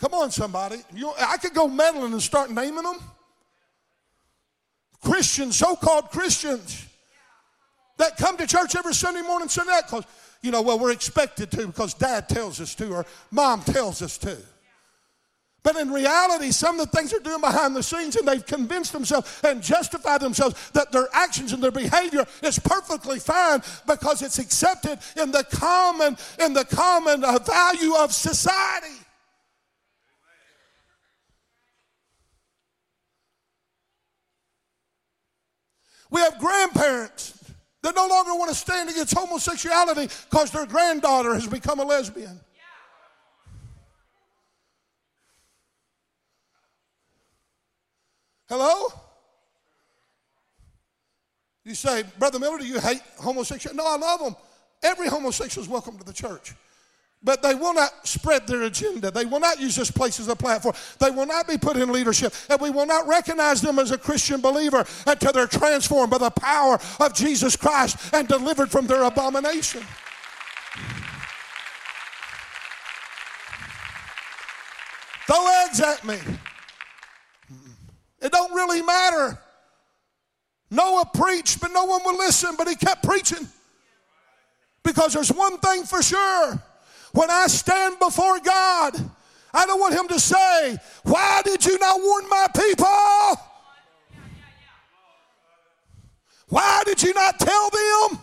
Come 0.01 0.13
on, 0.15 0.31
somebody. 0.31 0.81
You, 0.93 1.13
I 1.17 1.37
could 1.37 1.53
go 1.53 1.69
meddling 1.69 2.11
and 2.11 2.21
start 2.21 2.51
naming 2.51 2.83
them. 2.83 2.99
Christians, 5.01 5.55
so 5.55 5.77
called 5.77 6.09
Christians, 6.09 6.85
that 7.97 8.17
come 8.17 8.35
to 8.35 8.45
church 8.45 8.75
every 8.75 8.93
Sunday 8.93 9.21
morning, 9.21 9.47
Sunday 9.47 9.71
night, 9.71 9.83
because, 9.85 10.03
you 10.41 10.51
know, 10.51 10.61
well, 10.61 10.77
we're 10.77 10.91
expected 10.91 11.51
to 11.51 11.67
because 11.67 11.93
dad 11.93 12.27
tells 12.27 12.59
us 12.59 12.75
to 12.75 12.89
or 12.89 13.05
mom 13.31 13.61
tells 13.61 14.01
us 14.01 14.17
to. 14.17 14.37
But 15.63 15.77
in 15.77 15.91
reality, 15.91 16.51
some 16.51 16.77
of 16.77 16.91
the 16.91 16.97
things 16.97 17.11
they're 17.11 17.21
doing 17.21 17.39
behind 17.39 17.73
the 17.73 17.81
scenes, 17.81 18.17
and 18.17 18.27
they've 18.27 18.45
convinced 18.45 18.91
themselves 18.91 19.39
and 19.45 19.63
justified 19.63 20.19
themselves 20.19 20.71
that 20.71 20.91
their 20.91 21.07
actions 21.13 21.53
and 21.53 21.63
their 21.63 21.71
behavior 21.71 22.25
is 22.41 22.59
perfectly 22.59 23.17
fine 23.17 23.61
because 23.87 24.21
it's 24.21 24.39
accepted 24.39 24.99
in 25.15 25.31
the 25.31 25.43
common 25.51 26.17
in 26.43 26.53
the 26.53 26.65
common 26.65 27.23
uh, 27.23 27.39
value 27.39 27.95
of 27.95 28.11
society. 28.11 28.99
We 36.11 36.19
have 36.19 36.37
grandparents 36.37 37.39
that 37.81 37.95
no 37.95 38.07
longer 38.07 38.35
want 38.35 38.49
to 38.49 38.55
stand 38.55 38.89
against 38.89 39.17
homosexuality 39.17 40.09
because 40.29 40.51
their 40.51 40.65
granddaughter 40.65 41.33
has 41.33 41.47
become 41.47 41.79
a 41.79 41.83
lesbian. 41.83 42.39
Hello? 48.49 48.87
You 51.65 51.75
say, 51.75 52.03
Brother 52.19 52.39
Miller, 52.39 52.57
do 52.57 52.65
you 52.65 52.79
hate 52.79 53.01
homosexuals? 53.17 53.75
No, 53.75 53.85
I 53.87 53.97
love 53.97 54.19
them. 54.19 54.35
Every 54.81 55.07
homosexual 55.07 55.63
is 55.63 55.69
welcome 55.69 55.97
to 55.97 56.03
the 56.03 56.13
church. 56.13 56.53
But 57.25 57.41
they 57.41 57.55
will 57.55 57.73
not 57.73 58.05
spread 58.05 58.45
their 58.47 58.63
agenda. 58.63 59.09
They 59.09 59.23
will 59.23 59.39
not 59.39 59.61
use 59.61 59.77
this 59.77 59.89
place 59.89 60.19
as 60.19 60.27
a 60.27 60.35
platform. 60.35 60.75
They 60.99 61.09
will 61.09 61.25
not 61.25 61.47
be 61.47 61.57
put 61.57 61.77
in 61.77 61.89
leadership. 61.89 62.33
And 62.49 62.59
we 62.59 62.69
will 62.69 62.85
not 62.85 63.07
recognize 63.07 63.61
them 63.61 63.79
as 63.79 63.91
a 63.91 63.97
Christian 63.97 64.41
believer 64.41 64.85
until 65.07 65.31
they're 65.31 65.47
transformed 65.47 66.11
by 66.11 66.17
the 66.17 66.31
power 66.31 66.77
of 66.99 67.13
Jesus 67.13 67.55
Christ 67.55 68.13
and 68.13 68.27
delivered 68.27 68.69
from 68.69 68.87
their 68.87 69.03
abomination. 69.03 69.83
Throw 75.25 75.47
eggs 75.65 75.79
at 75.79 76.03
me. 76.03 76.17
Don't 78.33 78.51
really 78.51 78.81
matter. 78.81 79.37
Noah 80.71 81.05
preached, 81.13 81.61
but 81.61 81.71
no 81.71 81.85
one 81.85 82.01
would 82.03 82.17
listen, 82.17 82.55
but 82.57 82.67
he 82.67 82.75
kept 82.75 83.03
preaching. 83.03 83.47
Because 84.83 85.13
there's 85.13 85.31
one 85.31 85.59
thing 85.59 85.83
for 85.83 86.01
sure. 86.01 86.59
When 87.11 87.29
I 87.29 87.45
stand 87.45 87.99
before 87.99 88.39
God, 88.39 88.95
I 89.53 89.67
don't 89.67 89.79
want 89.79 89.93
him 89.93 90.07
to 90.07 90.19
say, 90.19 90.77
Why 91.03 91.43
did 91.45 91.63
you 91.63 91.77
not 91.77 92.01
warn 92.01 92.27
my 92.27 92.47
people? 92.55 93.45
Why 96.49 96.81
did 96.85 97.03
you 97.03 97.13
not 97.13 97.39
tell 97.39 97.69
them? 97.69 98.19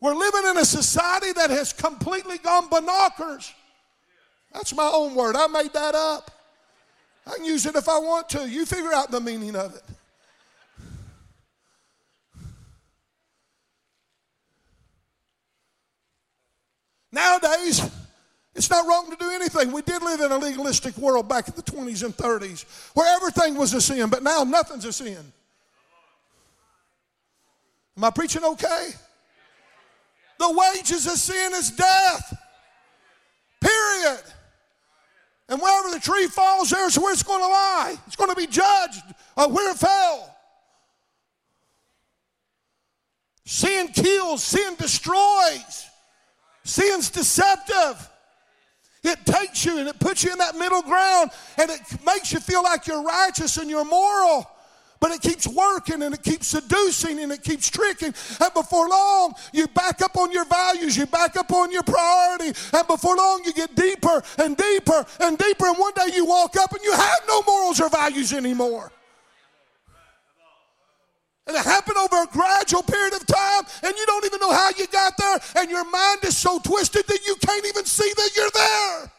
We're 0.00 0.14
living 0.14 0.50
in 0.50 0.58
a 0.58 0.64
society 0.64 1.32
that 1.32 1.50
has 1.50 1.72
completely 1.72 2.38
gone 2.38 2.68
binoculars. 2.68 3.52
That's 4.52 4.72
my 4.72 4.88
own 4.94 5.16
word. 5.16 5.34
I 5.34 5.48
made 5.48 5.72
that 5.72 5.96
up. 5.96 6.30
I 7.26 7.36
can 7.36 7.44
use 7.44 7.66
it 7.66 7.74
if 7.74 7.88
I 7.88 7.98
want 7.98 8.28
to. 8.30 8.48
You 8.48 8.64
figure 8.64 8.92
out 8.92 9.10
the 9.10 9.20
meaning 9.20 9.56
of 9.56 9.74
it. 9.74 9.82
Nowadays, 17.10 17.90
it's 18.54 18.70
not 18.70 18.86
wrong 18.86 19.10
to 19.10 19.16
do 19.16 19.30
anything. 19.30 19.72
We 19.72 19.82
did 19.82 20.02
live 20.02 20.20
in 20.20 20.30
a 20.30 20.38
legalistic 20.38 20.96
world 20.98 21.28
back 21.28 21.48
in 21.48 21.54
the 21.54 21.62
20s 21.62 22.04
and 22.04 22.16
30s 22.16 22.64
where 22.94 23.14
everything 23.16 23.56
was 23.56 23.74
a 23.74 23.80
sin, 23.80 24.08
but 24.10 24.22
now 24.22 24.44
nothing's 24.44 24.84
a 24.84 24.92
sin. 24.92 25.32
Am 27.96 28.04
I 28.04 28.10
preaching 28.10 28.44
okay? 28.44 28.90
The 30.38 30.52
wages 30.52 31.06
of 31.06 31.14
sin 31.14 31.52
is 31.54 31.70
death. 31.70 32.38
Period. 33.60 34.22
And 35.48 35.60
wherever 35.60 35.90
the 35.90 36.00
tree 36.00 36.26
falls, 36.26 36.70
there's 36.70 36.98
where 36.98 37.12
it's 37.12 37.22
going 37.22 37.40
to 37.40 37.46
lie. 37.46 37.96
It's 38.06 38.16
going 38.16 38.30
to 38.30 38.36
be 38.36 38.46
judged 38.46 39.02
uh, 39.36 39.48
where 39.48 39.70
it 39.70 39.76
fell. 39.76 40.36
Sin 43.44 43.88
kills, 43.88 44.42
sin 44.42 44.74
destroys, 44.76 45.86
sin's 46.64 47.10
deceptive. 47.10 48.10
It 49.04 49.24
takes 49.24 49.64
you 49.64 49.78
and 49.78 49.88
it 49.88 50.00
puts 50.00 50.24
you 50.24 50.32
in 50.32 50.38
that 50.38 50.56
middle 50.56 50.82
ground 50.82 51.30
and 51.56 51.70
it 51.70 51.80
makes 52.04 52.32
you 52.32 52.40
feel 52.40 52.64
like 52.64 52.88
you're 52.88 53.04
righteous 53.04 53.56
and 53.56 53.70
you're 53.70 53.84
moral. 53.84 54.50
But 54.98 55.10
it 55.10 55.20
keeps 55.20 55.46
working 55.46 56.02
and 56.02 56.14
it 56.14 56.22
keeps 56.22 56.46
seducing 56.46 57.20
and 57.20 57.30
it 57.30 57.42
keeps 57.42 57.70
tricking. 57.70 58.14
And 58.40 58.54
before 58.54 58.88
long, 58.88 59.34
you 59.52 59.66
back 59.68 60.00
up 60.02 60.16
on 60.16 60.32
your 60.32 60.46
values, 60.46 60.96
you 60.96 61.06
back 61.06 61.36
up 61.36 61.52
on 61.52 61.70
your 61.70 61.82
priority. 61.82 62.58
And 62.72 62.86
before 62.86 63.16
long, 63.16 63.42
you 63.44 63.52
get 63.52 63.74
deeper 63.74 64.22
and 64.38 64.56
deeper 64.56 65.04
and 65.20 65.36
deeper. 65.36 65.66
And 65.66 65.78
one 65.78 65.92
day 65.94 66.14
you 66.14 66.24
walk 66.24 66.56
up 66.56 66.72
and 66.72 66.82
you 66.82 66.92
have 66.92 67.20
no 67.28 67.42
morals 67.46 67.80
or 67.80 67.90
values 67.90 68.32
anymore. 68.32 68.90
And 71.46 71.56
it 71.56 71.64
happened 71.64 71.96
over 71.96 72.22
a 72.22 72.26
gradual 72.26 72.82
period 72.82 73.14
of 73.14 73.24
time, 73.24 73.62
and 73.84 73.96
you 73.96 74.04
don't 74.06 74.24
even 74.24 74.40
know 74.40 74.52
how 74.52 74.70
you 74.76 74.84
got 74.88 75.16
there, 75.16 75.38
and 75.56 75.70
your 75.70 75.88
mind 75.88 76.24
is 76.24 76.36
so 76.36 76.58
twisted 76.58 77.06
that 77.06 77.24
you 77.24 77.36
can't 77.36 77.64
even 77.64 77.84
see 77.84 78.12
that 78.16 78.30
you're 78.36 78.50
there. 78.50 79.12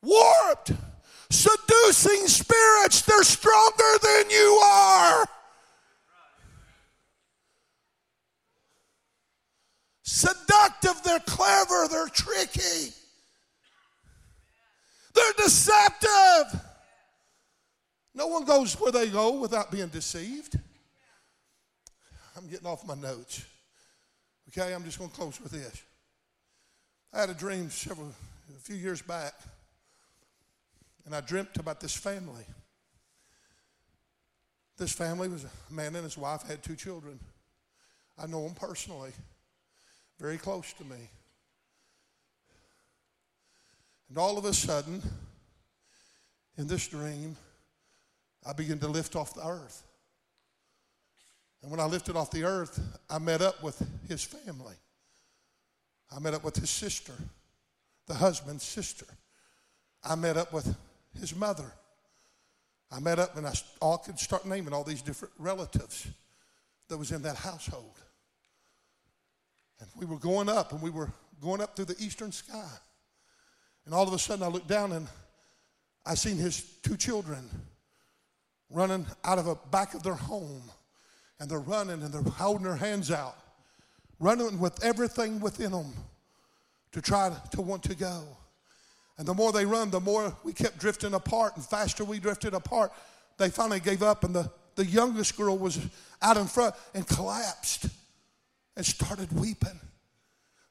Warped 0.00 0.72
seducing 1.30 2.26
spirits. 2.26 3.02
They're 3.02 3.22
stronger 3.22 3.98
than 4.02 4.30
you 4.30 4.60
are. 4.64 5.24
Seductive, 10.02 11.02
they're 11.04 11.18
clever, 11.20 11.88
they're 11.90 12.08
tricky, 12.08 12.92
they're 15.14 15.32
deceptive. 15.36 16.60
No 18.14 18.28
one 18.28 18.44
goes 18.44 18.80
where 18.80 18.92
they 18.92 19.08
go 19.08 19.38
without 19.38 19.70
being 19.70 19.88
deceived. 19.88 20.58
I'm 22.34 22.46
getting 22.48 22.66
off 22.66 22.86
my 22.86 22.94
notes. 22.94 23.44
Okay, 24.48 24.72
I'm 24.72 24.84
just 24.84 24.98
going 24.98 25.10
to 25.10 25.16
close 25.16 25.38
with 25.38 25.52
this. 25.52 25.82
I 27.12 27.20
had 27.20 27.28
a 27.28 27.34
dream 27.34 27.68
several, 27.68 28.08
a 28.08 28.60
few 28.60 28.76
years 28.76 29.02
back 29.02 29.34
and 31.06 31.14
I 31.14 31.20
dreamt 31.20 31.56
about 31.56 31.80
this 31.80 31.96
family. 31.96 32.44
This 34.76 34.92
family 34.92 35.28
was 35.28 35.44
a 35.44 35.72
man 35.72 35.94
and 35.94 36.04
his 36.04 36.18
wife 36.18 36.42
had 36.42 36.62
two 36.62 36.76
children. 36.76 37.18
I 38.18 38.26
know 38.26 38.42
them 38.42 38.54
personally, 38.54 39.12
very 40.18 40.36
close 40.36 40.72
to 40.74 40.84
me. 40.84 41.08
And 44.08 44.18
all 44.18 44.36
of 44.36 44.44
a 44.44 44.52
sudden, 44.52 45.02
in 46.58 46.66
this 46.66 46.88
dream, 46.88 47.36
I 48.44 48.52
began 48.52 48.78
to 48.80 48.88
lift 48.88 49.16
off 49.16 49.34
the 49.34 49.46
earth. 49.46 49.82
And 51.62 51.70
when 51.70 51.80
I 51.80 51.84
lifted 51.84 52.16
off 52.16 52.30
the 52.30 52.44
earth, 52.44 52.80
I 53.08 53.18
met 53.18 53.42
up 53.42 53.62
with 53.62 53.82
his 54.08 54.22
family. 54.22 54.74
I 56.14 56.20
met 56.20 56.34
up 56.34 56.44
with 56.44 56.56
his 56.56 56.70
sister, 56.70 57.12
the 58.06 58.14
husband's 58.14 58.62
sister. 58.62 59.06
I 60.04 60.14
met 60.14 60.36
up 60.36 60.52
with 60.52 60.76
his 61.18 61.34
mother. 61.34 61.70
I 62.90 63.00
met 63.00 63.18
up 63.18 63.36
and 63.36 63.46
I 63.46 63.52
all 63.80 63.98
could 63.98 64.18
start 64.18 64.46
naming 64.46 64.72
all 64.72 64.84
these 64.84 65.02
different 65.02 65.34
relatives 65.38 66.06
that 66.88 66.96
was 66.96 67.10
in 67.10 67.22
that 67.22 67.36
household. 67.36 67.98
And 69.80 69.88
we 69.96 70.06
were 70.06 70.18
going 70.18 70.48
up 70.48 70.72
and 70.72 70.80
we 70.80 70.90
were 70.90 71.10
going 71.40 71.60
up 71.60 71.76
through 71.76 71.86
the 71.86 71.96
eastern 71.98 72.32
sky. 72.32 72.68
And 73.84 73.94
all 73.94 74.06
of 74.06 74.12
a 74.12 74.18
sudden 74.18 74.44
I 74.44 74.48
looked 74.48 74.68
down 74.68 74.92
and 74.92 75.06
I 76.04 76.14
seen 76.14 76.36
his 76.36 76.62
two 76.82 76.96
children 76.96 77.48
running 78.70 79.06
out 79.24 79.38
of 79.38 79.44
the 79.44 79.56
back 79.70 79.94
of 79.94 80.02
their 80.02 80.14
home. 80.14 80.62
And 81.38 81.50
they're 81.50 81.58
running 81.58 82.02
and 82.02 82.14
they're 82.14 82.22
holding 82.22 82.64
their 82.64 82.76
hands 82.76 83.10
out, 83.10 83.36
running 84.18 84.58
with 84.58 84.82
everything 84.82 85.38
within 85.38 85.72
them 85.72 85.92
to 86.92 87.02
try 87.02 87.30
to 87.50 87.60
want 87.60 87.82
to 87.82 87.94
go. 87.94 88.24
And 89.18 89.26
the 89.26 89.34
more 89.34 89.52
they 89.52 89.64
run, 89.64 89.90
the 89.90 90.00
more 90.00 90.36
we 90.44 90.52
kept 90.52 90.78
drifting 90.78 91.14
apart, 91.14 91.56
and 91.56 91.64
faster 91.64 92.04
we 92.04 92.18
drifted 92.18 92.54
apart. 92.54 92.92
They 93.38 93.48
finally 93.48 93.80
gave 93.80 94.02
up, 94.02 94.24
and 94.24 94.34
the, 94.34 94.50
the 94.74 94.84
youngest 94.84 95.36
girl 95.36 95.56
was 95.56 95.78
out 96.20 96.36
in 96.36 96.46
front 96.46 96.74
and 96.94 97.06
collapsed 97.06 97.86
and 98.76 98.84
started 98.84 99.32
weeping. 99.32 99.80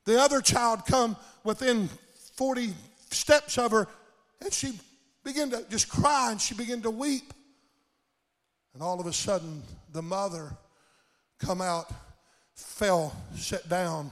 The 0.06 0.22
other 0.22 0.42
child 0.42 0.86
come 0.86 1.18
within 1.44 1.90
40 2.36 2.74
steps 3.10 3.58
of 3.58 3.72
her, 3.72 3.88
and 4.42 4.54
she 4.54 4.74
began 5.24 5.50
to 5.50 5.66
just 5.70 5.90
cry 5.90 6.32
and 6.32 6.40
she 6.40 6.54
began 6.54 6.82
to 6.84 6.92
weep. 6.92 7.34
And 8.76 8.84
all 8.84 9.00
of 9.00 9.08
a 9.08 9.14
sudden, 9.14 9.64
the 9.92 10.04
mother 10.04 10.56
come 11.40 11.62
out, 11.62 11.92
fell, 12.54 13.16
sat 13.36 13.68
down 13.68 14.12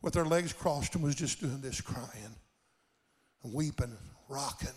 with 0.00 0.14
her 0.14 0.24
legs 0.24 0.54
crossed, 0.54 0.94
and 0.94 1.04
was 1.04 1.16
just 1.16 1.40
doing 1.40 1.60
this 1.60 1.82
crying 1.82 2.34
weeping, 3.52 3.96
rocking. 4.28 4.68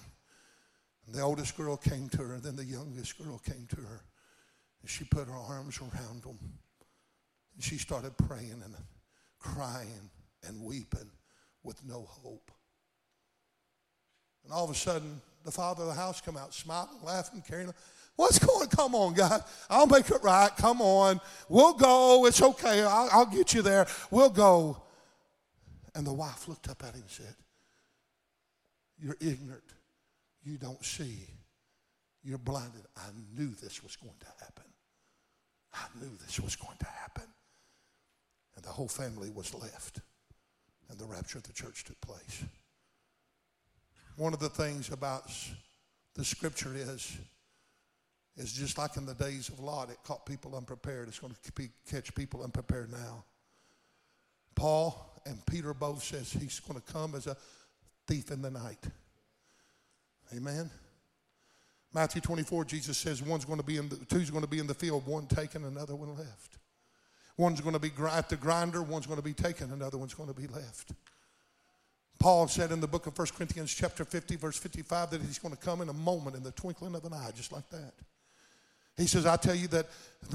And 1.05 1.15
the 1.15 1.21
oldest 1.21 1.57
girl 1.57 1.77
came 1.77 2.09
to 2.09 2.17
her, 2.19 2.33
and 2.35 2.43
then 2.43 2.55
the 2.55 2.65
youngest 2.65 3.17
girl 3.17 3.39
came 3.39 3.67
to 3.69 3.81
her. 3.81 4.03
And 4.81 4.89
she 4.89 5.03
put 5.03 5.27
her 5.27 5.33
arms 5.33 5.79
around 5.79 6.23
them. 6.23 6.37
And 7.53 7.63
she 7.63 7.77
started 7.77 8.17
praying 8.17 8.61
and 8.63 8.75
crying 9.39 10.09
and 10.47 10.63
weeping 10.63 11.09
with 11.63 11.83
no 11.85 12.07
hope. 12.07 12.51
And 14.43 14.53
all 14.53 14.65
of 14.65 14.71
a 14.71 14.75
sudden, 14.75 15.21
the 15.43 15.51
father 15.51 15.83
of 15.83 15.89
the 15.89 15.95
house 15.95 16.21
come 16.21 16.37
out 16.37 16.53
smiling, 16.53 16.89
laughing, 17.03 17.43
carrying 17.47 17.67
on. 17.69 17.75
What's 18.15 18.39
going? 18.39 18.67
Come 18.67 18.93
on, 18.93 19.13
God. 19.13 19.43
I'll 19.69 19.87
make 19.87 20.09
it 20.09 20.21
right. 20.21 20.51
Come 20.57 20.81
on. 20.81 21.19
We'll 21.49 21.73
go. 21.73 22.25
It's 22.25 22.41
okay. 22.41 22.83
I'll, 22.83 23.09
I'll 23.11 23.25
get 23.25 23.53
you 23.53 23.61
there. 23.61 23.87
We'll 24.11 24.29
go. 24.29 24.81
And 25.95 26.05
the 26.05 26.13
wife 26.13 26.47
looked 26.47 26.69
up 26.69 26.83
at 26.83 26.93
him 26.93 27.01
and 27.01 27.09
said, 27.09 27.35
You're 29.01 29.17
ignorant. 29.19 29.63
You 30.43 30.57
don't 30.57 30.83
see. 30.83 31.27
You're 32.23 32.37
blinded. 32.37 32.85
I 32.95 33.09
knew 33.35 33.49
this 33.61 33.81
was 33.83 33.95
going 33.95 34.17
to 34.19 34.27
happen. 34.43 34.65
I 35.73 35.85
knew 35.99 36.11
this 36.17 36.39
was 36.39 36.55
going 36.55 36.77
to 36.77 36.85
happen. 36.85 37.23
And 38.55 38.63
the 38.63 38.69
whole 38.69 38.87
family 38.87 39.29
was 39.31 39.53
left. 39.53 40.01
And 40.89 40.99
the 40.99 41.05
rapture 41.05 41.39
of 41.39 41.43
the 41.43 41.53
church 41.53 41.83
took 41.83 41.99
place. 42.01 42.43
One 44.17 44.33
of 44.33 44.39
the 44.39 44.49
things 44.49 44.91
about 44.91 45.31
the 46.15 46.25
scripture 46.25 46.73
is, 46.75 47.17
is 48.35 48.53
just 48.53 48.77
like 48.77 48.97
in 48.97 49.05
the 49.05 49.15
days 49.15 49.49
of 49.49 49.59
Lot, 49.59 49.89
it 49.89 49.97
caught 50.03 50.25
people 50.25 50.55
unprepared. 50.55 51.07
It's 51.07 51.19
going 51.19 51.33
to 51.33 51.69
catch 51.89 52.13
people 52.13 52.43
unprepared 52.43 52.91
now. 52.91 53.23
Paul 54.53 55.21
and 55.25 55.43
Peter 55.45 55.73
both 55.73 56.03
says 56.03 56.31
he's 56.31 56.59
going 56.59 56.79
to 56.79 56.93
come 56.93 57.15
as 57.15 57.25
a 57.25 57.37
thief 58.07 58.31
in 58.31 58.41
the 58.41 58.51
night. 58.51 58.85
Amen. 60.35 60.69
Matthew 61.93 62.21
24, 62.21 62.65
Jesus 62.65 62.97
says 62.97 63.21
one's 63.21 63.45
going 63.45 63.59
to 63.59 63.65
be 63.65 63.77
in 63.77 63.89
the, 63.89 63.97
two's 63.97 64.29
going 64.29 64.43
to 64.43 64.49
be 64.49 64.59
in 64.59 64.67
the 64.67 64.73
field, 64.73 65.05
one 65.05 65.27
taken, 65.27 65.65
another 65.65 65.95
one 65.95 66.15
left. 66.15 66.57
One's 67.37 67.59
going 67.59 67.73
to 67.73 67.79
be 67.79 67.91
at 68.09 68.29
the 68.29 68.37
grinder, 68.37 68.81
one's 68.81 69.07
going 69.07 69.19
to 69.19 69.23
be 69.23 69.33
taken, 69.33 69.71
another 69.71 69.97
one's 69.97 70.13
going 70.13 70.29
to 70.29 70.39
be 70.39 70.47
left. 70.47 70.93
Paul 72.19 72.47
said 72.47 72.71
in 72.71 72.79
the 72.79 72.87
book 72.87 73.07
of 73.07 73.17
1 73.17 73.27
Corinthians 73.35 73.73
chapter 73.73 74.05
50, 74.05 74.35
verse 74.35 74.57
55, 74.57 75.09
that 75.09 75.21
he's 75.21 75.39
going 75.39 75.55
to 75.55 75.59
come 75.59 75.81
in 75.81 75.89
a 75.89 75.93
moment, 75.93 76.35
in 76.35 76.43
the 76.43 76.51
twinkling 76.51 76.95
of 76.95 77.03
an 77.03 77.13
eye, 77.13 77.31
just 77.35 77.51
like 77.51 77.67
that. 77.71 77.93
He 78.95 79.07
says, 79.07 79.25
I 79.25 79.37
tell 79.37 79.55
you 79.55 79.67
that 79.69 79.87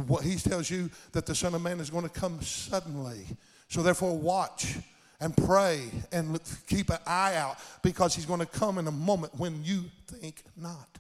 what 0.06 0.24
he 0.24 0.36
tells 0.36 0.68
you 0.68 0.90
that 1.12 1.26
the 1.26 1.34
Son 1.34 1.54
of 1.54 1.62
Man 1.62 1.78
is 1.78 1.90
going 1.90 2.02
to 2.02 2.10
come 2.10 2.42
suddenly. 2.42 3.26
So 3.68 3.82
therefore, 3.82 4.18
watch 4.18 4.76
and 5.20 5.36
pray 5.36 5.82
and 6.12 6.38
keep 6.66 6.90
an 6.90 6.98
eye 7.06 7.36
out 7.36 7.56
because 7.82 8.14
he's 8.14 8.26
going 8.26 8.40
to 8.40 8.46
come 8.46 8.78
in 8.78 8.86
a 8.86 8.92
moment 8.92 9.34
when 9.36 9.62
you 9.64 9.84
think 10.06 10.42
not. 10.56 10.98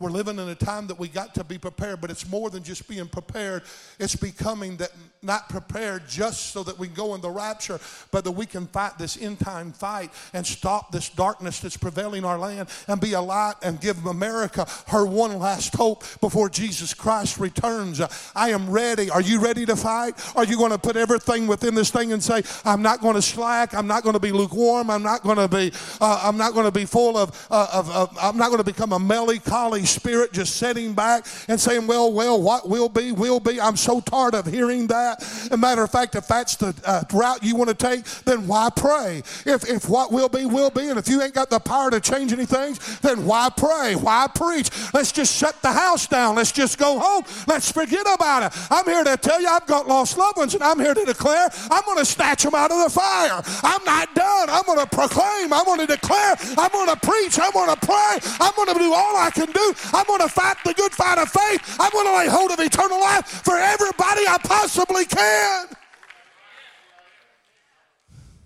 We're 0.00 0.10
living 0.10 0.38
in 0.40 0.48
a 0.48 0.56
time 0.56 0.88
that 0.88 0.98
we 0.98 1.08
got 1.08 1.34
to 1.36 1.44
be 1.44 1.56
prepared, 1.56 2.00
but 2.00 2.10
it's 2.10 2.28
more 2.28 2.50
than 2.50 2.64
just 2.64 2.88
being 2.88 3.06
prepared. 3.06 3.62
It's 4.00 4.16
becoming 4.16 4.76
that 4.78 4.90
not 5.22 5.48
prepared 5.48 6.08
just 6.08 6.50
so 6.50 6.62
that 6.64 6.78
we 6.78 6.88
go 6.88 7.14
in 7.14 7.20
the 7.20 7.30
rapture, 7.30 7.78
but 8.10 8.24
that 8.24 8.32
we 8.32 8.44
can 8.44 8.66
fight 8.66 8.98
this 8.98 9.20
end 9.20 9.38
time 9.38 9.72
fight 9.72 10.10
and 10.32 10.44
stop 10.46 10.90
this 10.90 11.08
darkness 11.08 11.60
that's 11.60 11.76
prevailing 11.76 12.24
our 12.24 12.38
land 12.38 12.68
and 12.88 13.00
be 13.00 13.12
a 13.12 13.20
light 13.20 13.54
and 13.62 13.80
give 13.80 14.04
America 14.04 14.66
her 14.88 15.06
one 15.06 15.38
last 15.38 15.74
hope 15.74 16.04
before 16.20 16.48
Jesus 16.48 16.92
Christ 16.92 17.38
returns. 17.38 18.00
I 18.34 18.50
am 18.50 18.68
ready. 18.70 19.10
Are 19.10 19.22
you 19.22 19.40
ready 19.40 19.64
to 19.66 19.76
fight? 19.76 20.14
Are 20.36 20.44
you 20.44 20.58
going 20.58 20.72
to 20.72 20.78
put 20.78 20.96
everything 20.96 21.46
within 21.46 21.74
this 21.74 21.90
thing 21.90 22.12
and 22.12 22.22
say, 22.22 22.42
I'm 22.64 22.82
not 22.82 23.00
going 23.00 23.14
to 23.14 23.22
slack. 23.22 23.74
I'm 23.74 23.86
not 23.86 24.02
going 24.02 24.14
to 24.14 24.20
be 24.20 24.32
lukewarm. 24.32 24.90
I'm 24.90 25.02
not 25.02 25.22
going 25.22 25.36
to 25.38 25.48
be, 25.48 25.72
uh, 26.00 26.22
I'm 26.24 26.36
not 26.36 26.52
going 26.52 26.66
to 26.66 26.72
be 26.72 26.84
full 26.84 27.16
of, 27.16 27.46
uh, 27.50 27.68
of, 27.72 27.90
of, 27.90 28.18
I'm 28.20 28.36
not 28.36 28.48
going 28.48 28.58
to 28.58 28.64
become 28.64 28.92
a 28.92 28.98
melancholy 28.98 29.83
Spirit 29.84 30.32
just 30.32 30.56
sitting 30.56 30.94
back 30.94 31.26
and 31.48 31.60
saying, 31.60 31.86
Well, 31.86 32.12
well, 32.12 32.40
what 32.40 32.68
will 32.68 32.88
be, 32.88 33.12
will 33.12 33.40
be. 33.40 33.60
I'm 33.60 33.76
so 33.76 34.00
tired 34.00 34.34
of 34.34 34.46
hearing 34.46 34.86
that. 34.88 35.22
As 35.22 35.50
a 35.50 35.56
matter 35.56 35.82
of 35.82 35.90
fact, 35.90 36.14
if 36.14 36.26
that's 36.26 36.56
the 36.56 36.74
uh, 36.84 37.02
route 37.12 37.42
you 37.42 37.56
want 37.56 37.70
to 37.70 37.74
take, 37.74 38.04
then 38.24 38.46
why 38.46 38.70
pray? 38.74 39.22
If, 39.46 39.68
if 39.68 39.88
what 39.88 40.12
will 40.12 40.28
be, 40.28 40.46
will 40.46 40.70
be. 40.70 40.88
And 40.88 40.98
if 40.98 41.08
you 41.08 41.22
ain't 41.22 41.34
got 41.34 41.50
the 41.50 41.58
power 41.58 41.90
to 41.90 42.00
change 42.00 42.32
anything, 42.32 42.76
then 43.02 43.24
why 43.26 43.50
pray? 43.56 43.94
Why 43.94 44.28
preach? 44.34 44.70
Let's 44.92 45.12
just 45.12 45.34
shut 45.34 45.60
the 45.62 45.72
house 45.72 46.06
down. 46.06 46.36
Let's 46.36 46.52
just 46.52 46.78
go 46.78 46.98
home. 46.98 47.24
Let's 47.46 47.70
forget 47.70 48.06
about 48.14 48.44
it. 48.44 48.58
I'm 48.70 48.84
here 48.84 49.04
to 49.04 49.16
tell 49.16 49.40
you 49.40 49.48
I've 49.48 49.66
got 49.66 49.88
lost 49.88 50.16
loved 50.16 50.38
ones, 50.38 50.54
and 50.54 50.62
I'm 50.62 50.78
here 50.78 50.94
to 50.94 51.04
declare 51.04 51.48
I'm 51.70 51.84
going 51.84 51.98
to 51.98 52.04
snatch 52.04 52.42
them 52.42 52.54
out 52.54 52.70
of 52.70 52.82
the 52.84 52.90
fire. 52.90 53.42
I'm 53.62 53.84
not. 53.84 54.13
I'm 54.54 54.62
going 54.62 54.78
to 54.78 54.86
proclaim. 54.86 55.52
I'm 55.52 55.64
going 55.64 55.80
to 55.80 55.86
declare. 55.86 56.36
I'm 56.56 56.70
going 56.70 56.86
to 56.86 56.96
preach. 56.96 57.40
I'm 57.40 57.50
going 57.50 57.74
to 57.74 57.86
pray. 57.86 58.18
I'm 58.38 58.54
going 58.54 58.72
to 58.72 58.78
do 58.78 58.94
all 58.94 59.16
I 59.16 59.30
can 59.30 59.50
do. 59.50 59.74
I'm 59.92 60.06
going 60.06 60.20
to 60.20 60.28
fight 60.28 60.58
the 60.64 60.72
good 60.74 60.92
fight 60.92 61.18
of 61.18 61.28
faith. 61.28 61.76
I'm 61.80 61.90
going 61.90 62.06
to 62.06 62.16
lay 62.16 62.28
hold 62.28 62.52
of 62.52 62.60
eternal 62.60 63.00
life 63.00 63.26
for 63.26 63.56
everybody 63.56 64.22
I 64.28 64.38
possibly 64.44 65.06
can. 65.06 65.66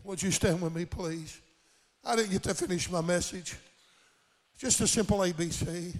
Would 0.04 0.22
you 0.22 0.30
stand 0.30 0.62
with 0.62 0.74
me, 0.74 0.86
please? 0.86 1.38
I 2.02 2.16
didn't 2.16 2.30
get 2.30 2.42
to 2.44 2.54
finish 2.54 2.90
my 2.90 3.02
message. 3.02 3.56
Just 4.56 4.80
a 4.80 4.86
simple 4.86 5.18
ABC. 5.18 5.94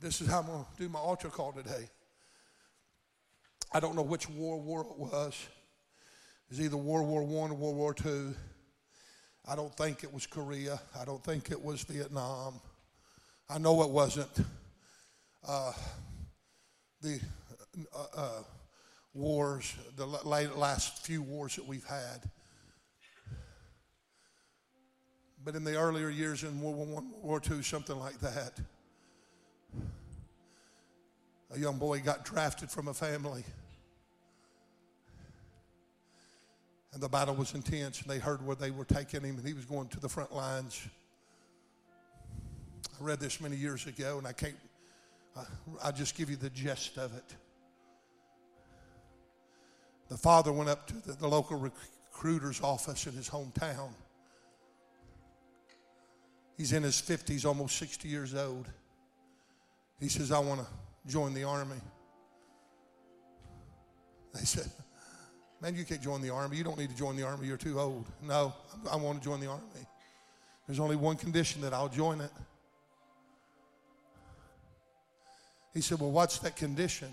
This 0.00 0.22
is 0.22 0.28
how 0.28 0.40
I'm 0.40 0.46
going 0.46 0.64
to 0.64 0.82
do 0.82 0.88
my 0.88 0.98
altar 0.98 1.28
call 1.28 1.52
today. 1.52 1.90
I 3.72 3.80
don't 3.80 3.96
know 3.96 4.02
which 4.02 4.28
war 4.28 4.60
war 4.60 4.82
it 4.82 4.98
was. 4.98 5.34
It 6.48 6.50
was 6.50 6.60
either 6.60 6.76
World 6.76 7.08
War 7.08 7.22
I 7.22 7.50
or 7.50 7.54
World 7.54 7.76
War 7.76 7.94
II. 8.04 8.34
I 9.48 9.56
don't 9.56 9.74
think 9.76 10.04
it 10.04 10.12
was 10.12 10.26
Korea. 10.26 10.80
I 11.00 11.04
don't 11.04 11.22
think 11.22 11.50
it 11.50 11.62
was 11.62 11.82
Vietnam. 11.82 12.60
I 13.48 13.58
know 13.58 13.82
it 13.82 13.90
wasn't 13.90 14.30
uh, 15.46 15.72
the 17.00 17.20
uh, 17.94 18.06
uh, 18.16 18.42
wars, 19.14 19.74
the 19.96 20.06
last 20.06 21.04
few 21.04 21.22
wars 21.22 21.56
that 21.56 21.66
we've 21.66 21.86
had. 21.86 22.28
But 25.44 25.54
in 25.54 25.62
the 25.62 25.76
earlier 25.76 26.10
years 26.10 26.42
in 26.42 26.60
World 26.60 26.76
War 26.76 26.86
I, 26.86 26.90
World 26.90 27.22
War 27.22 27.42
II, 27.48 27.62
something 27.62 27.96
like 27.96 28.18
that, 28.18 28.58
a 31.54 31.58
young 31.58 31.78
boy 31.78 32.00
got 32.00 32.24
drafted 32.24 32.70
from 32.70 32.88
a 32.88 32.94
family. 32.94 33.44
And 36.92 37.02
the 37.02 37.08
battle 37.08 37.34
was 37.34 37.54
intense, 37.54 38.00
and 38.00 38.10
they 38.10 38.18
heard 38.18 38.44
where 38.44 38.56
they 38.56 38.70
were 38.70 38.84
taking 38.84 39.20
him, 39.20 39.36
and 39.36 39.46
he 39.46 39.52
was 39.52 39.64
going 39.64 39.88
to 39.88 40.00
the 40.00 40.08
front 40.08 40.34
lines. 40.34 40.86
I 42.98 43.04
read 43.04 43.20
this 43.20 43.40
many 43.40 43.56
years 43.56 43.86
ago, 43.86 44.18
and 44.18 44.26
I 44.26 44.32
can't, 44.32 44.56
I'll 45.82 45.92
just 45.92 46.16
give 46.16 46.30
you 46.30 46.36
the 46.36 46.50
gist 46.50 46.96
of 46.96 47.14
it. 47.14 47.36
The 50.08 50.16
father 50.16 50.52
went 50.52 50.70
up 50.70 50.86
to 50.86 50.94
the, 50.94 51.12
the 51.12 51.28
local 51.28 51.58
recruiter's 51.58 52.62
office 52.62 53.06
in 53.06 53.12
his 53.12 53.28
hometown. 53.28 53.90
He's 56.56 56.72
in 56.72 56.82
his 56.82 57.02
50s, 57.02 57.44
almost 57.44 57.76
60 57.76 58.08
years 58.08 58.34
old. 58.34 58.66
He 60.00 60.08
says, 60.08 60.32
I 60.32 60.38
want 60.38 60.60
to 60.60 60.66
join 61.08 61.34
the 61.34 61.44
army. 61.44 61.80
They 64.34 64.44
said, 64.44 64.70
Man, 65.60 65.74
you 65.74 65.84
can't 65.84 66.02
join 66.02 66.20
the 66.20 66.30
army. 66.30 66.56
You 66.56 66.64
don't 66.64 66.78
need 66.78 66.90
to 66.90 66.96
join 66.96 67.16
the 67.16 67.22
army. 67.22 67.46
You're 67.46 67.56
too 67.56 67.80
old. 67.80 68.06
No, 68.22 68.52
I 68.90 68.96
want 68.96 69.22
to 69.22 69.24
join 69.24 69.40
the 69.40 69.46
army. 69.46 69.62
There's 70.66 70.80
only 70.80 70.96
one 70.96 71.16
condition 71.16 71.62
that 71.62 71.72
I'll 71.72 71.88
join 71.88 72.20
it. 72.20 72.30
He 75.72 75.80
said, 75.80 76.00
Well, 76.00 76.10
what's 76.10 76.38
that 76.40 76.56
condition? 76.56 77.08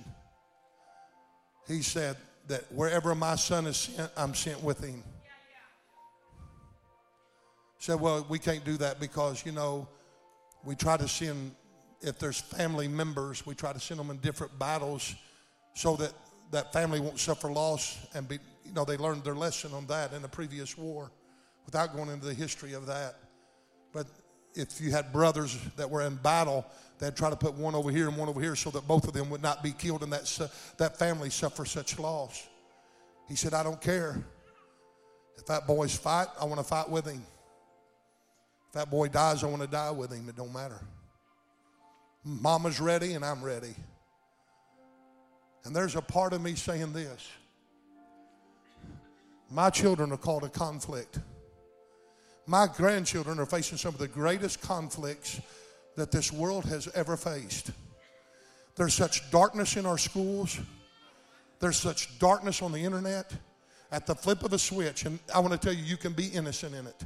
He 1.67 1.81
said, 1.81 2.17
That 2.47 2.71
wherever 2.71 3.15
my 3.15 3.35
son 3.35 3.67
is 3.67 3.77
sent, 3.77 4.11
I'm 4.17 4.33
sent 4.33 4.61
with 4.63 4.83
him. 4.83 5.03
Said, 7.77 7.99
Well, 7.99 8.25
we 8.29 8.39
can't 8.39 8.63
do 8.63 8.77
that 8.77 8.99
because, 8.99 9.45
you 9.45 9.51
know, 9.51 9.87
we 10.63 10.75
try 10.75 10.97
to 10.97 11.07
send, 11.07 11.51
if 12.03 12.19
there's 12.19 12.39
family 12.39 12.87
members, 12.87 13.45
we 13.45 13.55
try 13.55 13.73
to 13.73 13.79
send 13.79 13.99
them 13.99 14.09
in 14.09 14.17
different 14.17 14.57
battles 14.59 15.15
so 15.73 15.95
that 15.95 16.11
that 16.51 16.71
family 16.71 16.99
won't 16.99 17.19
suffer 17.19 17.49
loss 17.49 17.97
and 18.13 18.27
be, 18.27 18.37
you 18.65 18.73
know, 18.73 18.85
they 18.85 18.97
learned 18.97 19.23
their 19.23 19.35
lesson 19.35 19.73
on 19.73 19.87
that 19.87 20.13
in 20.13 20.21
the 20.21 20.27
previous 20.27 20.77
war 20.77 21.11
without 21.65 21.95
going 21.95 22.09
into 22.09 22.25
the 22.25 22.33
history 22.33 22.73
of 22.73 22.85
that. 22.85 23.15
But 23.91 24.07
if 24.53 24.79
you 24.79 24.91
had 24.91 25.11
brothers 25.11 25.57
that 25.77 25.89
were 25.89 26.01
in 26.01 26.15
battle, 26.17 26.65
they'd 26.99 27.15
try 27.15 27.29
to 27.29 27.35
put 27.35 27.53
one 27.55 27.73
over 27.73 27.89
here 27.89 28.07
and 28.07 28.17
one 28.17 28.29
over 28.29 28.41
here 28.41 28.55
so 28.55 28.69
that 28.71 28.87
both 28.87 29.07
of 29.07 29.13
them 29.13 29.29
would 29.29 29.41
not 29.41 29.63
be 29.63 29.71
killed 29.71 30.03
and 30.03 30.11
that, 30.11 30.49
that 30.77 30.99
family 30.99 31.29
suffer 31.29 31.65
such 31.65 31.97
loss. 31.97 32.47
He 33.27 33.35
said, 33.35 33.53
I 33.53 33.63
don't 33.63 33.81
care. 33.81 34.23
If 35.37 35.45
that 35.47 35.65
boy's 35.65 35.95
fight, 35.95 36.27
I 36.39 36.45
want 36.45 36.59
to 36.59 36.63
fight 36.63 36.89
with 36.89 37.07
him. 37.07 37.23
If 38.67 38.73
that 38.73 38.91
boy 38.91 39.07
dies, 39.07 39.43
I 39.43 39.47
want 39.47 39.61
to 39.61 39.67
die 39.67 39.91
with 39.91 40.11
him. 40.11 40.27
It 40.29 40.35
don't 40.35 40.53
matter. 40.53 40.79
Mama's 42.23 42.79
ready 42.79 43.13
and 43.13 43.23
I'm 43.23 43.43
ready. 43.43 43.75
And 45.65 45.75
there's 45.75 45.95
a 45.95 46.01
part 46.01 46.33
of 46.33 46.41
me 46.41 46.55
saying 46.55 46.93
this. 46.93 47.29
My 49.49 49.69
children 49.69 50.11
are 50.11 50.17
called 50.17 50.43
a 50.43 50.49
conflict. 50.49 51.19
My 52.45 52.67
grandchildren 52.67 53.39
are 53.39 53.45
facing 53.45 53.77
some 53.77 53.93
of 53.93 53.99
the 53.99 54.07
greatest 54.07 54.61
conflicts 54.61 55.39
that 55.95 56.11
this 56.11 56.31
world 56.31 56.65
has 56.65 56.87
ever 56.95 57.15
faced. 57.15 57.71
There's 58.75 58.93
such 58.93 59.29
darkness 59.31 59.77
in 59.77 59.85
our 59.85 59.97
schools. 59.97 60.59
There's 61.59 61.77
such 61.77 62.19
darkness 62.19 62.61
on 62.61 62.71
the 62.71 62.83
internet. 62.83 63.31
At 63.91 64.07
the 64.07 64.15
flip 64.15 64.43
of 64.43 64.51
a 64.53 64.59
switch, 64.59 65.05
and 65.05 65.19
I 65.33 65.39
want 65.39 65.53
to 65.53 65.59
tell 65.59 65.73
you, 65.73 65.83
you 65.83 65.97
can 65.97 66.13
be 66.13 66.27
innocent 66.27 66.73
in 66.73 66.87
it. 66.87 67.03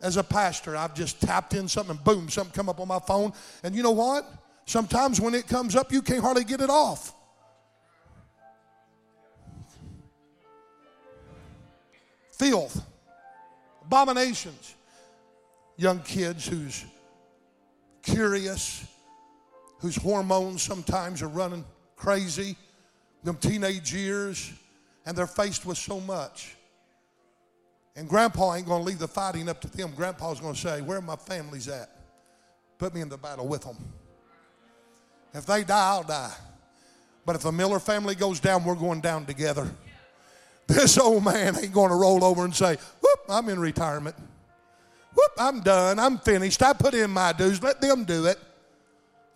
As 0.00 0.16
a 0.16 0.22
pastor, 0.22 0.76
I've 0.76 0.94
just 0.94 1.20
tapped 1.20 1.54
in 1.54 1.66
something 1.68 1.98
boom, 2.04 2.28
something 2.28 2.52
come 2.52 2.68
up 2.68 2.80
on 2.80 2.88
my 2.88 3.00
phone. 3.00 3.32
And 3.62 3.74
you 3.74 3.82
know 3.82 3.92
what? 3.92 4.30
Sometimes 4.64 5.20
when 5.20 5.34
it 5.34 5.48
comes 5.48 5.74
up, 5.74 5.90
you 5.90 6.02
can't 6.02 6.20
hardly 6.20 6.44
get 6.44 6.60
it 6.60 6.70
off. 6.70 7.12
Filth 12.30 12.84
abominations. 13.88 14.74
Young 15.78 16.00
kids 16.00 16.46
who's 16.46 16.84
curious, 18.02 18.86
whose 19.78 19.96
hormones 19.96 20.60
sometimes 20.60 21.22
are 21.22 21.28
running 21.28 21.64
crazy, 21.96 22.54
them 23.24 23.36
teenage 23.36 23.94
years, 23.94 24.52
and 25.06 25.16
they're 25.16 25.26
faced 25.26 25.64
with 25.64 25.78
so 25.78 26.00
much. 26.00 26.57
And 27.98 28.08
grandpa 28.08 28.54
ain't 28.54 28.64
going 28.64 28.80
to 28.80 28.86
leave 28.86 29.00
the 29.00 29.08
fighting 29.08 29.48
up 29.48 29.60
to 29.60 29.68
them. 29.68 29.92
Grandpa's 29.96 30.38
going 30.38 30.54
to 30.54 30.60
say, 30.60 30.80
Where 30.82 31.00
my 31.00 31.16
family's 31.16 31.66
at? 31.66 31.90
Put 32.78 32.94
me 32.94 33.00
in 33.00 33.08
the 33.08 33.18
battle 33.18 33.48
with 33.48 33.62
them. 33.62 33.76
If 35.34 35.44
they 35.46 35.64
die, 35.64 35.76
I'll 35.76 36.04
die. 36.04 36.32
But 37.26 37.34
if 37.34 37.42
the 37.42 37.50
Miller 37.50 37.80
family 37.80 38.14
goes 38.14 38.38
down, 38.38 38.64
we're 38.64 38.76
going 38.76 39.00
down 39.00 39.26
together. 39.26 39.68
This 40.68 40.98
old 40.98 41.24
man 41.24 41.56
ain't 41.56 41.72
going 41.72 41.88
to 41.88 41.96
roll 41.96 42.22
over 42.22 42.44
and 42.44 42.54
say, 42.54 42.76
Whoop, 43.00 43.20
I'm 43.28 43.48
in 43.48 43.58
retirement. 43.58 44.14
Whoop, 45.14 45.32
I'm 45.36 45.60
done. 45.60 45.98
I'm 45.98 46.18
finished. 46.18 46.62
I 46.62 46.74
put 46.74 46.94
in 46.94 47.10
my 47.10 47.32
dues. 47.32 47.60
Let 47.62 47.80
them 47.80 48.04
do 48.04 48.26
it. 48.26 48.38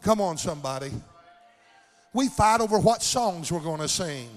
Come 0.02 0.20
on, 0.20 0.36
somebody. 0.36 0.92
We 2.12 2.28
fight 2.28 2.60
over 2.60 2.78
what 2.78 3.02
songs 3.02 3.50
we're 3.50 3.60
going 3.60 3.80
to 3.80 3.88
sing. 3.88 4.28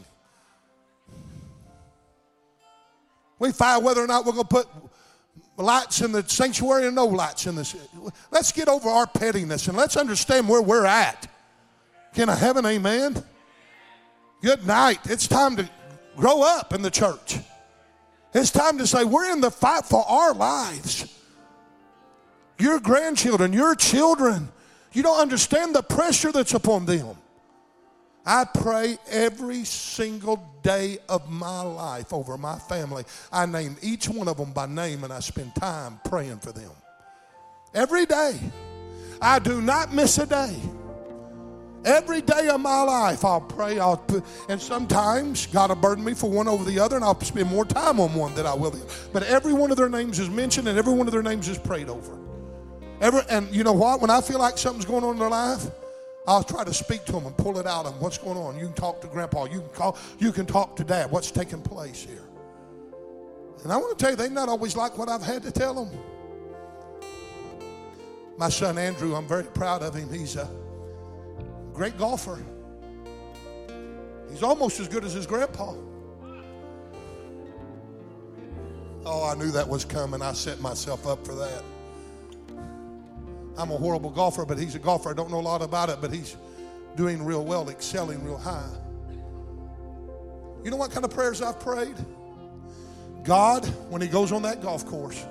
We 3.40 3.52
fight 3.52 3.80
whether 3.80 4.02
or 4.02 4.08
not 4.08 4.26
we're 4.26 4.34
going 4.34 4.48
to 4.48 4.56
put 4.56 4.68
lights 5.58 6.02
in 6.02 6.12
the 6.12 6.28
sanctuary 6.28 6.86
or 6.86 6.92
no 6.92 7.06
lights 7.06 7.48
in 7.48 7.56
this. 7.56 7.76
Let's 8.32 8.52
get 8.52 8.68
over 8.68 8.90
our 8.90 9.08
pettiness 9.08 9.68
and 9.68 9.78
let's 9.78 9.98
understand 9.98 10.48
where 10.48 10.62
we're 10.62 10.86
at. 10.86 11.28
Can 12.14 12.30
I 12.30 12.36
have 12.36 12.58
an 12.58 12.66
amen? 12.66 13.24
Good 14.42 14.66
night. 14.66 15.00
It's 15.06 15.28
time 15.28 15.56
to 15.58 15.70
grow 16.16 16.44
up 16.44 16.74
in 16.74 16.82
the 16.82 16.92
church. 16.92 17.38
It's 18.34 18.52
time 18.52 18.78
to 18.80 18.88
say, 18.88 19.04
we're 19.04 19.32
in 19.32 19.42
the 19.42 19.52
fight 19.52 19.86
for 19.86 20.04
our 20.08 20.34
lives. 20.34 21.12
Your 22.60 22.80
grandchildren, 22.80 23.54
your 23.54 23.76
children, 23.76 24.50
you 24.94 25.04
don't 25.04 25.20
understand 25.20 25.76
the 25.76 25.84
pressure 25.84 26.32
that's 26.32 26.54
upon 26.54 26.86
them. 26.86 27.18
I 28.26 28.46
pray 28.46 28.98
every 29.10 29.64
single 29.66 30.44
day 30.64 30.98
of 31.08 31.30
my 31.30 31.62
life 31.62 32.12
over 32.12 32.38
my 32.38 32.58
family. 32.58 33.04
I 33.32 33.46
name 33.46 33.78
each 33.82 34.10
one 34.10 34.28
of 34.28 34.38
them 34.38 34.52
by 34.52 34.66
name 34.66 35.04
and 35.04 35.14
I 35.14 35.20
spend 35.20 35.54
time 35.56 36.00
praying 36.06 36.40
for 36.40 36.52
them. 36.52 36.72
Every 37.74 38.06
day. 38.06 38.40
I 39.22 39.40
do 39.40 39.62
not 39.62 39.94
miss 39.94 40.18
a 40.18 40.26
day. 40.26 40.56
Every 41.86 42.22
day 42.22 42.48
of 42.50 42.60
my 42.62 42.82
life, 42.82 43.24
I'll 43.24 43.42
pray. 43.42 43.78
I'll 43.78 43.98
put, 43.98 44.24
and 44.50 44.60
sometimes 44.60 45.46
God 45.46 45.70
will 45.70 45.76
burden 45.76 46.04
me 46.04 46.16
for 46.16 46.30
one 46.30 46.48
over 46.48 46.64
the 46.64 46.80
other, 46.80 46.96
and 46.96 47.06
I'll 47.06 47.20
spend 47.22 47.48
more 47.48 47.64
time 47.64 48.00
on 48.00 48.16
one 48.16 48.34
than 48.34 48.48
I 48.48 48.56
will. 48.56 48.74
But 49.14 49.22
every 49.24 49.54
one 49.54 49.70
of 49.70 49.78
their 49.78 49.88
names 49.88 50.18
is 50.20 50.28
mentioned, 50.28 50.68
and 50.68 50.80
every 50.80 50.94
one 50.94 51.06
of 51.06 51.14
their 51.14 51.22
names 51.22 51.48
is 51.48 51.60
prayed 51.60 51.88
over. 51.88 52.18
Every, 53.02 53.22
and 53.30 53.54
you 53.54 53.64
know 53.64 53.74
what? 53.74 54.02
When 54.02 54.10
I 54.10 54.22
feel 54.22 54.40
like 54.40 54.58
something's 54.58 54.86
going 54.86 55.04
on 55.04 55.14
in 55.14 55.20
their 55.20 55.30
life, 55.30 55.68
I'll 56.28 56.44
try 56.44 56.64
to 56.64 56.74
speak 56.74 57.06
to 57.06 57.12
them 57.12 57.26
and 57.26 57.38
pull 57.38 57.60
it 57.60 57.68
out 57.68 57.86
of 57.86 57.94
them. 57.94 58.02
What's 58.02 58.18
going 58.18 58.38
on? 58.38 58.58
You 58.58 58.66
can 58.66 58.74
talk 58.74 59.02
to 59.02 59.08
Grandpa. 59.08 59.46
You 59.46 59.60
can 59.60 59.70
call. 59.70 59.98
You 60.20 60.32
can 60.32 60.46
talk 60.46 60.76
to 60.78 60.84
Dad. 60.84 61.12
What's 61.12 61.32
taking 61.32 61.62
place 61.62 62.04
here? 62.04 62.24
And 63.64 63.72
I 63.72 63.78
want 63.78 63.98
to 63.98 64.04
tell 64.04 64.12
you, 64.12 64.18
they 64.18 64.30
not 64.30 64.50
always 64.50 64.76
like 64.76 64.98
what 64.98 65.10
I've 65.10 65.24
had 65.24 65.44
to 65.44 65.52
tell 65.52 65.86
them. 65.86 66.00
My 68.38 68.50
son 68.50 68.78
Andrew, 68.78 69.16
I'm 69.16 69.28
very 69.28 69.44
proud 69.44 69.82
of 69.82 69.96
him. 69.96 70.12
He's 70.12 70.36
a 70.36 70.50
Great 71.76 71.98
golfer. 71.98 72.42
He's 74.30 74.42
almost 74.42 74.80
as 74.80 74.88
good 74.88 75.04
as 75.04 75.12
his 75.12 75.28
grandpa. 75.28 75.74
Oh, 79.06 79.30
I 79.30 79.36
knew 79.36 79.52
that 79.52 79.68
was 79.68 79.84
coming. 79.84 80.22
I 80.22 80.32
set 80.32 80.62
myself 80.62 81.06
up 81.06 81.26
for 81.26 81.36
that. 81.36 81.64
I'm 83.58 83.72
a 83.72 83.78
horrible 83.78 84.10
golfer, 84.10 84.46
but 84.46 84.58
he's 84.58 84.76
a 84.76 84.80
golfer. 84.80 85.10
I 85.10 85.14
don't 85.14 85.32
know 85.32 85.40
a 85.40 85.42
lot 85.42 85.62
about 85.62 85.90
it, 85.90 86.00
but 86.02 86.12
he's 86.12 86.36
doing 86.96 87.24
real 87.24 87.44
well, 87.46 87.70
excelling 87.70 88.24
real 88.24 88.38
high. 88.38 88.70
You 90.64 90.72
know 90.72 90.78
what 90.78 90.92
kind 90.92 91.06
of 91.06 91.12
prayers 91.12 91.42
I've 91.42 91.60
prayed? 91.60 91.96
God, 93.24 93.66
when 93.90 94.02
he 94.02 94.08
goes 94.08 94.32
on 94.32 94.42
that 94.44 94.62
golf 94.62 94.86
course, 94.86 95.26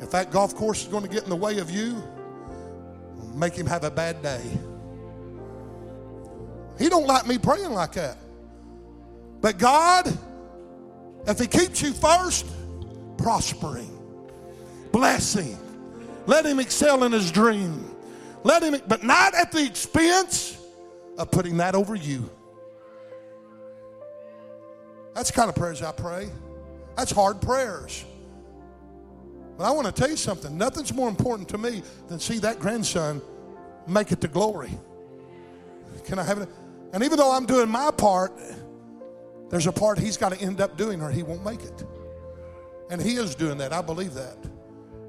if 0.00 0.10
that 0.10 0.30
golf 0.30 0.54
course 0.54 0.82
is 0.82 0.88
going 0.88 1.02
to 1.02 1.08
get 1.08 1.24
in 1.24 1.30
the 1.30 1.36
way 1.36 1.58
of 1.58 1.70
you, 1.70 2.02
make 3.34 3.54
him 3.54 3.66
have 3.66 3.84
a 3.84 3.90
bad 3.90 4.22
day. 4.22 4.42
He 6.78 6.88
don't 6.88 7.06
like 7.06 7.26
me 7.26 7.38
praying 7.38 7.72
like 7.72 7.92
that. 7.92 8.16
But 9.40 9.58
God, 9.58 10.06
if 11.26 11.38
He 11.38 11.46
keeps 11.46 11.82
you 11.82 11.92
first, 11.92 12.46
prospering, 13.16 13.90
blessing, 14.92 15.58
let 16.28 16.44
Him 16.44 16.60
excel 16.60 17.04
in 17.04 17.12
His 17.12 17.32
dream. 17.32 17.96
Let 18.44 18.62
Him, 18.62 18.80
but 18.86 19.02
not 19.02 19.34
at 19.34 19.50
the 19.50 19.64
expense 19.64 20.60
of 21.16 21.30
putting 21.30 21.56
that 21.56 21.74
over 21.74 21.94
you. 21.94 22.28
That's 25.14 25.30
kind 25.30 25.48
of 25.48 25.56
prayers 25.56 25.82
I 25.82 25.90
pray. 25.90 26.28
That's 26.96 27.10
hard 27.10 27.40
prayers. 27.40 28.04
But 29.56 29.64
I 29.64 29.70
want 29.70 29.86
to 29.86 29.92
tell 29.92 30.10
you 30.10 30.16
something. 30.16 30.56
Nothing's 30.56 30.92
more 30.92 31.08
important 31.08 31.48
to 31.48 31.58
me 31.58 31.82
than 32.08 32.20
see 32.20 32.38
that 32.40 32.60
grandson 32.60 33.22
make 33.86 34.12
it 34.12 34.20
to 34.20 34.28
glory. 34.28 34.70
Can 36.04 36.18
I 36.18 36.24
have 36.24 36.38
it? 36.38 36.48
And 36.92 37.02
even 37.02 37.16
though 37.16 37.32
I'm 37.32 37.46
doing 37.46 37.70
my 37.70 37.90
part, 37.90 38.32
there's 39.48 39.66
a 39.66 39.72
part 39.72 39.98
he's 39.98 40.18
got 40.18 40.32
to 40.32 40.40
end 40.40 40.60
up 40.60 40.76
doing 40.76 41.00
or 41.00 41.10
he 41.10 41.22
won't 41.22 41.42
make 41.42 41.62
it. 41.62 41.84
And 42.90 43.00
he 43.00 43.14
is 43.14 43.34
doing 43.34 43.56
that. 43.58 43.72
I 43.72 43.80
believe 43.80 44.12
that. 44.12 44.36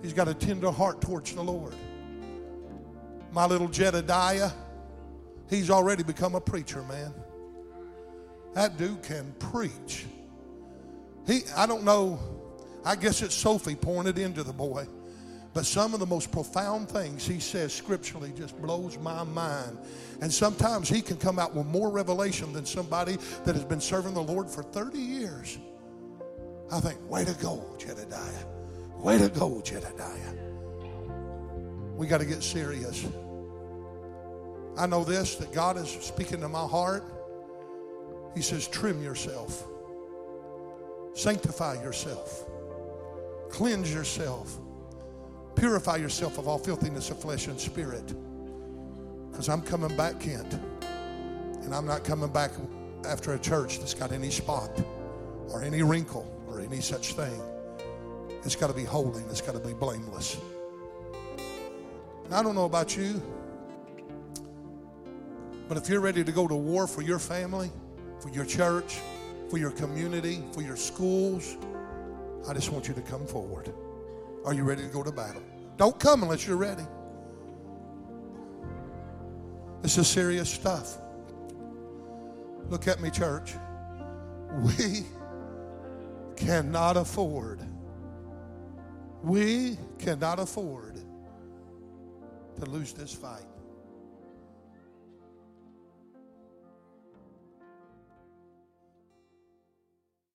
He's 0.02 0.14
got 0.14 0.28
a 0.28 0.34
tender 0.34 0.72
heart 0.72 1.02
towards 1.02 1.34
the 1.34 1.42
Lord. 1.42 1.74
My 3.32 3.46
little 3.46 3.68
Jedediah, 3.68 4.52
he's 5.50 5.70
already 5.70 6.04
become 6.04 6.36
a 6.36 6.42
preacher, 6.42 6.82
man. 6.84 7.14
That 8.54 8.78
dude 8.78 9.04
can 9.04 9.34
preach. 9.40 10.06
He, 11.28 11.42
I 11.56 11.68
don't 11.68 11.84
know, 11.84 12.20
I 12.84 12.96
guess 12.96 13.22
it's 13.22 13.36
Sophie 13.36 13.76
pouring 13.76 14.08
it 14.08 14.18
into 14.18 14.44
the 14.44 14.54
boy. 14.54 14.88
But 15.54 15.66
some 15.66 15.94
of 15.94 16.00
the 16.00 16.06
most 16.06 16.32
profound 16.32 16.90
things 16.90 17.26
he 17.26 17.40
says 17.40 17.74
scripturally 17.74 18.32
just 18.36 18.60
blows 18.62 18.98
my 19.00 19.24
mind. 19.24 19.78
And 20.22 20.32
sometimes 20.32 20.88
he 20.88 21.02
can 21.02 21.18
come 21.18 21.40
out 21.40 21.56
with 21.56 21.66
more 21.66 21.90
revelation 21.90 22.54
than 22.54 22.66
somebody 22.66 23.18
that 23.46 23.56
has 23.56 23.66
been 23.66 23.82
serving 23.82 24.14
the 24.14 24.22
Lord 24.22 24.50
for 24.50 24.62
30 24.62 25.00
years. 25.00 25.58
I 26.72 26.80
think, 26.80 26.98
way 27.10 27.26
to 27.26 27.34
go, 27.34 27.66
Jedediah. 27.80 28.59
Way 29.00 29.18
to 29.18 29.30
go, 29.30 29.62
Jedediah. 29.62 30.34
We 31.96 32.06
got 32.06 32.20
to 32.20 32.26
get 32.26 32.44
serious. 32.44 33.06
I 34.78 34.86
know 34.88 35.04
this 35.04 35.36
that 35.36 35.52
God 35.54 35.78
is 35.78 35.90
speaking 35.90 36.42
to 36.42 36.50
my 36.50 36.66
heart. 36.66 37.04
He 38.36 38.42
says, 38.42 38.68
trim 38.68 39.02
yourself, 39.02 39.66
sanctify 41.14 41.82
yourself, 41.82 42.46
cleanse 43.50 43.94
yourself, 43.94 44.58
purify 45.56 45.96
yourself 45.98 46.38
of 46.38 46.48
all 46.48 46.58
filthiness 46.60 47.10
of 47.10 47.20
flesh 47.20 47.48
and 47.48 47.60
spirit. 47.60 48.14
Because 49.32 49.50
I'm 49.50 49.62
coming 49.62 49.96
back, 49.98 50.20
Kent. 50.20 50.60
And 51.64 51.74
I'm 51.74 51.86
not 51.86 52.04
coming 52.04 52.32
back 52.32 52.52
after 53.06 53.34
a 53.34 53.40
church 53.40 53.80
that's 53.80 53.94
got 53.94 54.12
any 54.12 54.30
spot 54.30 54.72
or 55.50 55.64
any 55.64 55.84
wrinkle 55.84 56.26
or 56.48 56.60
any 56.60 56.82
such 56.82 57.14
thing. 57.14 57.42
It's 58.44 58.56
got 58.56 58.68
to 58.68 58.74
be 58.74 58.84
holy 58.84 59.22
and 59.22 59.30
it's 59.30 59.42
got 59.42 59.54
to 59.54 59.60
be 59.60 59.74
blameless. 59.74 60.38
I 62.32 62.44
don't 62.44 62.56
know 62.56 62.66
about 62.66 62.96
you, 62.96 63.22
but 65.68 65.78
if 65.78 65.90
you're 65.90 66.00
ready 66.00 66.24
to 66.24 66.32
go 66.32 66.48
to 66.48 66.56
war 66.56 66.88
for 66.88 67.02
your 67.02 67.20
family, 67.20 67.72
for 68.20 68.30
your 68.30 68.46
church, 68.46 69.00
for 69.50 69.58
your 69.58 69.72
community, 69.72 70.44
for 70.52 70.62
your 70.62 70.76
schools, 70.76 71.58
I 72.48 72.54
just 72.54 72.72
want 72.72 72.88
you 72.88 72.94
to 72.94 73.02
come 73.02 73.26
forward. 73.26 73.74
Are 74.46 74.54
you 74.54 74.64
ready 74.64 74.84
to 74.84 74.90
go 74.90 75.04
to 75.04 75.12
battle? 75.12 75.44
Don't 75.78 76.00
come 76.00 76.24
unless 76.24 76.48
you're 76.48 76.58
ready. 76.58 76.86
This 79.82 79.98
is 79.98 80.08
serious 80.08 80.50
stuff. 80.50 80.98
Look 82.70 82.88
at 82.88 83.02
me, 83.02 83.10
church. 83.10 83.54
We 84.52 85.06
cannot 86.36 86.98
afford, 86.98 87.60
we 89.24 89.78
cannot 89.98 90.40
afford 90.40 90.96
to 92.60 92.66
lose 92.66 92.94
this 92.94 93.14
fight. 93.14 93.49